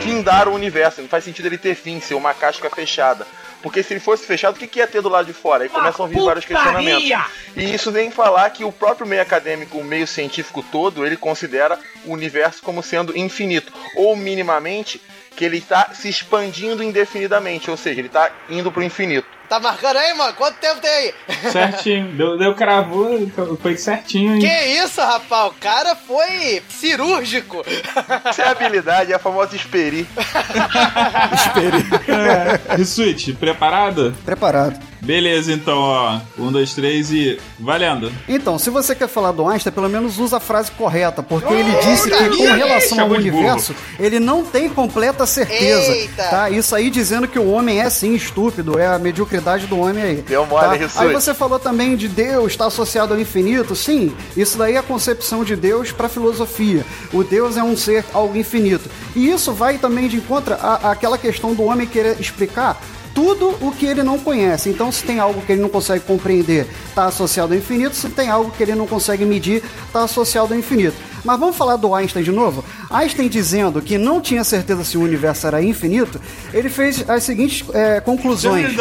[0.00, 3.26] findar o universo, não faz sentido ele ter fim, ser uma casca fechada.
[3.62, 5.64] Porque se ele fosse fechado, o que, que ia ter do lado de fora?
[5.64, 7.10] Aí começam a vir vários questionamentos.
[7.54, 11.78] E isso nem falar que o próprio meio acadêmico, o meio científico todo, ele considera
[12.06, 13.70] o universo como sendo infinito.
[13.94, 15.00] Ou minimamente
[15.36, 19.26] que ele está se expandindo indefinidamente, ou seja, ele está indo para o infinito.
[19.48, 20.32] Tá marcando aí, mano?
[20.34, 21.14] Quanto tempo tem aí?
[21.50, 22.12] Certinho.
[22.16, 23.28] Deu, deu cravou,
[23.60, 24.40] foi certinho, hein?
[24.40, 25.50] Que isso, rapaz?
[25.50, 27.64] O cara foi cirúrgico.
[28.30, 30.06] Isso é habilidade, é a famosa esperi.
[31.34, 31.80] esperi.
[32.80, 32.84] É.
[32.84, 34.14] Switch, preparado?
[34.24, 34.78] Preparado.
[35.02, 36.20] Beleza, então, ó.
[36.38, 37.38] Um, dois, três e.
[37.58, 38.12] Valendo.
[38.28, 41.72] Então, se você quer falar do Einstein, pelo menos usa a frase correta, porque ele
[41.82, 45.92] disse que com relação ao universo, ele não tem completa certeza.
[45.92, 46.24] Eita.
[46.24, 46.50] Tá?
[46.50, 50.16] Isso aí dizendo que o homem é sim estúpido, é a mediocridade do homem aí.
[50.16, 51.02] Deu mole, tá?
[51.02, 53.74] Aí você falou também de Deus estar associado ao infinito.
[53.74, 56.84] Sim, isso daí é a concepção de Deus para filosofia.
[57.12, 58.88] O Deus é um ser algo infinito.
[59.16, 62.80] E isso vai também de encontro à, àquela questão do homem querer explicar
[63.14, 64.68] tudo o que ele não conhece.
[64.68, 67.94] Então, se tem algo que ele não consegue compreender, está associado ao infinito.
[67.96, 70.96] Se tem algo que ele não consegue medir, está associado ao infinito.
[71.24, 72.64] Mas vamos falar do Einstein de novo?
[72.90, 76.20] Einstein dizendo que não tinha certeza se o universo era infinito,
[76.52, 78.74] ele fez as seguintes é, conclusões.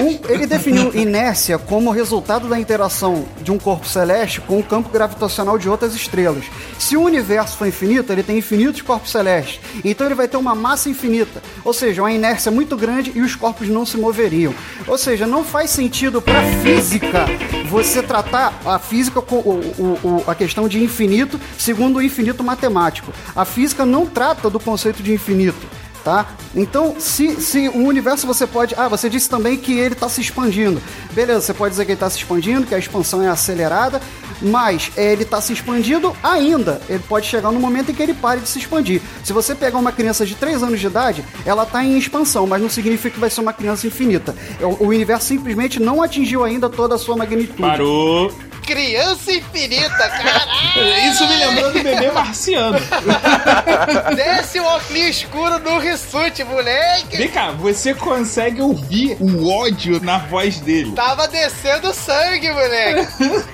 [0.00, 4.88] Um, ele definiu inércia como resultado da interação de um corpo celeste com o campo
[4.88, 6.44] gravitacional de outras estrelas.
[6.78, 9.60] Se o universo for infinito, ele tem infinitos corpos celestes.
[9.84, 11.42] Então ele vai ter uma massa infinita.
[11.64, 14.54] Ou seja, uma inércia muito grande e os corpos não se moveriam.
[14.86, 17.26] Ou seja, não faz sentido para física
[17.68, 21.40] você tratar a física com o, o, o, a questão de infinito
[21.70, 23.12] segundo o infinito matemático.
[23.34, 25.68] A física não trata do conceito de infinito.
[26.02, 26.26] Tá?
[26.56, 28.74] Então, se, se o universo você pode.
[28.76, 30.82] Ah, você disse também que ele está se expandindo.
[31.12, 34.00] Beleza, você pode dizer que ele está se expandindo, que a expansão é acelerada,
[34.40, 36.80] mas ele está se expandindo ainda.
[36.88, 39.02] Ele pode chegar no momento em que ele pare de se expandir.
[39.22, 42.62] Se você pegar uma criança de 3 anos de idade, ela está em expansão, mas
[42.62, 44.34] não significa que vai ser uma criança infinita.
[44.60, 47.60] O, o universo simplesmente não atingiu ainda toda a sua magnitude.
[47.60, 48.32] Parou.
[48.70, 51.10] Criança infinita, caralho!
[51.10, 52.78] Isso me lembrou do bebê marciano.
[54.14, 57.16] Desce o óculos escuro no Rissuti, moleque!
[57.16, 60.92] Vem cá, você consegue ouvir o ódio na voz dele.
[60.92, 63.08] Tava descendo sangue, moleque!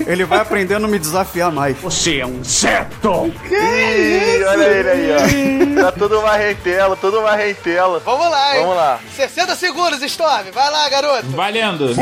[0.06, 1.78] Ele vai aprendendo a me desafiar mais.
[1.78, 3.32] Você é um inseto!
[3.50, 5.82] Ih, olha ele aí, ó.
[5.84, 8.00] Tá tudo marrentela, tudo marrentela.
[8.00, 8.60] Vamos lá, hein?
[8.60, 9.00] Vamos lá.
[9.16, 10.50] 60 segundos, Storm!
[10.52, 11.26] Vai lá, garoto!
[11.28, 11.94] Valendo!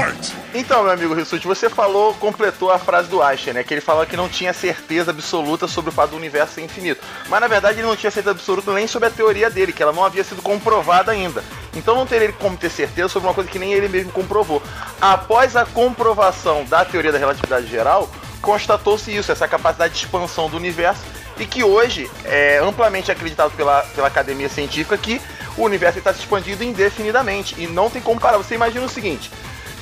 [0.53, 3.65] Então, meu amigo Rissuti, você falou, completou a frase do Einstein, né?
[3.65, 7.03] Que ele falou que não tinha certeza absoluta sobre o fato do universo ser infinito.
[7.29, 9.93] Mas na verdade ele não tinha certeza absoluta nem sobre a teoria dele, que ela
[9.93, 11.43] não havia sido comprovada ainda.
[11.75, 14.63] Então não teria como ter certeza sobre uma coisa que nem ele mesmo comprovou.
[15.01, 18.09] Após a comprovação da teoria da relatividade geral,
[18.41, 21.03] constatou-se isso, essa capacidade de expansão do universo,
[21.39, 25.21] e que hoje é amplamente acreditado pela, pela academia científica que
[25.57, 27.55] o universo está se expandindo indefinidamente.
[27.59, 28.39] E não tem como parar.
[28.39, 29.31] Você imagina o seguinte: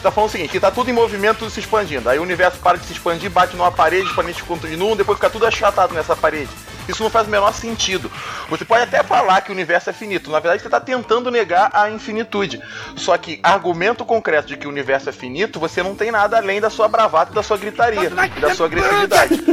[0.02, 2.08] tá falando o seguinte, que tá tudo em movimento, tudo se expandindo.
[2.08, 5.30] Aí o universo para de se expandir, bate numa parede, os planetas continuam, depois fica
[5.30, 6.50] tudo achatado nessa parede.
[6.88, 8.10] Isso não faz o menor sentido.
[8.48, 11.70] Você pode até falar que o universo é finito, na verdade você está tentando negar
[11.72, 12.60] a infinitude.
[12.96, 16.60] Só que argumento concreto de que o universo é finito, você não tem nada além
[16.60, 19.42] da sua bravata e da sua gritaria, e da sua agressividade.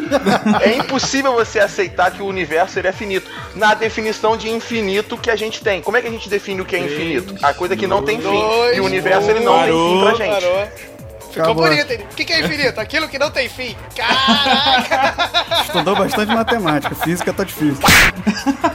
[0.62, 3.30] É impossível você aceitar que o universo ele é finito.
[3.56, 5.82] Na definição de infinito que a gente tem.
[5.82, 7.36] Como é que a gente define o que é infinito?
[7.44, 8.42] A coisa que não tem fim.
[8.74, 10.39] E o universo ele não tem fim pra gente.
[10.40, 10.99] Parou.
[11.48, 12.06] Ficou bonito, hein?
[12.12, 12.80] O que, que é infinito?
[12.80, 13.76] Aquilo que não tem fim.
[13.96, 15.14] Caraca!
[15.66, 17.78] Estudou bastante matemática, física tá difícil.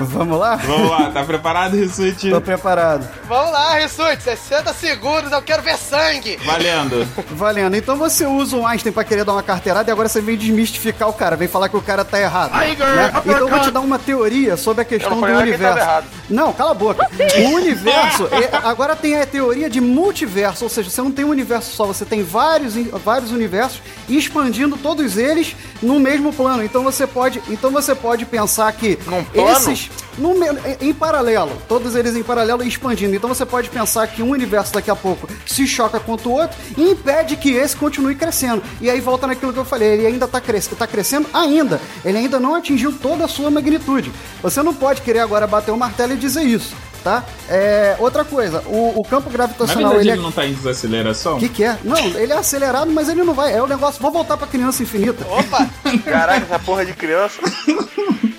[0.00, 0.54] Vamos lá?
[0.56, 2.30] Vamos lá, tá preparado, Rissuti?
[2.30, 3.08] Tô preparado.
[3.26, 6.36] Vamos lá, Rissuti, 60 segundos, eu quero ver sangue!
[6.44, 7.08] Valendo.
[7.32, 7.74] Valendo.
[7.76, 11.08] Então você usa o Einstein pra querer dar uma carteirada e agora você vem desmistificar
[11.08, 12.52] o cara, vem falar que o cara tá errado.
[12.62, 13.12] Tiger, né?
[13.16, 15.78] Então eu vou te dar uma teoria sobre a questão do universo.
[15.78, 16.04] errado.
[16.30, 17.08] Não, cala a boca.
[17.48, 21.30] O universo, é- agora tem a teoria de multiverso, ou seja, você não tem um
[21.30, 22.74] universo só, você tem vários,
[23.04, 26.62] vários universos expandindo todos eles no mesmo plano.
[26.62, 29.26] Então você pode, então você pode pensar que plano?
[29.34, 30.34] esses no
[30.80, 33.14] em paralelo, todos eles em paralelo e expandindo.
[33.14, 36.58] Então você pode pensar que um universo daqui a pouco se choca contra o outro
[36.76, 38.62] e impede que esse continue crescendo.
[38.80, 41.80] E aí volta naquilo que eu falei, ele ainda está cres tá crescendo ainda.
[42.04, 44.12] Ele ainda não atingiu toda a sua magnitude.
[44.42, 46.74] Você não pode querer agora bater o martelo e dizer isso,
[47.08, 47.24] tá?
[47.48, 51.36] É, outra coisa, o, o campo Na gravitacional verdade, ele ele não tá em desaceleração?
[51.36, 51.78] o que, que é?
[51.82, 53.54] Não, ele é acelerado, mas ele não vai.
[53.54, 55.26] É o negócio, vou voltar pra criança infinita.
[55.26, 55.68] Opa!
[56.04, 57.40] Caraca, essa porra de criança.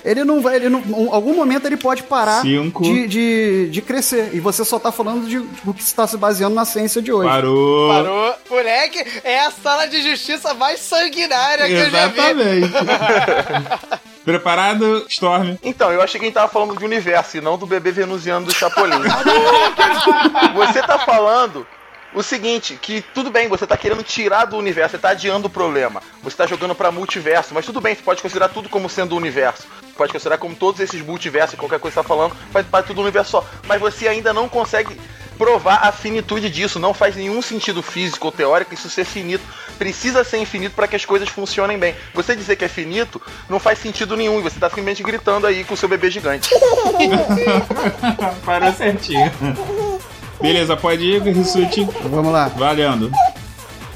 [0.04, 4.30] Ele não vai, ele não, em algum momento ele pode parar de, de, de crescer.
[4.32, 7.28] E você só tá falando de, do que está se baseando na ciência de hoje.
[7.28, 7.88] Parou.
[7.88, 8.34] Parou.
[8.48, 12.20] Moleque, é a sala de justiça mais sanguinária que eu já vi.
[14.30, 15.56] Preparado, Storm?
[15.60, 18.46] Então, eu achei que a gente tava falando de universo e não do bebê venusiano
[18.46, 19.02] do Chapolin.
[20.54, 21.66] você tá falando
[22.14, 25.50] o seguinte, que tudo bem, você tá querendo tirar do universo, você tá adiando o
[25.50, 26.00] problema.
[26.22, 29.16] Você tá jogando pra multiverso, mas tudo bem, você pode considerar tudo como sendo o
[29.16, 29.66] universo.
[29.96, 33.00] Pode considerar como todos esses multiversos, qualquer coisa que você tá falando, faz parte do
[33.00, 33.44] universo só.
[33.66, 34.96] Mas você ainda não consegue
[35.40, 36.78] provar a finitude disso.
[36.78, 39.42] Não faz nenhum sentido físico ou teórico isso ser finito.
[39.78, 41.94] Precisa ser infinito para que as coisas funcionem bem.
[42.12, 44.38] Você dizer que é finito não faz sentido nenhum.
[44.38, 46.50] E você tá simplesmente gritando aí com o seu bebê gigante.
[48.44, 49.32] Parou certinho.
[50.38, 51.88] Beleza, pode ir, Rissuti.
[52.02, 52.48] Vamos lá.
[52.48, 53.10] Valendo.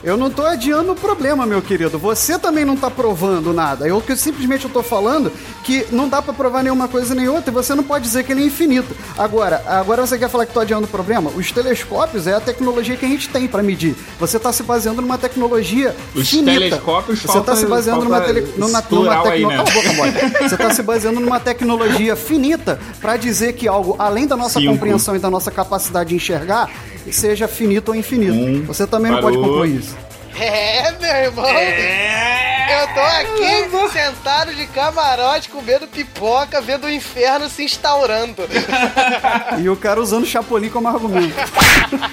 [0.05, 1.99] Eu não tô adiando o problema, meu querido.
[1.99, 3.89] Você também não tá provando nada.
[3.89, 5.33] Eu que simplesmente eu tô falando
[5.65, 8.31] que não dá pra provar nenhuma coisa nem outra e você não pode dizer que
[8.31, 8.95] ele é infinito.
[9.17, 11.31] Agora, agora você quer falar que tô adiando o problema?
[11.35, 13.97] Os telescópios é a tecnologia que a gente tem pra medir.
[14.21, 16.53] Você tá se baseando numa tecnologia Os finita.
[16.61, 19.65] telescópios Você falta- tá se baseando numa, tele, numa, numa plural aí, tecno- né?
[20.47, 24.73] Você tá se baseando numa tecnologia finita pra dizer que algo além da nossa Cinco.
[24.75, 26.69] compreensão e da nossa capacidade de enxergar
[27.13, 28.33] seja finito ou infinito.
[28.33, 29.51] Um, Você também não pode parou.
[29.53, 29.97] compor isso.
[30.37, 31.47] É, meu irmão.
[31.47, 38.43] Eu tô aqui sentado de camarote, comendo pipoca, vendo o inferno se instaurando.
[39.61, 41.35] E o cara usando o Chapolin como argumento.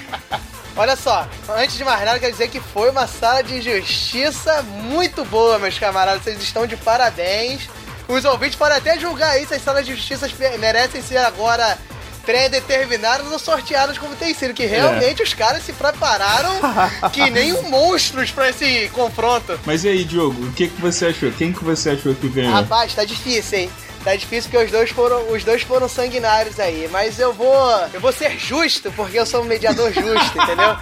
[0.76, 5.24] Olha só, antes de mais nada, quero dizer que foi uma sala de justiça muito
[5.24, 6.22] boa, meus camaradas.
[6.22, 7.68] Vocês estão de parabéns.
[8.08, 10.28] Os ouvintes podem até julgar aí se as salas de justiça
[10.58, 11.76] merecem ser agora
[12.24, 14.54] pré-determinadas ou sorteadas como tem sido.
[14.54, 16.52] Que realmente os caras se prepararam
[17.12, 19.58] que nem um monstros pra esse confronto.
[19.64, 21.30] Mas e aí, Diogo, o que, que você achou?
[21.32, 22.52] Quem que você achou que ganhou?
[22.52, 23.70] Rapaz, tá difícil, hein?
[24.04, 28.00] Tá difícil porque os dois foram, os dois foram sanguinários aí, mas eu vou, eu
[28.00, 30.76] vou ser justo porque eu sou um mediador justo, entendeu?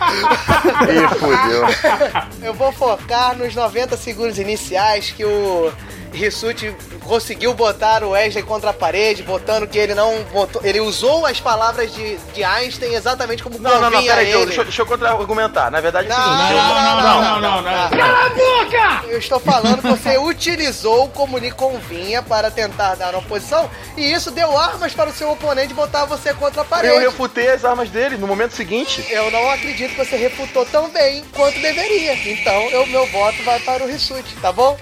[0.89, 2.31] Ih, fudeu.
[2.43, 5.71] Eu vou focar nos 90 segundos iniciais que o
[6.13, 6.75] Rissuti
[7.05, 11.41] conseguiu botar o Wesley contra a parede, botando que ele não botou, ele usou as
[11.41, 14.31] palavras de, de Einstein exatamente como Não, não, não, convinha a peraí, ele.
[14.33, 15.71] Diogo, deixa, eu- deixa eu contra-argumentar.
[15.71, 16.43] Na verdade é o Não, seguinte.
[16.43, 17.91] não, eu- não, não, não, não, não.
[17.91, 19.07] Cala a boca!
[19.09, 24.13] Eu estou falando que você utilizou como lhe convinha para tentar dar uma oposição e
[24.13, 26.95] isso deu armas para o seu oponente botar você contra a parede.
[26.95, 29.05] Eu refutei as armas dele no momento seguinte.
[29.11, 32.15] Eu não acredito que você refutou tão bem quanto deveria.
[32.31, 34.77] Então, eu, meu voto vai para o Rissuti, tá bom?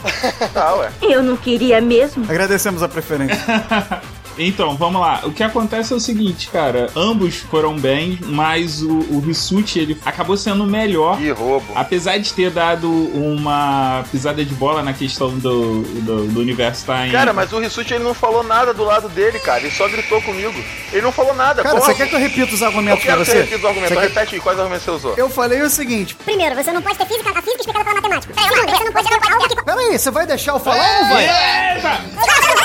[0.53, 0.91] Tá, ué.
[1.03, 2.25] Eu não queria mesmo.
[2.29, 3.39] Agradecemos a preferência.
[4.41, 5.23] Então, vamos lá.
[5.25, 6.89] O que acontece é o seguinte, cara.
[6.95, 11.21] Ambos foram bem, mas o, o Rissuti, ele acabou sendo melhor.
[11.21, 11.67] E roubo.
[11.75, 17.05] Apesar de ter dado uma pisada de bola na questão do, do, do universo tá
[17.07, 17.11] em...
[17.11, 19.59] Cara, mas o Rissuti ele não falou nada do lado dele, cara.
[19.63, 20.55] Ele só gritou comigo.
[20.93, 21.61] Ele não falou nada.
[21.65, 23.39] Cara, você quer que eu repita os Eu argumentos pra quero que você?
[23.39, 23.89] você repita os argumentos.
[23.97, 25.15] Você quer- Repete aí, quais argumentos você usou?
[25.17, 26.15] Eu falei o seguinte.
[26.15, 28.33] Primeiro, você não pode ter física, a física explicada pela matemática.
[28.41, 29.48] Segundo, você não pode ter algo que...
[29.79, 31.29] Peraí, você vai deixar eu falar ou não vai?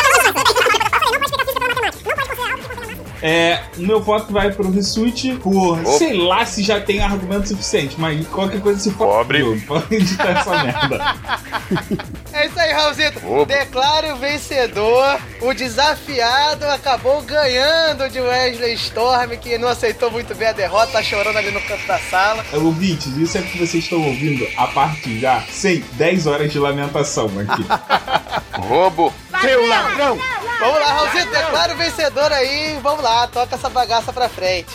[3.21, 7.95] É, o meu voto vai pro Rissuti por, sei lá se já tem argumento suficiente,
[7.99, 9.07] mas qualquer coisa se for.
[9.07, 9.61] Pobre.
[9.61, 11.15] Pode editar essa merda.
[12.33, 13.19] É isso aí, Raulzito.
[13.27, 13.45] Opa.
[13.45, 15.19] Declare o vencedor.
[15.41, 21.03] O desafiado acabou ganhando de Wesley Storm, que não aceitou muito bem a derrota, tá
[21.03, 22.45] chorando ali no canto da sala.
[22.51, 26.57] É, Ouvintes, isso é que vocês estão ouvindo a parte já sem 10 horas de
[26.57, 27.65] lamentação aqui.
[28.67, 29.13] Roubo.
[29.41, 30.17] Seu ladrão!
[30.59, 32.79] Vamos lá, Raulzito, declara o vencedor aí.
[32.83, 34.71] Vamos lá, toca essa bagaça pra frente.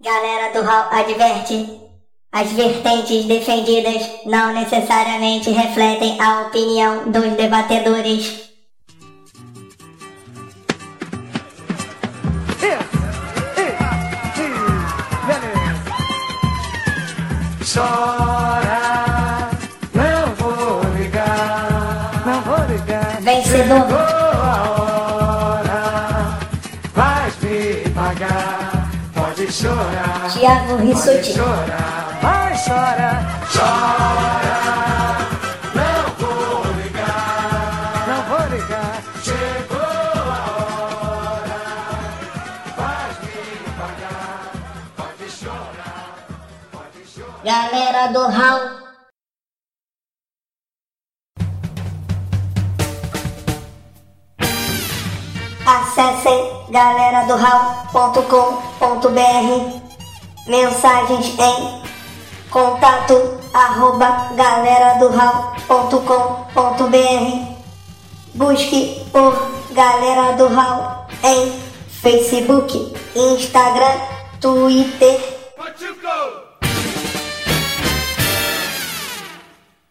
[0.00, 1.80] Galera do Hall adverte.
[2.30, 8.50] As vertentes defendidas não necessariamente refletem a opinião dos debatedores.
[17.72, 19.50] Chora,
[19.94, 23.20] não vou ligar, não vou ligar.
[23.22, 24.13] Vencedor.
[29.54, 30.30] Chorar.
[30.32, 31.32] Thiago Rissuti.
[31.32, 33.18] Pode chorar, vai chorar.
[33.52, 34.58] Chora,
[35.78, 38.94] não vou ligar, não vou ligar.
[39.22, 40.42] Chegou a
[41.02, 41.60] hora,
[42.76, 43.38] vais me
[43.78, 44.50] pagar.
[44.96, 46.14] Pode chorar,
[46.72, 47.44] pode chorar.
[47.44, 48.84] Galera do Hall.
[55.66, 57.36] Acessem galera do
[60.48, 61.82] Mensagens em
[62.50, 65.08] contato arroba galera do
[68.34, 69.32] Busque por
[69.70, 71.52] Galera do Hall em
[72.02, 74.00] Facebook, Instagram,
[74.40, 75.34] Twitter.